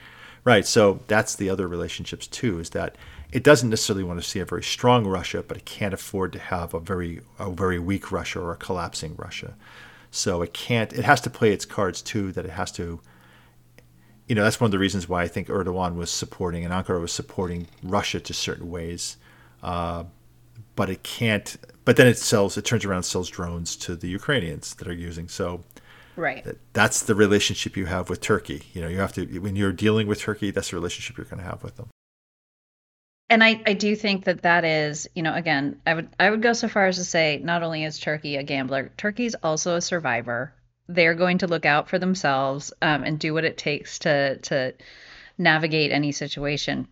Right. 0.44 0.66
So 0.66 1.00
that's 1.06 1.34
the 1.36 1.50
other 1.50 1.66
relationships 1.68 2.26
too. 2.26 2.58
Is 2.60 2.70
that 2.70 2.96
it 3.32 3.42
doesn't 3.42 3.70
necessarily 3.70 4.04
want 4.04 4.20
to 4.20 4.28
see 4.28 4.38
a 4.38 4.44
very 4.44 4.62
strong 4.62 5.06
Russia, 5.06 5.44
but 5.46 5.56
it 5.56 5.64
can't 5.64 5.94
afford 5.94 6.32
to 6.34 6.38
have 6.38 6.72
a 6.72 6.80
very 6.80 7.20
a 7.38 7.50
very 7.50 7.78
weak 7.78 8.12
Russia 8.12 8.40
or 8.40 8.52
a 8.52 8.56
collapsing 8.56 9.16
Russia. 9.16 9.54
So 10.10 10.42
it 10.42 10.54
can't. 10.54 10.92
It 10.92 11.04
has 11.04 11.20
to 11.22 11.30
play 11.30 11.52
its 11.52 11.64
cards 11.64 12.00
too. 12.00 12.32
That 12.32 12.44
it 12.44 12.52
has 12.52 12.70
to. 12.72 13.00
You 14.26 14.34
know, 14.34 14.42
that's 14.42 14.60
one 14.60 14.66
of 14.66 14.72
the 14.72 14.78
reasons 14.78 15.08
why 15.08 15.22
I 15.22 15.28
think 15.28 15.48
Erdogan 15.48 15.96
was 15.96 16.10
supporting 16.10 16.64
and 16.64 16.72
Ankara 16.72 17.00
was 17.00 17.12
supporting 17.12 17.68
Russia 17.82 18.20
to 18.20 18.34
certain 18.34 18.70
ways. 18.70 19.16
Uh, 19.62 20.04
but 20.74 20.90
it 20.90 21.02
can't. 21.02 21.56
But 21.84 21.96
then 21.96 22.06
it 22.06 22.18
sells. 22.18 22.56
It 22.56 22.64
turns 22.64 22.84
around 22.84 22.98
and 22.98 23.04
sells 23.04 23.30
drones 23.30 23.76
to 23.76 23.94
the 23.96 24.08
Ukrainians 24.08 24.74
that 24.74 24.88
are 24.88 24.92
using. 24.92 25.28
So. 25.28 25.64
Right. 26.16 26.46
That's 26.72 27.02
the 27.02 27.14
relationship 27.14 27.76
you 27.76 27.84
have 27.84 28.08
with 28.08 28.22
Turkey. 28.22 28.62
You 28.72 28.80
know, 28.80 28.88
you 28.88 29.00
have 29.00 29.12
to 29.14 29.26
when 29.38 29.54
you're 29.54 29.72
dealing 29.72 30.06
with 30.06 30.18
Turkey, 30.18 30.50
that's 30.50 30.70
the 30.70 30.76
relationship 30.76 31.18
you're 31.18 31.26
going 31.26 31.42
to 31.42 31.44
have 31.44 31.62
with 31.62 31.76
them 31.76 31.90
and 33.28 33.42
I, 33.42 33.60
I 33.66 33.72
do 33.72 33.96
think 33.96 34.24
that 34.24 34.42
that 34.42 34.64
is 34.64 35.08
you 35.14 35.22
know 35.22 35.34
again 35.34 35.80
I 35.86 35.94
would 35.94 36.08
I 36.18 36.30
would 36.30 36.42
go 36.42 36.52
so 36.52 36.68
far 36.68 36.86
as 36.86 36.96
to 36.96 37.04
say 37.04 37.40
not 37.42 37.62
only 37.62 37.84
is 37.84 37.98
Turkey 37.98 38.36
a 38.36 38.42
gambler 38.42 38.92
Turkey's 38.96 39.34
also 39.36 39.76
a 39.76 39.80
survivor 39.80 40.52
they're 40.88 41.14
going 41.14 41.38
to 41.38 41.46
look 41.46 41.66
out 41.66 41.88
for 41.88 41.98
themselves 41.98 42.72
um, 42.82 43.04
and 43.04 43.18
do 43.18 43.34
what 43.34 43.44
it 43.44 43.58
takes 43.58 44.00
to 44.00 44.38
to 44.38 44.74
navigate 45.38 45.90
any 45.92 46.12
situation 46.12 46.88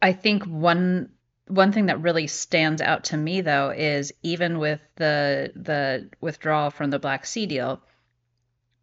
I 0.00 0.12
think 0.12 0.44
one 0.44 1.10
one 1.48 1.72
thing 1.72 1.86
that 1.86 2.00
really 2.00 2.28
stands 2.28 2.80
out 2.80 3.04
to 3.04 3.16
me 3.16 3.40
though 3.40 3.70
is 3.70 4.12
even 4.22 4.58
with 4.58 4.80
the 4.96 5.52
the 5.56 6.10
withdrawal 6.20 6.70
from 6.70 6.90
the 6.90 6.98
Black 6.98 7.26
Sea 7.26 7.46
deal 7.46 7.82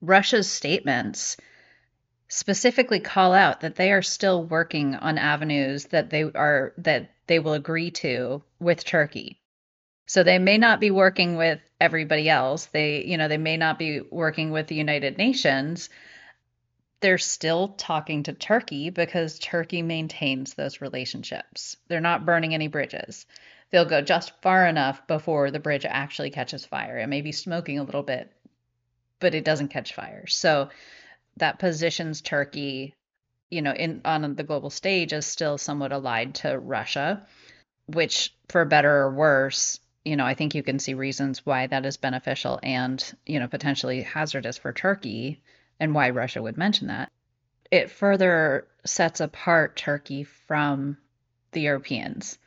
Russia's 0.01 0.49
statements 0.51 1.37
specifically 2.27 2.99
call 2.99 3.33
out 3.33 3.61
that 3.61 3.75
they 3.75 3.91
are 3.91 4.01
still 4.01 4.43
working 4.43 4.95
on 4.95 5.17
avenues 5.17 5.85
that 5.85 6.09
they 6.09 6.23
are 6.23 6.73
that 6.77 7.11
they 7.27 7.39
will 7.39 7.53
agree 7.53 7.91
to 7.91 8.43
with 8.59 8.83
Turkey. 8.83 9.38
So 10.09 10.23
they 10.23 10.39
may 10.39 10.57
not 10.57 10.79
be 10.79 10.89
working 10.89 11.35
with 11.35 11.59
everybody 11.79 12.27
else. 12.27 12.65
They, 12.65 13.05
you 13.05 13.15
know, 13.15 13.27
they 13.27 13.37
may 13.37 13.57
not 13.57 13.77
be 13.77 14.01
working 14.01 14.49
with 14.49 14.65
the 14.65 14.73
United 14.73 15.19
Nations. 15.19 15.91
They're 16.99 17.19
still 17.19 17.67
talking 17.77 18.23
to 18.23 18.33
Turkey 18.33 18.89
because 18.89 19.37
Turkey 19.37 19.83
maintains 19.83 20.55
those 20.55 20.81
relationships. 20.81 21.77
They're 21.89 22.01
not 22.01 22.25
burning 22.25 22.55
any 22.55 22.67
bridges. 22.67 23.27
They'll 23.69 23.85
go 23.85 24.01
just 24.01 24.33
far 24.41 24.65
enough 24.65 25.05
before 25.05 25.51
the 25.51 25.59
bridge 25.59 25.85
actually 25.85 26.31
catches 26.31 26.65
fire. 26.65 26.97
It 26.97 27.05
may 27.05 27.21
be 27.21 27.31
smoking 27.31 27.77
a 27.77 27.83
little 27.83 28.01
bit, 28.01 28.31
but 29.19 29.35
it 29.35 29.45
doesn't 29.45 29.67
catch 29.67 29.93
fire. 29.93 30.25
So 30.25 30.69
that 31.37 31.59
positions 31.59 32.21
Turkey, 32.21 32.95
you 33.51 33.61
know, 33.61 33.73
in 33.73 34.01
on 34.05 34.33
the 34.33 34.43
global 34.43 34.71
stage 34.71 35.13
as 35.13 35.27
still 35.27 35.59
somewhat 35.59 35.91
allied 35.91 36.33
to 36.35 36.57
Russia, 36.57 37.27
which 37.85 38.33
for 38.47 38.65
better 38.65 38.91
or 38.91 39.13
worse, 39.13 39.79
you 40.05 40.15
know, 40.15 40.25
I 40.25 40.33
think 40.33 40.55
you 40.55 40.63
can 40.63 40.79
see 40.79 40.93
reasons 40.93 41.45
why 41.45 41.67
that 41.67 41.85
is 41.85 41.97
beneficial 41.97 42.59
and, 42.63 43.03
you 43.25 43.39
know, 43.39 43.47
potentially 43.47 44.01
hazardous 44.01 44.57
for 44.57 44.71
Turkey 44.71 45.41
and 45.79 45.93
why 45.93 46.09
Russia 46.09 46.41
would 46.41 46.57
mention 46.57 46.87
that. 46.87 47.11
It 47.71 47.91
further 47.91 48.67
sets 48.85 49.19
apart 49.19 49.75
Turkey 49.75 50.23
from 50.23 50.97
the 51.51 51.61
Europeans. 51.61 52.37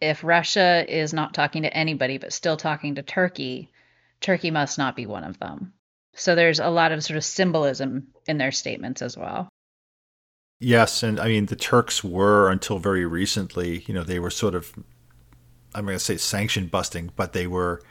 If 0.00 0.24
Russia 0.24 0.84
is 0.88 1.12
not 1.12 1.34
talking 1.34 1.62
to 1.62 1.76
anybody 1.76 2.18
but 2.18 2.32
still 2.32 2.56
talking 2.56 2.94
to 2.94 3.02
Turkey, 3.02 3.70
Turkey 4.20 4.50
must 4.50 4.78
not 4.78 4.96
be 4.96 5.06
one 5.06 5.24
of 5.24 5.38
them. 5.38 5.72
So 6.14 6.34
there's 6.34 6.58
a 6.58 6.68
lot 6.68 6.92
of 6.92 7.04
sort 7.04 7.16
of 7.16 7.24
symbolism 7.24 8.08
in 8.26 8.38
their 8.38 8.52
statements 8.52 9.02
as 9.02 9.16
well. 9.16 9.48
Yes, 10.58 11.02
and 11.02 11.20
I 11.20 11.28
mean 11.28 11.46
the 11.46 11.56
Turks 11.56 12.02
were 12.02 12.50
until 12.50 12.78
very 12.78 13.06
recently, 13.06 13.84
you 13.86 13.94
know, 13.94 14.02
they 14.02 14.18
were 14.18 14.30
sort 14.30 14.54
of 14.54 14.72
I'm 15.74 15.84
going 15.84 15.96
to 15.96 16.04
say 16.04 16.16
sanction 16.16 16.66
busting, 16.66 17.12
but 17.16 17.32
they 17.32 17.46
were 17.46 17.82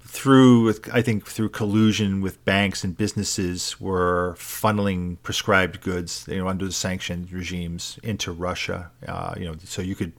through 0.00 0.74
I 0.92 1.02
think 1.02 1.26
through 1.26 1.50
collusion 1.50 2.22
with 2.22 2.42
banks 2.44 2.82
and 2.82 2.96
businesses 2.96 3.78
were 3.78 4.34
funneling 4.38 5.18
prescribed 5.22 5.80
goods, 5.82 6.26
you 6.28 6.38
know, 6.38 6.48
under 6.48 6.64
the 6.64 6.72
sanctioned 6.72 7.30
regimes 7.30 7.98
into 8.02 8.32
Russia. 8.32 8.90
Uh, 9.06 9.34
you 9.36 9.44
know, 9.44 9.54
so 9.64 9.82
you 9.82 9.94
could 9.94 10.12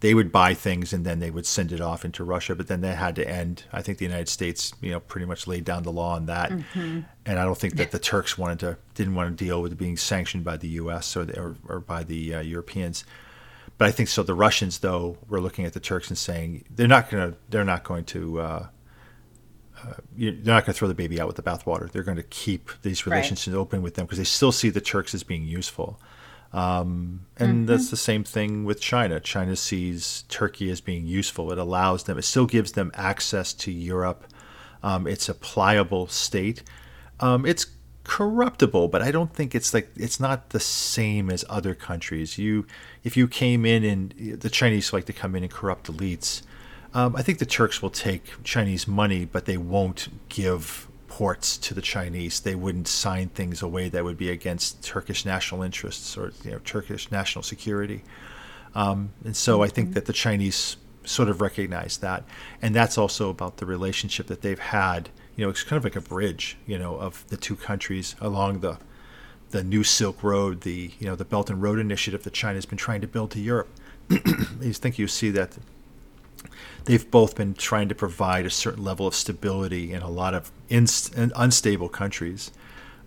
they 0.00 0.14
would 0.14 0.30
buy 0.30 0.52
things 0.52 0.92
and 0.92 1.06
then 1.06 1.20
they 1.20 1.30
would 1.30 1.46
send 1.46 1.72
it 1.72 1.80
off 1.80 2.04
into 2.04 2.22
Russia. 2.22 2.54
But 2.54 2.68
then 2.68 2.80
that 2.82 2.96
had 2.96 3.16
to 3.16 3.28
end. 3.28 3.64
I 3.72 3.82
think 3.82 3.98
the 3.98 4.04
United 4.04 4.28
States, 4.28 4.74
you 4.80 4.90
know, 4.90 5.00
pretty 5.00 5.26
much 5.26 5.46
laid 5.46 5.64
down 5.64 5.84
the 5.84 5.92
law 5.92 6.14
on 6.16 6.26
that. 6.26 6.50
Mm-hmm. 6.50 7.00
And 7.24 7.38
I 7.38 7.44
don't 7.44 7.56
think 7.56 7.76
that 7.76 7.92
the 7.92 7.98
Turks 7.98 8.36
wanted 8.36 8.60
to 8.60 8.76
didn't 8.94 9.14
want 9.14 9.36
to 9.36 9.44
deal 9.44 9.62
with 9.62 9.78
being 9.78 9.96
sanctioned 9.96 10.44
by 10.44 10.56
the 10.56 10.68
U.S. 10.68 11.16
or 11.16 11.24
the, 11.24 11.40
or, 11.40 11.56
or, 11.68 11.80
by 11.80 12.04
the 12.04 12.34
uh, 12.34 12.40
Europeans. 12.40 13.04
But 13.78 13.88
I 13.88 13.90
think 13.90 14.08
so. 14.08 14.22
The 14.22 14.34
Russians, 14.34 14.78
though, 14.78 15.18
were 15.28 15.40
looking 15.40 15.64
at 15.64 15.74
the 15.74 15.80
Turks 15.80 16.08
and 16.08 16.16
saying 16.16 16.64
they're 16.70 16.88
not 16.88 17.10
going 17.10 17.32
to 17.32 17.38
they're 17.50 17.64
not 17.64 17.84
going 17.84 18.04
to. 18.06 18.40
Uh, 18.40 18.66
uh, 19.84 19.92
they're 20.16 20.32
not 20.32 20.64
going 20.64 20.72
to 20.72 20.72
throw 20.72 20.88
the 20.88 20.94
baby 20.94 21.20
out 21.20 21.26
with 21.26 21.36
the 21.36 21.42
bathwater. 21.42 21.90
They're 21.90 22.02
going 22.02 22.16
to 22.16 22.22
keep 22.22 22.70
these 22.80 23.04
relationships 23.06 23.54
right. 23.54 23.60
open 23.60 23.82
with 23.82 23.94
them 23.94 24.06
because 24.06 24.16
they 24.16 24.24
still 24.24 24.50
see 24.50 24.70
the 24.70 24.80
Turks 24.80 25.14
as 25.14 25.22
being 25.22 25.44
useful. 25.44 26.00
Um, 26.52 27.26
and 27.36 27.50
mm-hmm. 27.50 27.66
that's 27.66 27.90
the 27.90 27.96
same 27.98 28.24
thing 28.24 28.64
with 28.64 28.80
China. 28.80 29.20
China 29.20 29.54
sees 29.54 30.24
Turkey 30.28 30.70
as 30.70 30.80
being 30.80 31.06
useful. 31.06 31.52
It 31.52 31.58
allows 31.58 32.04
them, 32.04 32.16
it 32.16 32.22
still 32.22 32.46
gives 32.46 32.72
them 32.72 32.90
access 32.94 33.52
to 33.54 33.70
Europe. 33.70 34.24
Um, 34.82 35.06
it's 35.06 35.28
a 35.28 35.34
pliable 35.34 36.06
state. 36.06 36.62
Um, 37.20 37.44
it's 37.44 37.66
corruptible, 38.06 38.88
but 38.88 39.02
I 39.02 39.10
don't 39.10 39.32
think 39.32 39.54
it's 39.54 39.74
like 39.74 39.90
it's 39.96 40.20
not 40.20 40.50
the 40.50 40.60
same 40.60 41.28
as 41.30 41.44
other 41.48 41.74
countries. 41.74 42.38
You, 42.38 42.66
if 43.02 43.16
you 43.16 43.26
came 43.26 43.66
in 43.66 43.84
and 43.84 44.40
the 44.40 44.50
Chinese 44.50 44.92
like 44.92 45.06
to 45.06 45.12
come 45.12 45.34
in 45.34 45.42
and 45.42 45.52
corrupt 45.52 45.90
elites, 45.90 46.42
um, 46.94 47.16
I 47.16 47.22
think 47.22 47.38
the 47.38 47.46
Turks 47.46 47.82
will 47.82 47.90
take 47.90 48.42
Chinese 48.44 48.86
money, 48.86 49.24
but 49.24 49.44
they 49.44 49.56
won't 49.56 50.08
give 50.28 50.88
ports 51.08 51.58
to 51.58 51.74
the 51.74 51.82
Chinese. 51.82 52.40
They 52.40 52.54
wouldn't 52.54 52.88
sign 52.88 53.28
things 53.28 53.60
away 53.60 53.88
that 53.88 54.04
would 54.04 54.18
be 54.18 54.30
against 54.30 54.84
Turkish 54.84 55.24
national 55.24 55.62
interests 55.62 56.16
or 56.16 56.32
you 56.44 56.52
know, 56.52 56.60
Turkish 56.60 57.10
national 57.10 57.42
security. 57.42 58.04
Um, 58.74 59.10
and 59.24 59.36
so 59.36 59.62
I 59.62 59.68
think 59.68 59.88
mm-hmm. 59.88 59.94
that 59.94 60.06
the 60.06 60.12
Chinese 60.12 60.76
sort 61.04 61.28
of 61.28 61.40
recognize 61.40 61.98
that, 61.98 62.24
and 62.62 62.74
that's 62.74 62.98
also 62.98 63.30
about 63.30 63.56
the 63.56 63.66
relationship 63.66 64.26
that 64.28 64.42
they've 64.42 64.58
had. 64.58 65.08
You 65.36 65.44
know, 65.44 65.50
it's 65.50 65.62
kind 65.62 65.76
of 65.76 65.84
like 65.84 65.96
a 65.96 66.00
bridge, 66.00 66.56
you 66.66 66.78
know, 66.78 66.96
of 66.96 67.24
the 67.28 67.36
two 67.36 67.56
countries 67.56 68.16
along 68.20 68.60
the 68.60 68.78
the 69.50 69.62
new 69.62 69.84
Silk 69.84 70.22
Road, 70.22 70.62
the 70.62 70.90
you 70.98 71.06
know 71.06 71.14
the 71.14 71.24
Belt 71.24 71.50
and 71.50 71.62
Road 71.62 71.78
Initiative 71.78 72.22
that 72.24 72.32
China's 72.32 72.66
been 72.66 72.78
trying 72.78 73.00
to 73.00 73.06
build 73.06 73.30
to 73.32 73.40
Europe. 73.40 73.68
I 74.10 74.72
think 74.72 74.98
you 74.98 75.08
see 75.08 75.30
that 75.30 75.56
they've 76.84 77.08
both 77.10 77.36
been 77.36 77.54
trying 77.54 77.88
to 77.88 77.94
provide 77.94 78.46
a 78.46 78.50
certain 78.50 78.82
level 78.82 79.06
of 79.06 79.14
stability 79.14 79.92
in 79.92 80.02
a 80.02 80.08
lot 80.08 80.34
of 80.34 80.50
inst- 80.68 81.14
unstable 81.16 81.88
countries. 81.88 82.50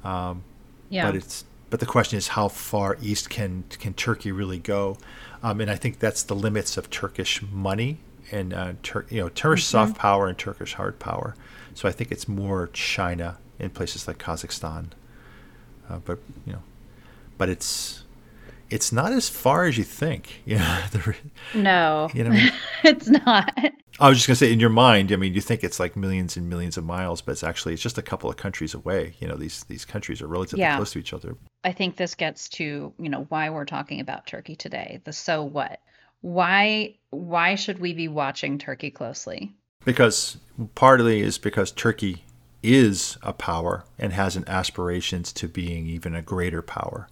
Um, 0.04 0.44
yeah. 0.90 1.06
But 1.06 1.16
it's 1.16 1.46
but 1.70 1.80
the 1.80 1.86
question 1.86 2.18
is 2.18 2.30
how 2.30 2.48
far 2.48 2.98
east 3.02 3.30
can 3.30 3.64
can 3.70 3.94
Turkey 3.94 4.32
really 4.32 4.60
go? 4.60 4.98
Um, 5.42 5.62
and 5.62 5.70
I 5.70 5.76
think 5.76 6.00
that's 6.00 6.24
the 6.24 6.36
limits 6.36 6.78
of 6.78 6.90
Turkish 6.90 7.42
money 7.42 7.98
and 8.32 8.54
uh, 8.54 8.74
Tur- 8.84 9.06
you 9.10 9.22
know 9.22 9.30
Turkish 9.30 9.66
mm-hmm. 9.66 9.90
soft 9.90 9.98
power 9.98 10.28
and 10.28 10.38
Turkish 10.38 10.74
hard 10.74 11.00
power. 11.00 11.36
So 11.80 11.88
I 11.88 11.94
think 11.94 12.12
it's 12.12 12.28
more 12.28 12.68
China 12.74 13.38
in 13.58 13.70
places 13.70 14.06
like 14.06 14.18
Kazakhstan. 14.18 14.88
Uh, 15.90 16.00
but 16.00 16.20
you 16.46 16.52
know, 16.52 16.62
but 17.38 17.48
it's 17.48 18.04
it's 18.70 18.92
not 18.92 19.14
as 19.14 19.30
far 19.30 19.64
as 19.64 19.78
you 19.78 19.86
think. 19.86 20.42
You 20.46 20.58
know, 20.58 20.82
the, 20.92 21.16
no, 21.56 22.10
you 22.14 22.26
know, 22.26 22.32
I 22.32 22.34
mean? 22.34 22.52
it's 22.84 23.08
not. 23.08 23.58
I 23.98 24.10
was 24.10 24.18
just 24.18 24.28
gonna 24.28 24.36
say, 24.36 24.52
in 24.52 24.60
your 24.60 24.70
mind, 24.70 25.14
I 25.14 25.16
mean, 25.16 25.34
you 25.34 25.40
think 25.40 25.64
it's 25.64 25.80
like 25.80 25.96
millions 25.96 26.36
and 26.36 26.50
millions 26.50 26.76
of 26.76 26.84
miles, 26.84 27.22
but 27.22 27.32
it's 27.32 27.44
actually 27.46 27.76
it's 27.76 27.82
just 27.82 27.98
a 27.98 28.02
couple 28.02 28.30
of 28.30 28.36
countries 28.36 28.74
away. 28.74 29.14
You 29.22 29.30
know, 29.30 29.38
these 29.38 29.64
these 29.70 29.86
countries 29.86 30.22
are 30.22 30.28
relatively 30.28 30.60
yeah. 30.60 30.76
close 30.76 30.92
to 30.92 31.00
each 31.00 31.14
other. 31.14 31.38
I 31.64 31.72
think 31.72 31.96
this 31.96 32.14
gets 32.14 32.50
to 32.50 32.92
you 33.00 33.08
know 33.08 33.26
why 33.30 33.52
we're 33.52 33.64
talking 33.64 34.02
about 34.02 34.28
Turkey 34.28 34.58
today. 34.58 35.00
The 35.06 35.14
so 35.14 35.44
what? 35.44 35.80
Why 36.20 36.96
why 37.12 37.56
should 37.56 37.80
we 37.80 37.94
be 37.94 38.10
watching 38.10 38.58
Turkey 38.58 38.92
closely? 38.92 39.54
Because 39.90 40.38
partly 40.76 41.22
is 41.22 41.38
because 41.38 41.72
Turkey 41.72 42.26
is 42.62 43.18
a 43.22 43.34
power 43.34 43.86
and 43.98 44.14
has 44.14 44.36
an 44.36 44.44
aspirations 44.48 45.32
to 45.34 45.48
being 45.48 45.88
even 45.88 46.14
a 46.14 46.22
greater 46.22 46.62
power 46.62 47.08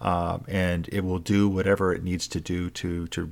um, 0.00 0.44
and 0.48 0.88
it 0.92 1.04
will 1.04 1.18
do 1.18 1.48
whatever 1.48 1.92
it 1.92 2.02
needs 2.02 2.26
to 2.28 2.40
do 2.40 2.70
to 2.70 3.06
to 3.08 3.30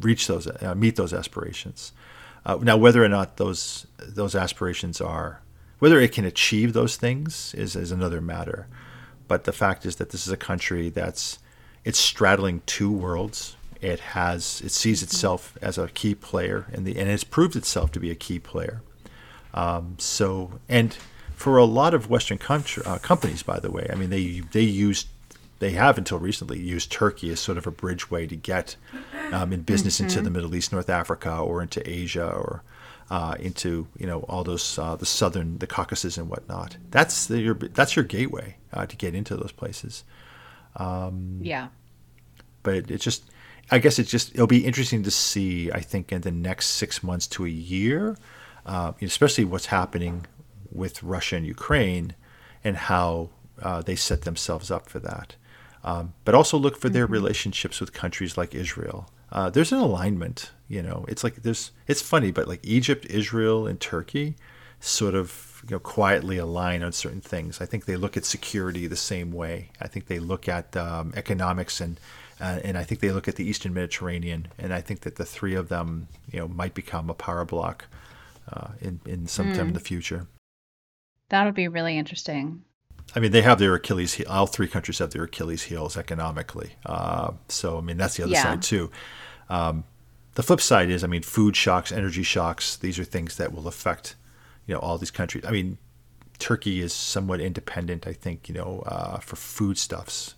reach 0.00 0.26
those 0.26 0.46
uh, 0.46 0.74
meet 0.74 0.96
those 0.96 1.12
aspirations. 1.12 1.92
Uh, 2.44 2.58
now, 2.60 2.76
whether 2.76 3.04
or 3.04 3.08
not 3.08 3.36
those 3.36 3.86
those 3.98 4.34
aspirations 4.34 5.00
are 5.00 5.42
whether 5.78 6.00
it 6.00 6.12
can 6.12 6.24
achieve 6.24 6.72
those 6.72 6.96
things 6.96 7.54
is 7.54 7.76
is 7.76 7.90
another 7.92 8.20
matter. 8.20 8.66
But 9.28 9.44
the 9.44 9.52
fact 9.52 9.84
is 9.84 9.96
that 9.96 10.10
this 10.10 10.26
is 10.26 10.32
a 10.32 10.36
country 10.36 10.88
that's 10.88 11.38
it's 11.84 11.98
straddling 11.98 12.62
two 12.64 12.90
worlds. 12.90 13.56
It 13.86 14.00
has 14.00 14.60
it 14.64 14.72
sees 14.72 15.02
itself 15.02 15.56
as 15.62 15.78
a 15.78 15.88
key 15.88 16.14
player, 16.14 16.66
and 16.72 16.84
the 16.86 16.98
and 16.98 17.08
it's 17.08 17.24
proved 17.24 17.56
itself 17.56 17.92
to 17.92 18.00
be 18.00 18.10
a 18.10 18.14
key 18.14 18.38
player. 18.38 18.82
Um, 19.54 19.96
so 19.98 20.58
and 20.68 20.96
for 21.34 21.56
a 21.56 21.64
lot 21.64 21.94
of 21.94 22.10
Western 22.10 22.38
country, 22.38 22.82
uh, 22.84 22.98
companies, 22.98 23.42
by 23.42 23.60
the 23.60 23.70
way, 23.70 23.88
I 23.92 23.94
mean 23.94 24.10
they 24.10 24.40
they 24.40 24.62
use 24.62 25.06
they 25.58 25.70
have 25.70 25.96
until 25.98 26.18
recently 26.18 26.58
used 26.58 26.90
Turkey 26.90 27.30
as 27.30 27.40
sort 27.40 27.58
of 27.58 27.66
a 27.66 27.72
bridgeway 27.72 28.28
to 28.28 28.36
get 28.36 28.76
um, 29.32 29.52
in 29.52 29.62
business 29.62 29.96
mm-hmm. 29.96 30.08
into 30.08 30.20
the 30.20 30.30
Middle 30.30 30.54
East, 30.54 30.72
North 30.72 30.90
Africa, 30.90 31.38
or 31.38 31.62
into 31.62 31.88
Asia, 31.88 32.26
or 32.26 32.62
uh, 33.10 33.36
into 33.38 33.86
you 33.96 34.06
know 34.06 34.20
all 34.28 34.44
those 34.44 34.78
uh, 34.78 34.96
the 34.96 35.06
southern, 35.06 35.58
the 35.58 35.66
Caucasus 35.66 36.18
and 36.18 36.28
whatnot. 36.28 36.76
That's 36.90 37.26
the, 37.26 37.40
your 37.40 37.54
that's 37.54 37.96
your 37.96 38.04
gateway 38.04 38.56
uh, 38.72 38.86
to 38.86 38.96
get 38.96 39.14
into 39.14 39.36
those 39.36 39.52
places. 39.52 40.04
Um, 40.76 41.38
yeah. 41.42 41.68
But 42.62 42.74
it, 42.74 42.90
it 42.90 43.00
just, 43.00 43.30
I 43.70 43.78
guess 43.78 43.98
it 43.98 44.04
just 44.04 44.32
it'll 44.34 44.46
be 44.46 44.64
interesting 44.64 45.02
to 45.02 45.10
see. 45.10 45.70
I 45.72 45.80
think 45.80 46.12
in 46.12 46.20
the 46.22 46.30
next 46.30 46.66
six 46.66 47.02
months 47.02 47.26
to 47.28 47.44
a 47.44 47.48
year, 47.48 48.16
uh, 48.64 48.92
especially 49.02 49.44
what's 49.44 49.66
happening 49.66 50.26
with 50.70 51.02
Russia 51.02 51.36
and 51.36 51.46
Ukraine, 51.46 52.14
and 52.62 52.76
how 52.76 53.30
uh, 53.60 53.82
they 53.82 53.96
set 53.96 54.22
themselves 54.22 54.70
up 54.70 54.88
for 54.88 54.98
that. 55.00 55.36
Um, 55.82 56.14
but 56.24 56.34
also 56.34 56.56
look 56.56 56.76
for 56.76 56.88
their 56.88 57.04
mm-hmm. 57.04 57.12
relationships 57.12 57.80
with 57.80 57.92
countries 57.92 58.36
like 58.36 58.54
Israel. 58.54 59.08
Uh, 59.30 59.50
there's 59.50 59.72
an 59.72 59.78
alignment, 59.78 60.52
you 60.68 60.82
know. 60.82 61.04
It's 61.08 61.24
like 61.24 61.42
there's. 61.42 61.72
It's 61.86 62.02
funny, 62.02 62.30
but 62.30 62.46
like 62.46 62.60
Egypt, 62.62 63.06
Israel, 63.10 63.66
and 63.66 63.80
Turkey, 63.80 64.36
sort 64.78 65.14
of 65.14 65.62
you 65.68 65.74
know 65.74 65.80
quietly 65.80 66.38
align 66.38 66.82
on 66.82 66.92
certain 66.92 67.20
things. 67.20 67.60
I 67.60 67.66
think 67.66 67.84
they 67.84 67.96
look 67.96 68.16
at 68.16 68.24
security 68.24 68.86
the 68.86 68.96
same 68.96 69.32
way. 69.32 69.70
I 69.80 69.88
think 69.88 70.06
they 70.06 70.18
look 70.18 70.48
at 70.48 70.76
um, 70.76 71.12
economics 71.16 71.80
and 71.80 71.98
uh, 72.40 72.60
and 72.64 72.76
I 72.76 72.84
think 72.84 73.00
they 73.00 73.10
look 73.10 73.28
at 73.28 73.36
the 73.36 73.44
Eastern 73.44 73.74
Mediterranean. 73.74 74.48
And 74.58 74.72
I 74.72 74.80
think 74.80 75.00
that 75.00 75.16
the 75.16 75.24
three 75.24 75.54
of 75.54 75.68
them, 75.68 76.08
you 76.30 76.38
know, 76.38 76.48
might 76.48 76.74
become 76.74 77.10
a 77.10 77.14
power 77.14 77.44
bloc 77.44 77.86
uh, 78.52 78.68
in 78.80 79.00
in 79.06 79.26
some 79.26 79.52
mm. 79.52 79.56
time 79.56 79.68
in 79.68 79.74
the 79.74 79.80
future. 79.80 80.26
That 81.28 81.44
would 81.44 81.54
be 81.54 81.68
really 81.68 81.98
interesting. 81.98 82.62
I 83.14 83.20
mean, 83.20 83.32
they 83.32 83.42
have 83.42 83.58
their 83.58 83.74
Achilles 83.74 84.14
heel. 84.14 84.26
All 84.28 84.46
three 84.46 84.68
countries 84.68 84.98
have 84.98 85.10
their 85.10 85.24
Achilles 85.24 85.64
heels 85.64 85.96
economically. 85.96 86.72
Uh, 86.84 87.32
so, 87.48 87.78
I 87.78 87.80
mean, 87.80 87.96
that's 87.96 88.16
the 88.16 88.24
other 88.24 88.32
yeah. 88.32 88.42
side 88.42 88.62
too. 88.62 88.90
Um, 89.48 89.84
the 90.34 90.42
flip 90.42 90.60
side 90.60 90.90
is, 90.90 91.02
I 91.02 91.06
mean, 91.06 91.22
food 91.22 91.56
shocks, 91.56 91.90
energy 91.90 92.22
shocks. 92.22 92.76
These 92.76 92.98
are 92.98 93.04
things 93.04 93.36
that 93.36 93.54
will 93.54 93.66
affect, 93.68 94.16
you 94.66 94.74
know, 94.74 94.80
all 94.80 94.98
these 94.98 95.10
countries. 95.10 95.44
I 95.46 95.50
mean, 95.50 95.78
Turkey 96.38 96.80
is 96.80 96.92
somewhat 96.92 97.40
independent, 97.40 98.06
I 98.06 98.12
think, 98.12 98.48
you 98.48 98.54
know, 98.54 98.82
uh, 98.86 99.18
for 99.18 99.36
foodstuffs, 99.36 100.34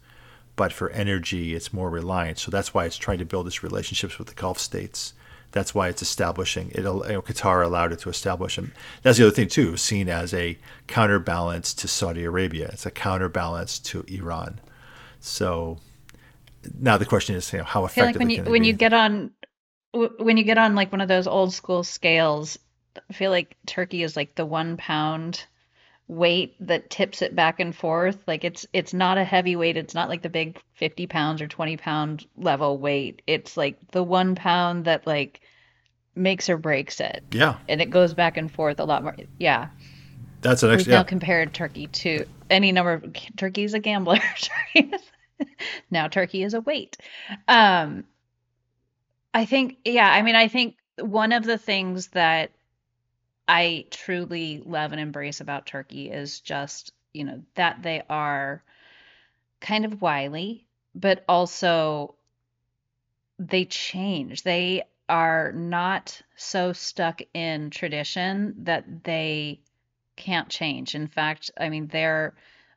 but 0.59 0.74
for 0.74 0.90
energy, 0.90 1.54
it's 1.54 1.72
more 1.72 1.88
reliant. 1.88 2.38
So 2.38 2.50
that's 2.50 2.74
why 2.74 2.84
it's 2.84 2.98
trying 2.98 3.18
to 3.18 3.24
build 3.24 3.46
its 3.46 3.62
relationships 3.62 4.18
with 4.18 4.28
the 4.28 4.34
Gulf 4.34 4.59
states 4.59 5.14
that's 5.52 5.74
why 5.74 5.88
it's 5.88 6.02
establishing 6.02 6.70
it. 6.70 6.78
You 6.78 6.82
know, 6.82 7.22
Qatar 7.22 7.64
allowed 7.64 7.92
it 7.92 8.00
to 8.00 8.11
establish, 8.11 8.59
and 8.59 8.72
that's 9.02 9.18
the 9.18 9.26
other 9.26 9.34
thing 9.34 9.48
too, 9.48 9.76
seen 9.76 10.09
as 10.09 10.34
a 10.34 10.59
counterbalance 10.86 11.72
to 11.74 11.88
Saudi 11.88 12.24
Arabia. 12.24 12.68
It's 12.72 12.86
a 12.86 12.90
counterbalance 12.90 13.78
to 13.80 14.04
Iran. 14.09 14.61
So 15.20 15.78
now 16.78 16.98
the 16.98 17.06
question 17.06 17.34
is, 17.34 17.50
you 17.52 17.59
know, 17.59 17.64
how 17.64 17.84
effective. 17.84 18.16
like 18.16 18.18
when 18.18 18.30
you 18.30 18.42
when 18.42 18.62
be? 18.62 18.68
you 18.68 18.72
get 18.74 18.92
on 18.92 19.30
when 19.92 20.36
you 20.36 20.44
get 20.44 20.59
on 20.59 20.74
like 20.74 20.92
one 20.92 21.00
of 21.00 21.09
those 21.09 21.26
old 21.26 21.54
school 21.54 21.82
scales, 21.82 22.59
I 23.09 23.12
feel 23.14 23.30
like 23.30 23.56
Turkey 23.66 24.02
is 24.02 24.16
like 24.16 24.34
the 24.34 24.46
one 24.46 24.76
pound 24.76 25.44
weight 26.09 26.56
that 26.61 26.90
tips 26.90 27.22
it 27.22 27.36
back 27.36 27.61
and 27.61 27.74
forth. 27.74 28.18
Like 28.26 28.44
it's 28.44 28.66
it's 28.72 28.94
not 28.94 29.18
a 29.18 29.24
heavy 29.24 29.56
weight. 29.56 29.76
It's 29.76 29.94
not 29.94 30.09
like 30.09 30.22
the 30.22 30.30
big 30.30 30.61
fifty 30.74 31.06
pounds 31.06 31.40
or 31.40 31.46
twenty 31.46 31.76
pound 31.76 32.26
level 32.36 32.78
weight. 32.78 33.22
It's 33.26 33.56
like 33.56 33.76
the 33.92 34.02
one 34.02 34.34
pound 34.34 34.86
that 34.86 35.06
like 35.06 35.40
makes 36.14 36.48
or 36.48 36.56
breaks 36.56 37.00
it. 37.00 37.22
Yeah. 37.30 37.59
And 37.68 37.80
it 37.80 37.90
goes 37.90 38.14
back 38.14 38.36
and 38.36 38.50
forth 38.50 38.80
a 38.80 38.84
lot 38.84 39.02
more. 39.02 39.16
Yeah. 39.38 39.68
That's 40.40 40.62
an 40.62 40.70
extra. 40.70 40.90
We've 40.90 40.92
yeah. 40.92 40.98
now 40.98 41.04
compared 41.04 41.54
Turkey 41.54 41.86
to 41.88 42.24
any 42.50 42.72
number 42.72 42.94
of 42.94 43.12
Turkey's 43.36 43.74
a 43.74 43.78
gambler. 43.78 44.18
now 45.90 46.09
Turkey 46.09 46.42
is 46.42 46.54
a 46.54 46.61
weight. 46.61 46.96
Um, 47.46 48.04
I 49.32 49.44
think, 49.44 49.78
yeah, 49.84 50.11
I 50.11 50.22
mean, 50.22 50.34
I 50.34 50.48
think 50.48 50.76
one 50.98 51.32
of 51.32 51.44
the 51.44 51.59
things 51.59 52.09
that 52.09 52.50
I 53.49 53.86
truly 53.90 54.62
love 54.64 54.92
and 54.92 55.01
embrace 55.01 55.40
about 55.40 55.66
Turkey 55.66 56.11
is 56.11 56.40
just, 56.40 56.92
you 57.14 57.24
know, 57.24 57.42
that 57.55 57.82
they 57.82 58.03
are 58.09 58.62
kind 59.61 59.86
of 59.86 60.03
wily, 60.03 60.66
but 60.94 61.24
also 61.28 62.14
they 63.38 63.64
change. 63.64 64.42
They 64.42 64.82
are 65.09 65.53
not 65.53 66.20
so 66.36 66.74
stuck 66.74 67.22
in 67.32 67.70
tradition 67.70 68.64
that 68.64 69.05
they 69.05 69.61
can't 70.16 70.49
change. 70.51 70.94
In 70.94 71.07
fact, 71.07 71.51
I 71.59 71.70
mean 71.70 71.86
their 71.86 72.34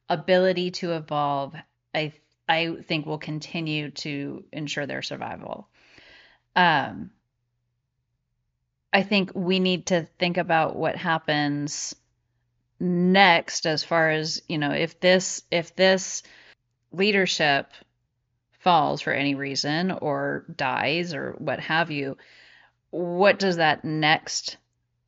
ability 0.07 0.71
to 0.71 0.93
evolve, 0.93 1.55
I 1.93 2.13
I 2.47 2.77
think 2.87 3.05
will 3.05 3.17
continue 3.17 3.91
to 3.91 4.45
ensure 4.51 4.85
their 4.85 5.01
survival. 5.01 5.67
Um, 6.55 7.11
I 8.93 9.03
think 9.03 9.31
we 9.33 9.59
need 9.59 9.87
to 9.87 10.07
think 10.19 10.37
about 10.37 10.75
what 10.75 10.95
happens 10.95 11.95
next 12.79 13.65
as 13.65 13.83
far 13.83 14.09
as, 14.09 14.41
you 14.49 14.57
know, 14.57 14.71
if 14.71 14.99
this 14.99 15.43
if 15.51 15.75
this 15.75 16.23
leadership 16.91 17.71
falls 18.59 19.01
for 19.01 19.13
any 19.13 19.35
reason 19.35 19.91
or 19.91 20.45
dies 20.55 21.13
or 21.13 21.35
what 21.37 21.59
have 21.59 21.89
you, 21.89 22.17
what 22.89 23.39
does 23.39 23.57
that 23.57 23.85
next 23.85 24.57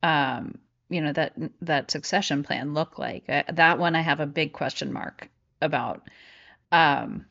um, 0.02 0.58
you 0.88 1.00
know 1.00 1.12
that 1.12 1.34
that 1.62 1.90
succession 1.90 2.42
plan 2.42 2.74
look 2.74 2.98
like? 2.98 3.26
That 3.26 3.78
one 3.78 3.96
I 3.96 4.00
have 4.00 4.20
a 4.20 4.26
big 4.26 4.52
question 4.52 4.92
mark 4.92 5.28
about. 5.60 6.02
Um, 6.70 7.26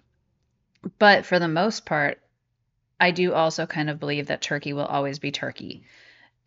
but 0.99 1.25
for 1.25 1.39
the 1.39 1.47
most 1.47 1.85
part, 1.85 2.19
I 2.99 3.11
do 3.11 3.33
also 3.33 3.65
kind 3.65 3.89
of 3.89 3.99
believe 3.99 4.27
that 4.27 4.41
Turkey 4.41 4.73
will 4.73 4.85
always 4.85 5.19
be 5.19 5.31
Turkey, 5.31 5.83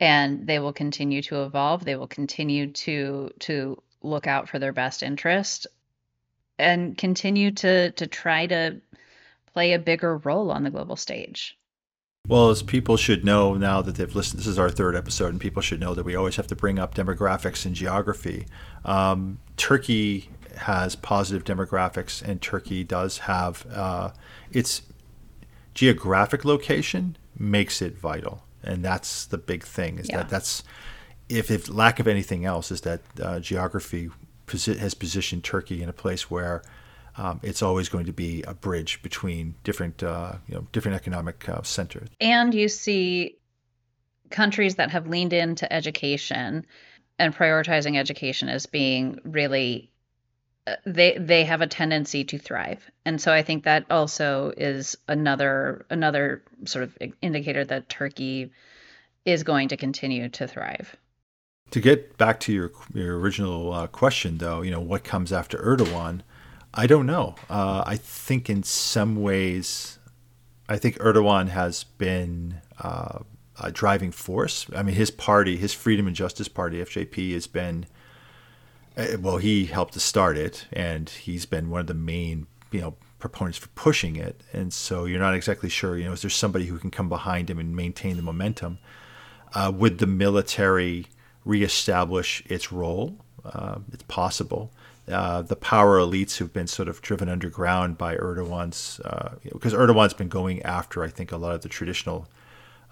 and 0.01 0.47
they 0.47 0.59
will 0.59 0.72
continue 0.72 1.22
to 1.22 1.42
evolve. 1.44 1.84
They 1.84 1.97
will 1.97 2.07
continue 2.07 2.72
to 2.72 3.30
to 3.40 3.82
look 4.03 4.26
out 4.26 4.49
for 4.49 4.59
their 4.59 4.72
best 4.72 5.03
interest 5.03 5.66
and 6.59 6.97
continue 6.97 7.51
to 7.53 7.90
to 7.92 8.07
try 8.07 8.47
to 8.47 8.80
play 9.53 9.72
a 9.72 9.78
bigger 9.78 10.18
role 10.18 10.51
on 10.51 10.64
the 10.64 10.70
global 10.70 10.97
stage. 10.97 11.59
Well, 12.28 12.51
as 12.51 12.62
people 12.62 12.97
should 12.97 13.24
know 13.24 13.55
now 13.55 13.82
that 13.82 13.94
they've 13.94 14.14
listened, 14.14 14.40
this 14.40 14.49
is 14.49 14.59
our 14.59 14.70
third 14.70 14.97
episode, 14.97 15.28
and 15.28 15.40
people 15.40 15.62
should 15.62 15.78
know 15.78 15.94
that 15.94 16.05
we 16.05 16.16
always 16.16 16.34
have 16.36 16.49
to 16.49 16.57
bring 16.57 16.78
up 16.78 16.94
demographics 16.94 17.64
and 17.64 17.74
geography. 17.74 18.47
Um, 18.84 19.38
Turkey 19.57 20.30
has 20.57 20.97
positive 20.97 21.44
demographics, 21.44 22.22
and 22.22 22.42
Turkey 22.42 22.82
does 22.82 23.18
have 23.18 23.64
uh, 23.72 24.11
its 24.51 24.82
geographic 25.74 26.44
location 26.44 27.16
makes 27.38 27.80
it 27.80 27.97
vital, 27.97 28.42
and 28.66 28.84
that's 28.84 29.26
the 29.26 29.38
big 29.38 29.62
thing. 29.62 29.98
Is 29.98 30.08
yeah. 30.08 30.18
that 30.18 30.28
that's 30.28 30.62
if, 31.28 31.50
if 31.50 31.68
lack 31.68 32.00
of 32.00 32.06
anything 32.06 32.44
else 32.44 32.70
is 32.70 32.82
that 32.82 33.00
uh, 33.22 33.40
geography 33.40 34.10
posi- 34.46 34.78
has 34.78 34.94
positioned 34.94 35.44
Turkey 35.44 35.82
in 35.82 35.88
a 35.88 35.92
place 35.92 36.30
where 36.30 36.62
um, 37.18 37.40
it's 37.42 37.62
always 37.62 37.88
going 37.88 38.06
to 38.06 38.12
be 38.12 38.42
a 38.42 38.54
bridge 38.54 39.02
between 39.02 39.54
different 39.64 40.02
uh, 40.02 40.34
you 40.48 40.54
know 40.54 40.66
different 40.72 40.96
economic 40.96 41.48
uh, 41.48 41.62
centers. 41.62 42.08
And 42.20 42.54
you 42.54 42.68
see 42.68 43.38
countries 44.30 44.74
that 44.76 44.90
have 44.90 45.06
leaned 45.06 45.32
into 45.32 45.70
education 45.72 46.66
and 47.18 47.34
prioritizing 47.34 47.96
education 47.96 48.48
as 48.48 48.66
being 48.66 49.20
really 49.24 49.90
they 50.84 51.16
they 51.18 51.44
have 51.44 51.60
a 51.60 51.66
tendency 51.66 52.24
to 52.24 52.38
thrive 52.38 52.90
and 53.04 53.20
so 53.20 53.32
i 53.32 53.42
think 53.42 53.64
that 53.64 53.84
also 53.90 54.52
is 54.56 54.96
another 55.08 55.86
another 55.90 56.42
sort 56.64 56.82
of 56.82 56.96
indicator 57.22 57.64
that 57.64 57.88
turkey 57.88 58.50
is 59.24 59.42
going 59.42 59.68
to 59.68 59.76
continue 59.76 60.28
to 60.28 60.46
thrive 60.46 60.96
to 61.70 61.80
get 61.80 62.16
back 62.16 62.40
to 62.40 62.52
your 62.52 62.72
your 62.94 63.18
original 63.18 63.72
uh, 63.72 63.86
question 63.86 64.38
though 64.38 64.62
you 64.62 64.70
know 64.70 64.80
what 64.80 65.04
comes 65.04 65.32
after 65.32 65.58
erdogan 65.58 66.22
I 66.76 66.86
don't 66.86 67.06
know. 67.06 67.34
Uh, 67.48 67.82
I 67.86 67.96
think 67.96 68.50
in 68.50 68.62
some 68.62 69.22
ways, 69.22 69.98
I 70.68 70.76
think 70.76 70.98
Erdogan 70.98 71.48
has 71.48 71.84
been 71.84 72.60
uh, 72.78 73.20
a 73.58 73.72
driving 73.72 74.12
force. 74.12 74.66
I 74.76 74.82
mean, 74.82 74.94
his 74.94 75.10
party, 75.10 75.56
his 75.56 75.72
Freedom 75.72 76.06
and 76.06 76.14
Justice 76.14 76.48
Party, 76.48 76.84
FJP, 76.84 77.32
has 77.32 77.46
been 77.46 77.86
well. 79.20 79.36
He 79.38 79.66
helped 79.66 79.94
to 79.94 80.01
start 80.01 80.36
it, 80.36 80.66
and 80.72 81.09
he's 81.09 81.47
been 81.47 81.70
one 81.70 81.80
of 81.80 81.86
the 81.86 81.94
main, 81.94 82.47
you 82.70 82.80
know, 82.80 82.94
proponents 83.18 83.59
for 83.59 83.68
pushing 83.68 84.16
it. 84.16 84.42
And 84.53 84.72
so 84.72 85.05
you're 85.05 85.20
not 85.20 85.34
exactly 85.34 85.68
sure, 85.68 85.97
you 85.97 86.05
know, 86.05 86.12
is 86.12 86.22
there 86.22 86.30
somebody 86.30 86.66
who 86.66 86.78
can 86.78 86.90
come 86.90 87.09
behind 87.09 87.49
him 87.51 87.59
and 87.59 87.74
maintain 87.74 88.16
the 88.16 88.22
momentum? 88.22 88.78
Uh, 89.55 89.72
would 89.74 89.99
the 89.99 90.07
military 90.07 91.07
reestablish 91.44 92.42
its 92.47 92.72
role? 92.72 93.16
Uh, 93.44 93.78
it's 93.92 94.03
possible. 94.05 94.70
Uh, 95.09 95.40
the 95.40 95.57
power 95.57 95.99
elites 95.99 96.36
who've 96.36 96.53
been 96.53 96.66
sort 96.66 96.88
of 96.88 97.01
driven 97.01 97.28
underground 97.28 97.97
by 97.97 98.16
Erdogan's, 98.16 99.01
because 99.44 99.72
uh, 99.72 99.78
Erdogan's 99.78 100.14
been 100.14 100.28
going 100.28 100.61
after, 100.62 101.05
I 101.05 101.09
think, 101.09 101.30
a 101.30 101.36
lot 101.36 101.55
of 101.55 101.62
the 101.62 101.68
traditional, 101.68 102.28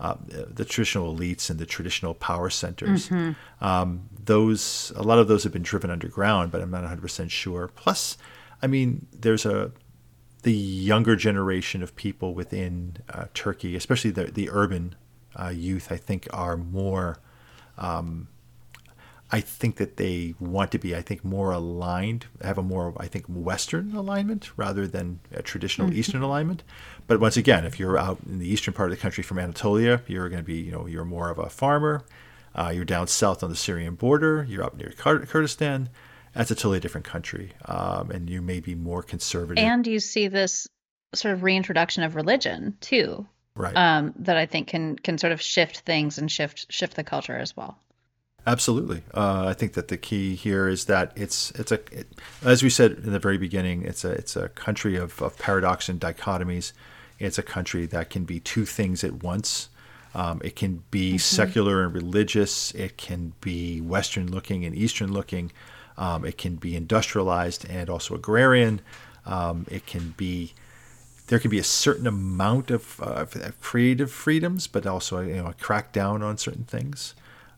uh, 0.01 0.17
the 0.27 0.65
traditional 0.65 1.15
elites 1.15 1.51
and 1.51 1.59
the 1.59 1.67
traditional 1.67 2.15
power 2.15 2.51
centers. 2.51 3.09
Mm-hmm. 3.09 3.65
Um, 3.65 4.09
those, 4.25 4.93
a 4.97 5.03
lot 5.03 5.19
of 5.19 5.29
those 5.29 5.45
have 5.45 5.53
been 5.53 5.63
driven 5.63 5.91
underground, 5.91 6.51
but 6.51 6.61
I'm 6.61 6.71
not 6.71 6.81
100 6.81 7.01
percent 7.01 7.31
sure. 7.31 7.69
Plus, 7.75 8.19
I 8.63 8.67
mean, 8.67 9.07
there's 9.13 9.47
a 9.47 9.73
the 10.43 10.53
younger 10.53 11.17
generation 11.17 11.83
of 11.83 11.97
people 11.97 12.35
within 12.35 12.99
uh, 13.09 13.27
Turkey, 13.35 13.77
especially 13.77 14.11
the 14.11 14.25
the 14.25 14.51
urban 14.51 14.95
uh, 15.37 15.49
youth, 15.49 15.91
I 15.91 15.97
think, 15.97 16.29
are 16.33 16.57
more. 16.57 17.19
Um, 17.77 18.29
I 19.33 19.41
think 19.41 19.77
that 19.77 19.97
they 19.97 20.35
want 20.39 20.71
to 20.73 20.79
be, 20.79 20.95
I 20.95 21.03
think, 21.03 21.25
more 21.25 21.51
aligned, 21.51 22.27
have 22.43 22.59
a 22.59 22.63
more, 22.63 22.95
I 22.99 23.07
think, 23.07 23.27
Western 23.27 23.95
alignment 23.95 24.51
rather 24.57 24.87
than 24.87 25.21
a 25.33 25.43
traditional 25.43 25.89
mm-hmm. 25.89 25.99
Eastern 25.99 26.23
alignment. 26.23 26.63
But 27.07 27.21
once 27.21 27.37
again, 27.37 27.65
if 27.65 27.81
you're 27.81 27.99
out 27.99 28.19
in 28.27 28.39
the 28.39 28.49
eastern 28.49 28.75
part 28.75 28.91
of 28.91 28.97
the 28.97 29.01
country 29.01 29.23
from 29.23 29.39
Anatolia, 29.39 30.03
you're 30.07 30.29
going 30.29 30.43
to 30.43 30.47
be, 30.47 30.57
you 30.57 30.71
know, 30.71 30.87
you're 30.87 31.05
more 31.05 31.31
of 31.31 31.39
a 31.39 31.49
farmer. 31.49 32.05
Uh, 32.55 32.71
you're 32.75 32.85
down 32.85 33.09
south 33.09 33.43
on 33.43 33.51
the 33.51 33.57
Syrian 33.57 33.95
border. 33.95 34.47
You're 34.49 34.63
up 34.63 34.77
near 34.77 34.93
Kurdistan. 34.97 35.89
That's 36.35 36.51
a 36.51 36.55
totally 36.55 36.81
different 36.81 37.07
country, 37.07 37.53
um, 37.67 38.11
and 38.11 38.29
you 38.29 38.43
may 38.43 38.61
be 38.61 38.75
more 38.75 39.03
conservative. 39.03 39.63
And 39.63 39.87
you 39.87 40.01
see 40.01 40.29
this 40.29 40.69
sort 41.15 41.35
of 41.35 41.43
reintroduction 41.43 42.03
of 42.03 42.17
religion 42.17 42.77
too, 42.81 43.27
right? 43.55 43.75
Um, 43.77 44.15
that 44.19 44.37
I 44.37 44.47
think 44.47 44.69
can 44.69 44.97
can 44.97 45.17
sort 45.19 45.33
of 45.33 45.41
shift 45.41 45.81
things 45.81 46.19
and 46.19 46.31
shift 46.31 46.67
shift 46.73 46.97
the 46.97 47.05
culture 47.05 47.37
as 47.37 47.57
well. 47.57 47.79
Absolutely, 48.47 49.03
uh, 49.15 49.47
I 49.49 49.55
think 49.55 49.73
that 49.73 49.89
the 49.89 49.97
key 49.97 50.35
here 50.35 50.69
is 50.69 50.85
that 50.85 51.13
it's 51.17 51.51
it's 51.53 51.73
a 51.73 51.81
it, 51.91 52.09
as 52.43 52.63
we 52.63 52.69
said 52.69 52.93
in 52.93 53.13
the 53.13 53.19
very 53.19 53.39
beginning, 53.39 53.83
it's 53.83 54.05
a 54.05 54.11
it's 54.11 54.37
a 54.37 54.51
country 54.51 54.97
of, 54.97 55.23
of 55.23 55.39
paradox 55.39 55.89
and 55.89 55.99
dichotomies. 55.99 56.73
It's 57.19 57.39
a 57.39 57.43
country 57.43 57.87
that 57.87 58.11
can 58.11 58.25
be 58.25 58.41
two 58.41 58.67
things 58.67 59.03
at 59.03 59.23
once. 59.23 59.71
Um, 60.15 60.43
it 60.45 60.57
can 60.57 60.85
be 60.91 61.13
mm-hmm. 61.13 61.19
secular 61.19 61.85
and 61.85 61.95
religious. 61.95 62.71
It 62.73 62.99
can 62.99 63.33
be 63.41 63.81
Western 63.81 64.31
looking 64.31 64.65
and 64.65 64.75
Eastern 64.77 65.13
looking. 65.13 65.51
Um, 65.97 66.25
it 66.25 66.37
can 66.37 66.57
be 66.57 66.77
industrialized 66.77 67.67
and 67.69 67.89
also 67.89 68.15
agrarian. 68.15 68.81
Um, 69.25 69.67
it 69.71 69.87
can 69.87 70.15
be 70.19 70.53
there 71.29 71.39
can 71.39 71.51
be 71.51 71.59
a 71.59 71.65
certain 71.65 72.07
amount 72.07 72.71
of 72.71 73.01
uh, 73.03 73.25
creative 73.63 74.13
freedoms, 74.13 74.67
but 74.67 74.87
also 74.87 75.21
you 75.21 75.37
know 75.37 75.47
a 75.47 75.55
crackdown 75.55 76.23
on 76.23 76.37
certain 76.37 76.65
things. 76.65 77.15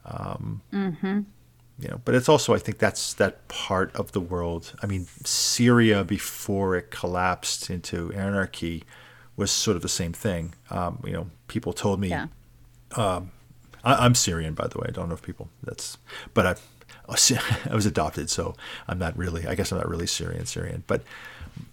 Um, 0.07 0.63
mm-hmm. 0.73 1.21
You 1.79 1.89
know, 1.89 2.01
but 2.05 2.15
it's 2.15 2.29
also 2.29 2.55
I 2.55 2.59
think 2.59 2.79
that's 2.79 3.13
that 3.15 3.47
part 3.49 3.95
of 3.95 4.13
the 4.13 4.21
world. 4.21 4.73
I 4.83 4.87
mean, 4.87 5.07
Syria 5.25 6.05
before 6.05 6.75
it 6.75 6.91
collapsed 6.91 7.69
into 7.69 8.13
anarchy 8.13 8.85
was 9.37 9.51
sort 9.51 9.77
of 9.77 9.83
the 9.83 9.89
same 9.89 10.13
thing. 10.15 10.55
Um, 10.71 11.03
you 11.05 11.13
know, 11.13 11.27
people 11.49 11.73
told 11.73 12.01
me. 12.01 12.09
Yeah. 12.09 12.29
Um, 12.97 13.33
I, 13.85 14.07
am 14.07 14.15
Syrian, 14.15 14.55
by 14.55 14.67
the 14.67 14.79
way. 14.79 14.87
I 14.89 14.91
don't 14.91 15.09
know 15.09 15.15
if 15.15 15.23
people 15.23 15.49
that's, 15.63 15.99
but 16.35 16.47
I, 16.47 16.55
I 17.71 17.75
was 17.75 17.87
adopted, 17.87 18.31
so 18.31 18.55
I'm 18.89 18.99
not 18.99 19.17
really. 19.17 19.47
I 19.47 19.55
guess 19.55 19.71
I'm 19.71 19.79
not 19.79 19.89
really 19.89 20.07
Syrian, 20.07 20.47
Syrian, 20.47 20.83
but 20.87 21.03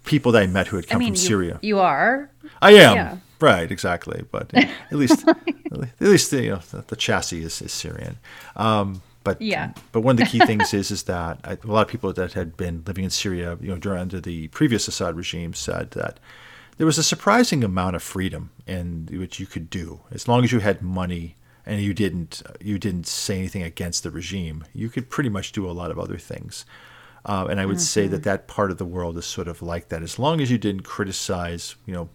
people 0.04 0.32
that 0.32 0.42
I 0.42 0.46
met 0.46 0.68
who 0.68 0.76
had 0.76 0.86
come 0.86 0.96
I 0.96 0.98
mean, 1.00 1.14
from 1.14 1.20
you, 1.20 1.26
Syria. 1.26 1.58
You 1.62 1.80
are. 1.80 2.30
I 2.62 2.72
am. 2.72 2.96
Yeah. 2.96 3.16
Right, 3.40 3.70
exactly. 3.70 4.24
But 4.30 4.52
at 4.54 4.92
least, 4.92 5.26
at 5.26 6.00
least 6.00 6.32
you 6.32 6.50
know 6.50 6.60
the, 6.70 6.84
the 6.86 6.96
chassis 6.96 7.42
is, 7.42 7.60
is 7.62 7.72
Syrian. 7.72 8.18
Um, 8.56 9.02
but 9.24 9.40
yeah. 9.40 9.72
But 9.92 10.02
one 10.02 10.12
of 10.12 10.18
the 10.18 10.26
key 10.26 10.38
things 10.46 10.72
is 10.74 10.90
is 10.90 11.04
that 11.04 11.40
I, 11.44 11.52
a 11.52 11.66
lot 11.66 11.82
of 11.82 11.88
people 11.88 12.12
that 12.12 12.34
had 12.34 12.56
been 12.56 12.84
living 12.86 13.04
in 13.04 13.10
Syria, 13.10 13.58
you 13.60 13.68
know, 13.68 13.78
during 13.78 14.00
under 14.00 14.20
the 14.20 14.48
previous 14.48 14.86
Assad 14.86 15.16
regime, 15.16 15.54
said 15.54 15.92
that 15.92 16.20
there 16.76 16.86
was 16.86 16.98
a 16.98 17.02
surprising 17.02 17.64
amount 17.64 17.96
of 17.96 18.02
freedom 18.02 18.50
in 18.66 19.08
which 19.10 19.40
you 19.40 19.46
could 19.46 19.70
do 19.70 20.00
as 20.10 20.28
long 20.28 20.44
as 20.44 20.52
you 20.52 20.58
had 20.60 20.82
money 20.82 21.36
and 21.66 21.80
you 21.80 21.94
didn't 21.94 22.42
you 22.60 22.78
didn't 22.78 23.06
say 23.06 23.38
anything 23.38 23.62
against 23.62 24.02
the 24.02 24.10
regime. 24.10 24.64
You 24.72 24.88
could 24.88 25.10
pretty 25.10 25.30
much 25.30 25.52
do 25.52 25.68
a 25.68 25.72
lot 25.72 25.90
of 25.90 25.98
other 25.98 26.18
things. 26.18 26.64
Uh, 27.26 27.46
and 27.48 27.58
I 27.58 27.64
would 27.64 27.76
mm-hmm. 27.76 27.82
say 27.82 28.06
that 28.08 28.22
that 28.24 28.46
part 28.46 28.70
of 28.70 28.76
the 28.76 28.84
world 28.84 29.16
is 29.16 29.24
sort 29.24 29.48
of 29.48 29.62
like 29.62 29.88
that. 29.88 30.02
As 30.02 30.18
long 30.18 30.42
as 30.42 30.50
you 30.50 30.58
didn't 30.58 30.82
criticize, 30.82 31.74
you 31.86 31.94
know, 31.94 32.10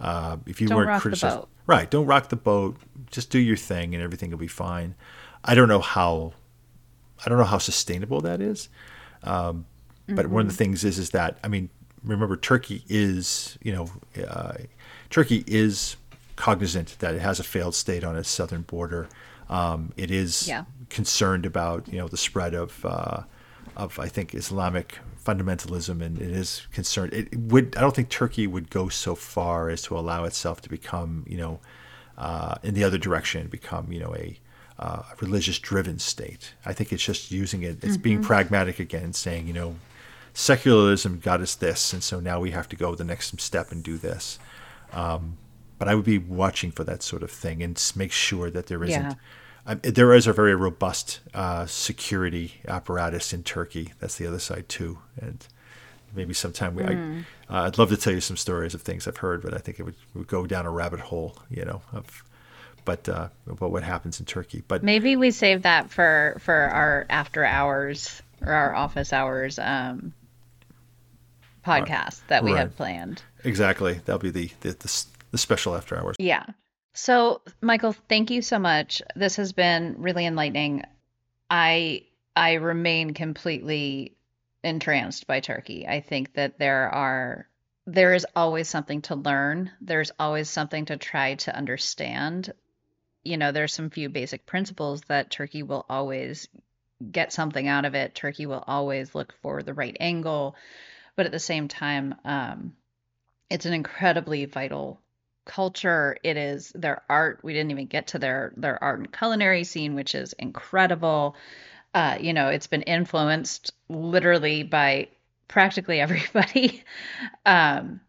uh, 0.00 0.36
if 0.46 0.60
you 0.60 0.68
don't 0.68 0.78
weren't 0.78 1.00
criticized, 1.00 1.46
right? 1.66 1.90
Don't 1.90 2.06
rock 2.06 2.28
the 2.28 2.36
boat. 2.36 2.76
Just 3.10 3.30
do 3.30 3.38
your 3.38 3.56
thing, 3.56 3.94
and 3.94 4.02
everything 4.02 4.30
will 4.30 4.38
be 4.38 4.48
fine. 4.48 4.94
I 5.44 5.54
don't 5.54 5.68
know 5.68 5.80
how. 5.80 6.34
I 7.24 7.28
don't 7.28 7.38
know 7.38 7.44
how 7.44 7.58
sustainable 7.58 8.20
that 8.22 8.40
is. 8.40 8.68
Um, 9.22 9.66
but 10.06 10.26
mm-hmm. 10.26 10.34
one 10.34 10.40
of 10.42 10.48
the 10.48 10.52
mm-hmm. 10.52 10.58
things 10.58 10.84
is 10.84 10.98
is 10.98 11.10
that 11.10 11.38
I 11.42 11.48
mean, 11.48 11.70
remember 12.04 12.36
Turkey 12.36 12.84
is 12.88 13.58
you 13.62 13.72
know, 13.72 13.90
uh, 14.26 14.54
Turkey 15.10 15.44
is 15.46 15.96
cognizant 16.36 16.96
that 17.00 17.14
it 17.14 17.20
has 17.20 17.40
a 17.40 17.44
failed 17.44 17.74
state 17.74 18.04
on 18.04 18.16
its 18.16 18.28
southern 18.28 18.62
border. 18.62 19.08
Um, 19.48 19.92
it 19.96 20.10
is 20.10 20.46
yeah. 20.48 20.64
concerned 20.90 21.46
about 21.46 21.88
you 21.88 21.98
know 21.98 22.08
the 22.08 22.16
spread 22.16 22.54
of 22.54 22.84
uh, 22.84 23.22
of 23.76 23.98
I 23.98 24.08
think 24.08 24.34
Islamic 24.34 24.98
fundamentalism 25.26 26.00
and 26.00 26.20
it 26.20 26.30
is 26.30 26.66
concerned. 26.72 27.12
It 27.12 27.36
would 27.36 27.76
I 27.76 27.80
don't 27.80 27.94
think 27.94 28.08
Turkey 28.08 28.46
would 28.46 28.70
go 28.70 28.88
so 28.88 29.14
far 29.14 29.68
as 29.68 29.82
to 29.82 29.98
allow 29.98 30.24
itself 30.24 30.60
to 30.62 30.68
become 30.68 31.24
you 31.26 31.36
know 31.36 31.60
uh, 32.16 32.54
in 32.62 32.74
the 32.74 32.84
other 32.84 32.98
direction, 32.98 33.48
become 33.48 33.92
you 33.92 34.00
know 34.00 34.14
a 34.14 34.38
uh, 34.78 35.02
religious 35.20 35.58
driven 35.58 35.98
state. 35.98 36.54
I 36.64 36.72
think 36.72 36.92
it's 36.92 37.04
just 37.04 37.30
using 37.30 37.62
it. 37.62 37.82
It's 37.82 37.94
mm-hmm. 37.94 38.02
being 38.02 38.22
pragmatic 38.22 38.78
again, 38.78 39.12
saying 39.12 39.46
you 39.46 39.54
know 39.54 39.76
secularism 40.32 41.18
got 41.18 41.40
us 41.40 41.54
this, 41.54 41.92
and 41.92 42.02
so 42.02 42.20
now 42.20 42.38
we 42.40 42.52
have 42.52 42.68
to 42.68 42.76
go 42.76 42.94
the 42.94 43.04
next 43.04 43.38
step 43.40 43.72
and 43.72 43.82
do 43.82 43.98
this. 43.98 44.38
Um, 44.92 45.38
but 45.78 45.88
I 45.88 45.94
would 45.94 46.04
be 46.04 46.18
watching 46.18 46.70
for 46.70 46.84
that 46.84 47.02
sort 47.02 47.22
of 47.22 47.30
thing 47.30 47.62
and 47.62 47.92
make 47.96 48.12
sure 48.12 48.50
that 48.50 48.66
there 48.68 48.82
isn't. 48.84 49.10
Yeah 49.10 49.14
um, 49.66 49.80
there 49.82 50.12
is 50.14 50.26
a 50.26 50.32
very 50.32 50.54
robust 50.54 51.20
uh, 51.34 51.66
security 51.66 52.54
apparatus 52.68 53.32
in 53.32 53.42
Turkey. 53.42 53.92
That's 54.00 54.16
the 54.16 54.26
other 54.26 54.38
side 54.38 54.68
too, 54.68 54.98
and 55.20 55.46
maybe 56.14 56.34
sometime 56.34 56.74
we. 56.74 56.82
Mm. 56.84 57.24
I, 57.48 57.64
would 57.64 57.78
love 57.78 57.90
to 57.90 57.96
tell 57.96 58.12
you 58.12 58.20
some 58.20 58.36
stories 58.36 58.74
of 58.74 58.82
things 58.82 59.06
I've 59.06 59.18
heard, 59.18 59.42
but 59.42 59.54
I 59.54 59.58
think 59.58 59.78
it 59.78 59.82
would, 59.84 59.96
would 60.14 60.26
go 60.26 60.46
down 60.46 60.66
a 60.66 60.70
rabbit 60.70 61.00
hole, 61.00 61.36
you 61.50 61.64
know, 61.64 61.82
of 61.92 62.24
but 62.84 63.08
uh, 63.08 63.28
about 63.48 63.72
what 63.72 63.82
happens 63.82 64.20
in 64.20 64.26
Turkey. 64.26 64.62
But 64.66 64.82
maybe 64.82 65.16
we 65.16 65.30
save 65.32 65.62
that 65.62 65.90
for 65.90 66.36
for 66.40 66.54
our 66.54 67.04
after 67.10 67.44
hours 67.44 68.22
or 68.40 68.52
our 68.52 68.74
office 68.74 69.12
hours 69.12 69.58
um, 69.58 70.12
podcast 71.64 72.20
that 72.28 72.44
we 72.44 72.52
Right. 72.52 72.60
have 72.60 72.76
planned. 72.76 73.22
Exactly. 73.44 74.00
That'll 74.04 74.20
be 74.20 74.30
the 74.30 74.50
the, 74.60 74.70
the, 74.70 75.04
the 75.32 75.38
special 75.38 75.74
after 75.74 75.98
hours. 75.98 76.16
Yeah. 76.18 76.44
So, 76.98 77.42
Michael, 77.60 77.92
thank 77.92 78.30
you 78.30 78.40
so 78.40 78.58
much. 78.58 79.02
This 79.14 79.36
has 79.36 79.52
been 79.52 79.96
really 79.98 80.24
enlightening. 80.24 80.82
I 81.50 82.06
I 82.34 82.54
remain 82.54 83.12
completely 83.12 84.16
entranced 84.64 85.26
by 85.26 85.40
Turkey. 85.40 85.86
I 85.86 86.00
think 86.00 86.32
that 86.34 86.58
there 86.58 86.88
are 86.88 87.48
there 87.86 88.14
is 88.14 88.26
always 88.34 88.70
something 88.70 89.02
to 89.02 89.14
learn. 89.14 89.70
There's 89.82 90.10
always 90.18 90.48
something 90.48 90.86
to 90.86 90.96
try 90.96 91.34
to 91.34 91.54
understand. 91.54 92.54
You 93.24 93.36
know, 93.36 93.52
there's 93.52 93.74
some 93.74 93.90
few 93.90 94.08
basic 94.08 94.46
principles 94.46 95.02
that 95.08 95.30
Turkey 95.30 95.62
will 95.62 95.84
always 95.90 96.48
get 97.12 97.30
something 97.30 97.68
out 97.68 97.84
of 97.84 97.94
it. 97.94 98.14
Turkey 98.14 98.46
will 98.46 98.64
always 98.66 99.14
look 99.14 99.34
for 99.42 99.62
the 99.62 99.74
right 99.74 99.98
angle, 100.00 100.56
but 101.14 101.26
at 101.26 101.32
the 101.32 101.38
same 101.38 101.68
time, 101.68 102.14
um, 102.24 102.74
it's 103.50 103.66
an 103.66 103.74
incredibly 103.74 104.46
vital 104.46 104.98
culture. 105.46 106.18
It 106.22 106.36
is 106.36 106.70
their 106.74 107.02
art. 107.08 107.40
We 107.42 107.54
didn't 107.54 107.70
even 107.70 107.86
get 107.86 108.08
to 108.08 108.18
their 108.18 108.52
their 108.56 108.82
art 108.82 108.98
and 108.98 109.10
culinary 109.10 109.64
scene, 109.64 109.94
which 109.94 110.14
is 110.14 110.34
incredible. 110.34 111.36
Uh, 111.94 112.18
you 112.20 112.34
know, 112.34 112.48
it's 112.48 112.66
been 112.66 112.82
influenced 112.82 113.72
literally 113.88 114.62
by 114.62 115.08
practically 115.48 116.00
everybody. 116.06 116.84
um, 117.46 118.00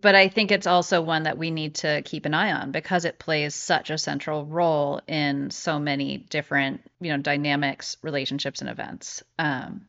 but 0.00 0.14
I 0.14 0.28
think 0.28 0.52
it's 0.52 0.66
also 0.66 1.00
one 1.00 1.24
that 1.24 1.38
we 1.38 1.50
need 1.50 1.76
to 1.76 2.02
keep 2.02 2.26
an 2.26 2.34
eye 2.34 2.52
on 2.52 2.70
because 2.70 3.04
it 3.04 3.18
plays 3.18 3.54
such 3.54 3.90
a 3.90 3.98
central 3.98 4.44
role 4.44 5.00
in 5.08 5.50
so 5.50 5.78
many 5.78 6.18
different, 6.18 6.82
you 7.00 7.10
know, 7.10 7.16
dynamics, 7.16 7.96
relationships, 8.02 8.60
and 8.60 8.70
events. 8.70 9.22
Um, 9.38 9.88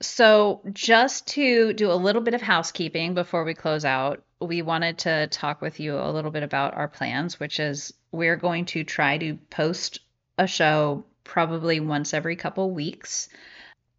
so, 0.00 0.62
just 0.72 1.26
to 1.28 1.72
do 1.72 1.90
a 1.90 1.94
little 1.94 2.22
bit 2.22 2.34
of 2.34 2.40
housekeeping 2.40 3.14
before 3.14 3.44
we 3.44 3.54
close 3.54 3.84
out, 3.84 4.22
we 4.40 4.62
wanted 4.62 4.98
to 4.98 5.26
talk 5.28 5.60
with 5.60 5.80
you 5.80 5.98
a 5.98 6.12
little 6.12 6.30
bit 6.30 6.42
about 6.42 6.74
our 6.74 6.88
plans, 6.88 7.40
which 7.40 7.60
is 7.60 7.92
we're 8.12 8.36
going 8.36 8.66
to 8.66 8.84
try 8.84 9.18
to 9.18 9.36
post 9.50 10.00
a 10.38 10.46
show 10.46 11.04
probably 11.24 11.80
once 11.80 12.14
every 12.14 12.36
couple 12.36 12.70
weeks 12.70 13.28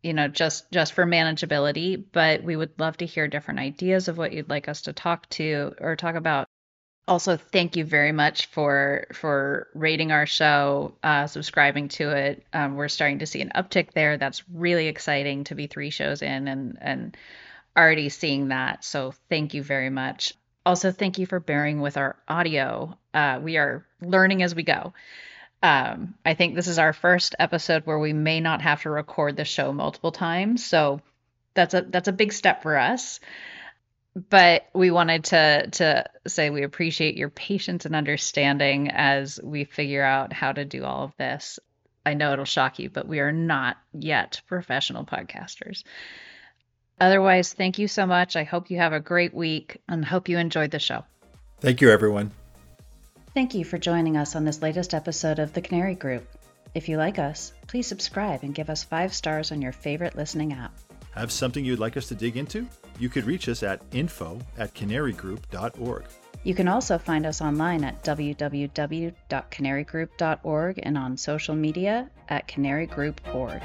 you 0.02 0.14
know 0.14 0.28
just 0.28 0.72
just 0.72 0.94
for 0.94 1.06
manageability 1.06 2.04
but 2.12 2.44
we 2.44 2.56
would 2.56 2.72
love 2.80 2.98
to 2.98 3.06
hear 3.06 3.28
different 3.28 3.60
ideas 3.60 4.08
of 4.08 4.18
what 4.18 4.32
you'd 4.32 4.50
like 4.50 4.68
us 4.68 4.84
to 4.84 4.94
talk 4.94 5.28
to 5.30 5.74
or 5.80 5.96
talk 5.96 6.16
about. 6.16 6.48
Also 7.08 7.38
thank 7.38 7.76
you 7.76 7.84
very 7.84 8.12
much 8.12 8.46
for 8.48 9.08
for 9.14 9.68
rating 9.74 10.12
our 10.12 10.26
show 10.26 10.94
uh, 11.02 11.26
subscribing 11.26 11.88
to 11.88 12.12
it. 12.12 12.46
Um, 12.54 12.76
we're 12.76 12.88
starting 12.88 13.20
to 13.20 13.26
see 13.26 13.42
an 13.42 13.52
uptick 13.56 13.94
there. 13.94 14.18
That's 14.18 14.44
really 14.54 14.88
exciting 14.88 15.46
to 15.46 15.56
be 15.56 15.68
three 15.68 15.90
shows 15.90 16.22
in 16.22 16.48
and 16.48 16.78
and 16.80 17.18
already 17.78 18.10
seeing 18.10 18.50
that 18.50 18.84
so 18.84 19.14
thank 19.30 19.54
you 19.54 19.64
very 19.64 19.90
much 19.90 20.34
also 20.66 20.92
thank 20.92 21.18
you 21.18 21.26
for 21.26 21.40
bearing 21.40 21.82
with 21.82 21.98
our 21.98 22.16
audio 22.28 22.98
uh, 23.14 23.40
we 23.42 23.58
are 23.58 23.86
learning 24.02 24.44
as 24.44 24.54
we 24.54 24.64
go 24.64 24.94
um, 25.62 26.16
I 26.26 26.36
think 26.36 26.56
this 26.56 26.68
is 26.68 26.80
our 26.80 26.94
first 26.94 27.36
episode 27.38 27.86
where 27.86 28.00
we 28.00 28.14
may 28.14 28.40
not 28.40 28.62
have 28.62 28.84
to 28.84 28.90
record 28.90 29.36
the 29.36 29.46
show 29.46 29.74
multiple 29.74 30.12
times, 30.12 30.66
so 30.66 31.02
that's 31.54 31.74
a 31.74 31.82
that's 31.82 32.08
a 32.08 32.14
big 32.14 32.32
step 32.32 32.64
for 32.64 32.78
us. 32.78 33.20
But 34.30 34.68
we 34.74 34.90
wanted 34.90 35.26
to 35.26 35.70
to 35.72 36.06
say 36.28 36.50
we 36.50 36.64
appreciate 36.64 37.18
your 37.18 37.30
patience 37.30 37.86
and 37.86 37.96
understanding 37.96 38.90
as 38.90 39.40
we 39.44 39.66
figure 39.66 40.04
out 40.04 40.32
how 40.32 40.54
to 40.54 40.64
do 40.64 40.86
all 40.86 41.04
of 41.04 41.18
this. 41.18 41.60
I 42.06 42.14
know 42.14 42.32
it'll 42.32 42.46
shock 42.46 42.80
you, 42.80 42.90
but 42.90 43.08
we 43.08 43.20
are 43.20 43.34
not 43.34 43.78
yet 43.94 44.42
professional 44.48 45.04
podcasters. 45.04 45.84
Otherwise, 47.00 47.54
thank 47.54 47.80
you 47.80 47.88
so 47.88 48.06
much. 48.06 48.36
I 48.36 48.44
hope 48.44 48.70
you 48.70 48.78
have 48.78 48.94
a 48.94 49.00
great 49.00 49.34
week 49.34 49.78
and 49.88 50.04
hope 50.04 50.28
you 50.28 50.38
enjoyed 50.38 50.72
the 50.72 50.80
show. 50.80 51.06
Thank 51.62 51.82
you, 51.82 51.92
everyone. 51.92 52.32
Thank 53.34 53.54
you 53.54 53.64
for 53.64 53.78
joining 53.78 54.18
us 54.18 54.36
on 54.36 54.44
this 54.44 54.62
latest 54.62 54.94
episode 54.94 55.40
of 55.40 55.54
The 55.54 55.62
Canary 55.62 55.96
Group. 55.96 56.28
If 56.74 56.90
you 56.90 56.98
like 56.98 57.20
us, 57.20 57.54
please 57.68 57.88
subscribe 57.88 58.44
and 58.44 58.54
give 58.54 58.70
us 58.70 58.84
five 58.84 59.14
stars 59.14 59.52
on 59.52 59.62
your 59.62 59.72
favorite 59.72 60.16
listening 60.16 60.54
app. 60.54 60.74
Have 61.12 61.32
something 61.32 61.66
you'd 61.66 61.80
like 61.80 61.98
us 61.98 62.08
to 62.10 62.16
dig 62.16 62.38
into? 62.38 62.68
You 63.00 63.10
could 63.10 63.26
reach 63.26 63.50
us 63.50 63.64
at 63.64 63.82
info 63.92 64.40
at 64.58 64.74
canarygroup.org. 64.74 66.04
You 66.44 66.54
can 66.54 66.68
also 66.68 66.98
find 66.98 67.26
us 67.26 67.42
online 67.42 67.84
at 67.84 68.04
www.canarygroup.org 68.04 70.80
and 70.84 70.98
on 70.98 71.18
social 71.18 71.56
media 71.56 72.10
at 72.30 72.48
canarygroup.org. 72.48 73.62